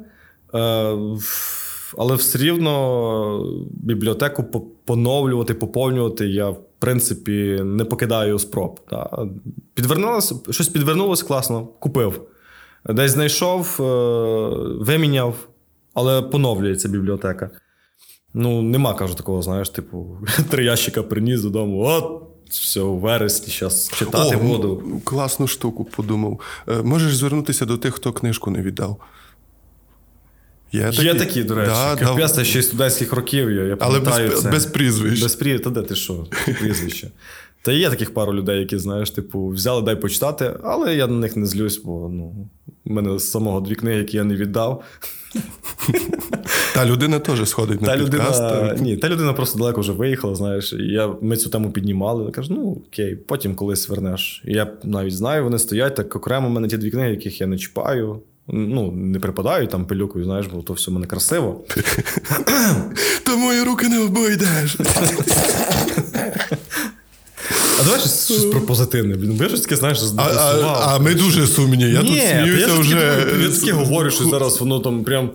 Але 1.97 2.15
все 2.15 2.37
рівно 2.37 3.45
бібліотеку 3.71 4.43
поновлювати, 4.85 5.53
поповнювати 5.53 6.27
я, 6.27 6.49
в 6.49 6.59
принципі, 6.79 7.59
не 7.63 7.85
покидаю 7.85 8.39
спроб. 8.39 8.79
Підвернулося, 9.73 10.35
щось 10.49 10.67
підвернулося 10.67 11.25
класно, 11.25 11.67
купив. 11.79 12.21
Десь 12.89 13.11
знайшов, 13.11 13.77
е, 13.79 13.83
виміняв, 14.83 15.35
але 15.93 16.21
поновлюється 16.21 16.89
бібліотека. 16.89 17.49
Ну, 18.33 18.61
нема, 18.61 18.93
кажу, 18.93 19.15
такого, 19.15 19.41
знаєш, 19.41 19.69
типу, 19.69 20.17
три 20.49 20.65
ящика 20.65 21.03
приніс 21.03 21.41
додому. 21.41 21.83
От, 21.85 22.21
все, 22.49 22.81
у 22.81 22.97
вересні, 22.97 23.53
зараз 23.59 23.91
читати 23.93 24.35
О, 24.35 24.43
буду. 24.43 24.83
Класну 25.03 25.47
штуку 25.47 25.85
подумав. 25.85 26.39
Е, 26.67 26.81
можеш 26.81 27.15
звернутися 27.15 27.65
до 27.65 27.77
тих, 27.77 27.93
хто 27.93 28.13
книжку 28.13 28.51
не 28.51 28.61
віддав. 28.61 28.97
Є 30.71 30.83
такі, 30.83 31.03
Є 31.03 31.13
такі 31.13 31.43
до 31.43 31.55
речі. 31.55 31.71
Да, 31.71 31.95
Капець, 31.95 32.35
да. 32.35 32.43
ще 32.43 32.59
й 32.59 32.61
студентських 32.61 33.13
років. 33.13 33.51
Я, 33.51 33.63
я 33.63 33.77
Але 33.79 33.99
без, 33.99 34.41
це. 34.41 34.51
без 34.51 34.65
прізвищ. 34.65 35.23
Без 35.23 35.35
прізвищ, 35.35 35.63
Та 35.63 35.69
де 35.69 35.81
ти 35.81 35.95
що? 35.95 36.25
Прізвище. 36.59 37.11
Та 37.61 37.71
є 37.71 37.89
таких 37.89 38.13
пару 38.13 38.33
людей, 38.33 38.59
які, 38.59 38.77
знаєш, 38.77 39.11
типу, 39.11 39.47
взяли, 39.47 39.81
дай 39.81 39.95
почитати, 39.95 40.53
але 40.63 40.95
я 40.95 41.07
на 41.07 41.17
них 41.17 41.35
не 41.35 41.45
злюсь, 41.45 41.77
бо 41.77 42.09
ну, 42.13 42.49
в 42.85 42.91
мене 42.91 43.19
з 43.19 43.31
самого 43.31 43.61
дві 43.61 43.75
книги, 43.75 43.97
які 43.97 44.17
я 44.17 44.23
не 44.23 44.35
віддав. 44.35 44.83
Та 46.73 46.85
людина 46.85 47.19
теж 47.19 47.49
сходить 47.49 47.81
на 47.81 47.87
та 47.87 48.03
підкаст. 48.03 48.41
Людина, 48.41 48.75
ні, 48.79 48.97
та 48.97 49.09
людина 49.09 49.33
просто 49.33 49.59
далеко 49.59 49.81
вже 49.81 49.91
виїхала, 49.91 50.35
знаєш. 50.35 50.73
І 50.73 50.83
я, 50.83 51.15
Ми 51.21 51.37
цю 51.37 51.49
тему 51.49 51.71
піднімали. 51.71 52.25
Я 52.25 52.31
кажу, 52.31 52.53
ну 52.53 52.81
окей, 52.87 53.15
потім 53.15 53.55
колись 53.55 53.89
вернеш. 53.89 54.43
І 54.45 54.53
я 54.53 54.73
навіть 54.83 55.15
знаю, 55.15 55.43
вони 55.43 55.59
стоять 55.59 55.95
так 55.95 56.15
окремо. 56.15 56.47
У 56.47 56.51
мене 56.51 56.67
ті 56.67 56.77
дві 56.77 56.91
книги, 56.91 57.09
яких 57.09 57.41
я 57.41 57.47
не 57.47 57.57
чіпаю. 57.57 58.21
Ну, 58.49 58.91
не 58.91 59.19
припадають 59.19 59.69
там 59.69 59.85
пилюкою, 59.85 60.25
знаєш, 60.25 60.45
бо 60.53 60.61
то 60.61 60.73
все 60.73 60.91
в 60.91 60.93
мене 60.93 61.07
красиво. 61.07 61.61
То 63.23 63.37
мої 63.37 63.63
руки 63.63 63.87
не 63.87 63.99
обойдеш. 63.99 64.77
А 67.79 67.83
давай 67.83 67.99
щось, 67.99 68.25
щось 68.25 68.45
про 68.45 68.61
позитивне. 68.61 69.15
Ви 69.15 69.47
щось 69.47 69.61
таке, 69.61 69.75
знаєш, 69.75 69.99
а, 70.17 70.21
а, 70.21 70.95
а 70.95 70.99
ми 70.99 71.13
дуже 71.13 71.47
сумні. 71.47 71.91
Я 71.91 72.01
Ні, 72.01 72.09
тут 72.09 72.19
сміюся 72.19 72.67
я 72.67 72.79
вже. 72.79 73.25
Я 73.41 73.49
таке 73.49 73.71
говорю, 73.71 74.11
що 74.11 74.23
зараз 74.23 74.59
воно 74.59 74.79
там 74.79 75.03
прям. 75.03 75.31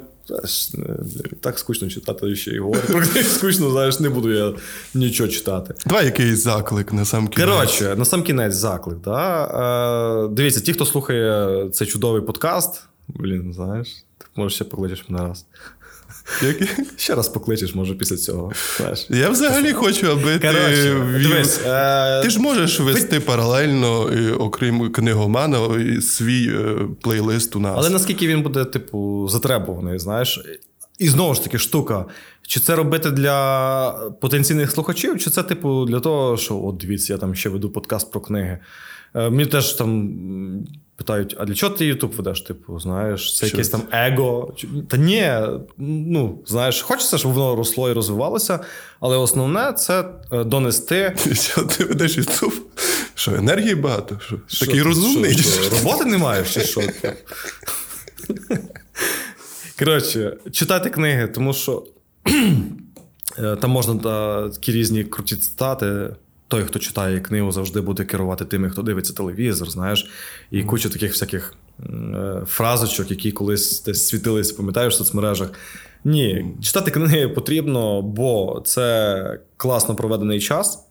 Так 1.41 1.59
скучно 1.59 1.89
читати 1.89 2.37
ще 2.37 2.51
й 2.51 2.59
говорю. 2.59 3.05
Скучно, 3.35 3.71
знаєш, 3.71 4.01
не 4.01 4.09
буду 4.09 4.33
я 4.33 4.53
нічого 4.95 5.29
читати. 5.29 5.75
Давай 5.87 6.05
якийсь 6.05 6.43
заклик 6.43 6.93
на 6.93 7.05
сам 7.05 7.29
кінець. 7.29 7.51
Коротше, 7.51 7.95
на 7.97 8.05
сам 8.05 8.23
кінець 8.23 8.55
заклик. 8.55 8.99
Да? 9.05 10.29
Дивіться, 10.33 10.61
ті, 10.61 10.73
хто 10.73 10.87
слухає 10.87 11.69
цей 11.73 11.87
чудовий 11.87 12.23
подкаст, 12.23 12.83
Блін, 13.15 13.53
знаєш, 13.55 13.89
ти 14.19 14.27
може 14.37 14.55
ще 14.55 14.65
покличеш 14.65 15.05
мене 15.09 15.25
раз. 15.29 15.47
Як? 16.43 16.57
Ще 16.97 17.15
раз 17.15 17.29
покличеш, 17.29 17.75
може, 17.75 17.95
після 17.95 18.17
цього. 18.17 18.53
знаєш. 18.77 19.07
Я 19.11 19.31
взагалі 19.31 19.73
хочу, 19.73 20.11
аби 20.11 20.39
Короче, 20.39 21.01
ти 21.13 21.19
дивись, 21.19 21.61
е... 21.67 22.23
Ти 22.23 22.31
ж 22.31 22.41
можеш 22.41 22.81
вести 22.81 23.21
паралельно, 23.21 24.11
окрім 24.39 24.93
книгомана, 24.93 25.59
свій 26.01 26.49
е... 26.49 26.79
плейлист 27.01 27.57
у 27.57 27.61
нас. 27.61 27.75
Але 27.77 27.91
наскільки 27.91 28.27
він 28.27 28.43
буде, 28.43 28.65
типу, 28.65 29.29
затребуваний, 29.29 29.99
знаєш. 29.99 30.41
І 30.99 31.09
знову 31.09 31.35
ж 31.35 31.45
таки, 31.45 31.59
штука. 31.59 32.05
Чи 32.47 32.61
це 32.61 32.77
робити 32.77 33.11
для 33.11 33.91
потенційних 34.21 34.71
слухачів, 34.71 35.19
чи 35.19 35.31
це, 35.31 35.43
типу, 35.43 35.85
для 35.85 36.01
того, 36.01 36.37
що 36.37 36.63
от 36.65 36.77
дивіться, 36.77 37.13
я 37.13 37.19
там 37.19 37.35
ще 37.35 37.49
веду 37.49 37.71
подкаст 37.71 38.11
про 38.11 38.21
книги. 38.21 38.59
Е, 39.15 39.31
мені 39.31 39.47
теж 39.47 39.73
там 39.73 40.13
питають: 41.03 41.37
а 41.39 41.45
для 41.45 41.55
чого 41.55 41.75
ти 41.75 41.87
Ютуб 41.87 42.13
ведеш? 42.13 42.41
Типу, 42.41 42.81
знаєш, 42.81 43.37
це 43.37 43.47
що 43.47 43.57
якесь 43.57 43.71
це? 43.71 43.79
там 43.79 43.83
его. 43.93 44.55
Та 44.89 44.97
ні, 44.97 45.33
ну 45.79 46.39
знаєш, 46.47 46.83
хочеться, 46.83 47.19
щоб 47.19 47.33
воно 47.33 47.57
росло 47.57 47.91
і 47.91 47.93
розвивалося, 47.93 48.61
але 49.01 49.17
основне 49.17 49.73
це 49.73 50.05
е, 50.33 50.45
донести. 50.45 51.17
Що 51.33 51.63
ти 51.63 51.85
ведеш 51.85 52.17
Ютуб? 52.17 52.53
Що, 53.15 53.35
енергії 53.35 53.75
багато? 53.75 54.21
Що? 54.27 54.37
що 54.47 54.67
Такий 54.67 54.83
розумний. 54.83 55.39
Що, 55.39 55.63
що, 55.63 55.77
роботи 55.77 56.05
не 56.05 56.19
маєш, 56.19 56.55
чи 56.55 56.61
що? 56.61 56.81
Коротше, 59.79 60.37
читати 60.53 60.91
книги, 60.91 61.29
тому 61.29 61.55
що 61.55 61.85
е, 63.39 63.57
там 63.57 63.71
можна 63.71 63.95
такі 64.49 64.73
різні 64.73 65.05
круті 65.05 65.37
цитати. 65.37 66.09
Той, 66.53 66.65
хто 66.65 66.79
читає 66.79 67.21
книгу, 67.21 67.53
завжди 67.53 67.81
буде 67.81 68.05
керувати 68.05 68.45
тими, 68.45 68.71
хто 68.71 68.83
дивиться 68.83 69.15
телевізор, 69.15 69.71
знаєш, 69.71 70.11
і 70.51 70.63
куча 70.63 70.89
таких 70.89 71.11
всяких 71.11 71.55
е, 71.81 72.43
фразочок, 72.47 73.11
які 73.11 73.33
колись 73.33 73.83
десь 73.83 74.07
світилися, 74.07 74.55
пам'ятаєш 74.55 74.95
в 74.95 74.97
соцмережах. 74.97 75.51
Ні, 76.05 76.47
читати 76.63 76.91
книги 76.91 77.29
потрібно, 77.29 78.03
бо 78.03 78.63
це 78.65 79.39
класно 79.57 79.95
проведений 79.95 80.41
час. 80.41 80.89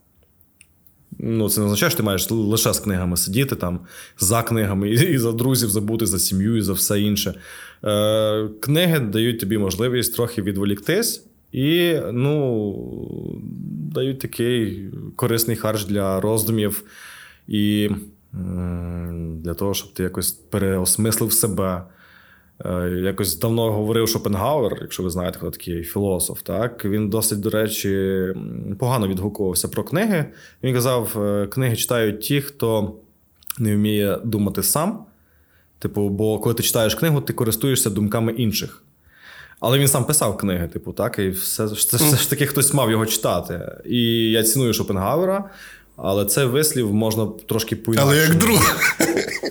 Ну, 1.20 1.50
Це 1.50 1.60
не 1.60 1.66
означає, 1.66 1.90
що 1.90 1.98
ти 1.98 2.04
маєш 2.04 2.32
лише 2.32 2.74
з 2.74 2.80
книгами 2.80 3.18
сидіти, 3.18 3.56
там, 3.56 3.80
за 4.20 4.44
книгами, 4.44 4.90
і 4.90 5.18
за 5.18 5.32
друзів 5.32 5.70
забути, 5.70 6.06
за 6.06 6.20
сім'ю, 6.20 6.58
і 6.58 6.62
за 6.62 6.74
все 6.74 7.02
інше. 7.02 7.34
Е, 7.84 8.50
Книги 8.62 9.00
дають 9.00 9.40
тобі 9.40 9.58
можливість 9.58 10.16
трохи 10.16 10.42
відволіктись 10.42 11.26
і 11.52 11.96
ну, 12.12 12.76
дають 13.94 14.20
такий 14.20 14.90
корисний 15.16 15.56
харч 15.56 15.86
для 15.86 16.20
роздумів 16.22 16.84
і 17.48 17.90
для 19.38 19.54
того, 19.54 19.74
щоб 19.74 19.94
ти 19.94 20.04
якось 20.04 20.32
переосмислив 20.32 21.34
себе. 21.34 21.84
Е, 22.66 22.90
якось 22.90 23.40
давно 23.40 23.72
говорив 23.72 24.10
Шопенгауер, 24.10 24.78
якщо 24.82 25.04
ви 25.04 25.10
знаєте, 25.10 25.38
хто 25.38 25.52
такий 25.52 25.84
філософ. 25.84 26.42
Так 26.42 26.86
він 26.86 27.10
досить, 27.10 27.40
до 27.40 27.50
речі, 27.50 28.26
погано 28.80 29.08
відгукувався 29.08 29.68
про 29.68 29.84
книги. 29.84 30.26
Він 30.64 30.74
казав: 30.74 31.24
е, 31.24 31.48
книги 31.48 31.76
читають 31.76 32.22
ті, 32.22 32.42
хто 32.42 32.96
не 33.60 33.76
вміє 33.76 34.18
думати 34.24 34.64
сам. 34.64 35.06
Типу, 35.80 36.10
бо 36.10 36.40
коли 36.40 36.56
ти 36.56 36.64
читаєш 36.64 36.96
книгу, 36.96 37.22
ти 37.22 37.34
користуєшся 37.34 37.90
думками 37.90 38.32
інших. 38.32 38.84
Але 39.62 39.80
він 39.80 39.88
сам 39.88 40.06
писав 40.06 40.38
книги, 40.38 40.68
типу, 40.68 40.92
так, 40.92 41.20
і 41.20 41.30
все, 41.30 41.66
все, 41.66 41.98
все 41.98 42.18
ж 42.18 42.30
таки 42.30 42.46
хтось 42.46 42.74
мав 42.74 42.92
його 42.92 43.06
читати. 43.06 43.62
І 43.86 44.32
я 44.32 44.44
ціную 44.44 44.74
Шопенгауера, 44.74 45.44
але 45.98 46.26
це 46.26 46.46
вислів 46.46 46.94
можна 46.94 47.28
трошки 47.48 47.76
по 47.76 47.94
Але 47.98 48.18
як 48.18 48.36
друг. 48.36 48.76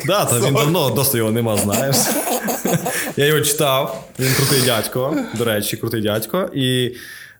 Да, 0.07 0.25
та 0.25 0.41
він 0.41 0.55
давно 0.55 0.91
досить 0.91 1.15
його 1.15 1.31
нема, 1.31 1.57
знаєш. 1.57 1.97
Я 3.17 3.27
його 3.27 3.41
читав, 3.41 4.09
він 4.19 4.33
крутий 4.37 4.63
дядько, 4.63 5.17
до 5.39 5.45
речі, 5.45 5.77
крутий 5.77 6.03
дядько. 6.03 6.51
І 6.55 6.95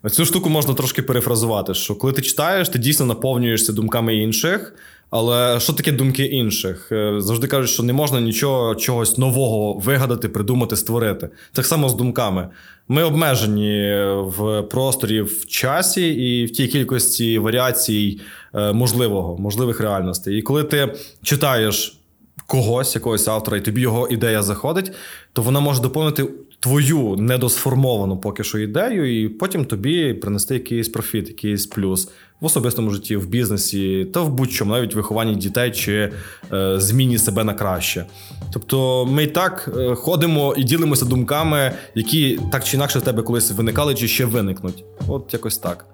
цю 0.09 0.25
штуку 0.25 0.49
можна 0.49 0.75
трошки 0.75 1.03
перефразувати: 1.03 1.75
що 1.75 1.95
коли 1.95 2.13
ти 2.13 2.23
читаєш, 2.23 2.69
ти 2.69 2.79
дійсно 2.79 3.07
наповнюєшся 3.07 3.73
думками 3.73 4.17
інших. 4.17 4.75
Але 5.11 5.61
що 5.61 5.73
таке 5.73 5.93
думки 5.93 6.25
інших? 6.25 6.93
Е, 6.93 7.15
завжди 7.19 7.47
кажуть, 7.47 7.71
що 7.71 7.83
не 7.83 7.93
можна 7.93 8.21
нічого 8.21 8.75
чогось 8.75 9.19
нового 9.19 9.75
вигадати, 9.75 10.29
придумати, 10.29 10.77
створити. 10.77 11.29
Так 11.53 11.67
само 11.67 11.89
з 11.89 11.95
думками. 11.95 12.49
Ми 12.89 13.03
обмежені 13.03 14.05
в 14.17 14.63
просторі, 14.63 15.21
в 15.21 15.47
часі 15.47 16.09
і 16.09 16.47
в 16.47 16.51
тій 16.51 16.67
кількості 16.67 17.39
варіацій 17.39 18.21
е, 18.55 18.73
можливого, 18.73 19.39
можливих 19.39 19.81
реальностей. 19.81 20.39
І 20.39 20.43
коли 20.43 20.65
ти 20.65 20.95
читаєш 21.23 22.01
когось, 22.47 22.95
якогось 22.95 23.29
автора, 23.29 23.57
і 23.57 23.61
тобі 23.61 23.81
його 23.81 24.09
ідея 24.09 24.43
заходить, 24.43 24.93
то 25.33 25.43
вона 25.43 25.61
може 25.61 25.83
доповнити 25.83 26.29
твою 26.61 27.17
недосформовану 27.17 28.17
поки 28.17 28.45
що 28.45 28.59
ідею, 28.59 29.23
і 29.23 29.29
потім 29.29 29.65
тобі 29.65 30.15
принести 30.15 30.55
якийсь 30.55 30.89
профіт, 30.89 31.29
якийсь 31.29 31.67
плюс 31.67 32.09
в 32.41 32.45
особистому 32.45 32.91
житті, 32.91 33.17
в 33.17 33.29
бізнесі 33.29 34.05
та 34.15 34.21
в 34.21 34.31
будь-чому, 34.31 34.73
навіть 34.73 34.95
вихованні 34.95 35.35
дітей 35.35 35.71
чи 35.71 36.13
е, 36.53 36.81
зміні 36.81 37.19
себе 37.19 37.45
на 37.45 37.55
краще. 37.55 38.07
Тобто 38.53 39.07
ми 39.07 39.25
і 39.25 39.27
так 39.27 39.71
е, 39.79 39.95
ходимо 39.95 40.55
і 40.57 40.65
ділимося 40.65 41.05
думками, 41.05 41.73
які 41.95 42.41
так 42.53 42.65
чи 42.65 42.77
інакше 42.77 42.99
в 42.99 43.03
тебе 43.03 43.23
колись 43.23 43.51
виникали, 43.51 43.95
чи 43.95 44.09
ще 44.09 44.25
виникнуть. 44.25 44.85
От 45.09 45.33
якось 45.33 45.59
так. 45.59 45.87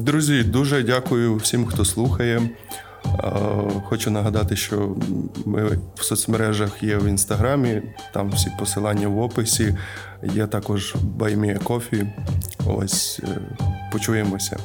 Друзі, 0.00 0.42
дуже 0.42 0.82
дякую 0.82 1.36
всім, 1.36 1.66
хто 1.66 1.84
слухає. 1.84 2.50
Хочу 3.84 4.10
нагадати, 4.10 4.56
що 4.56 4.96
ми 5.46 5.78
в 5.94 6.04
соцмережах 6.04 6.82
є 6.82 6.96
в 6.96 7.06
інстаграмі, 7.06 7.82
там 8.12 8.30
всі 8.30 8.50
посилання 8.58 9.08
в 9.08 9.18
описі. 9.18 9.76
Є 10.22 10.46
також 10.46 10.94
Баймія 11.02 11.58
Кофі. 11.58 12.06
Ось 12.66 13.20
е, 13.24 13.38
почуємося. 13.92 14.56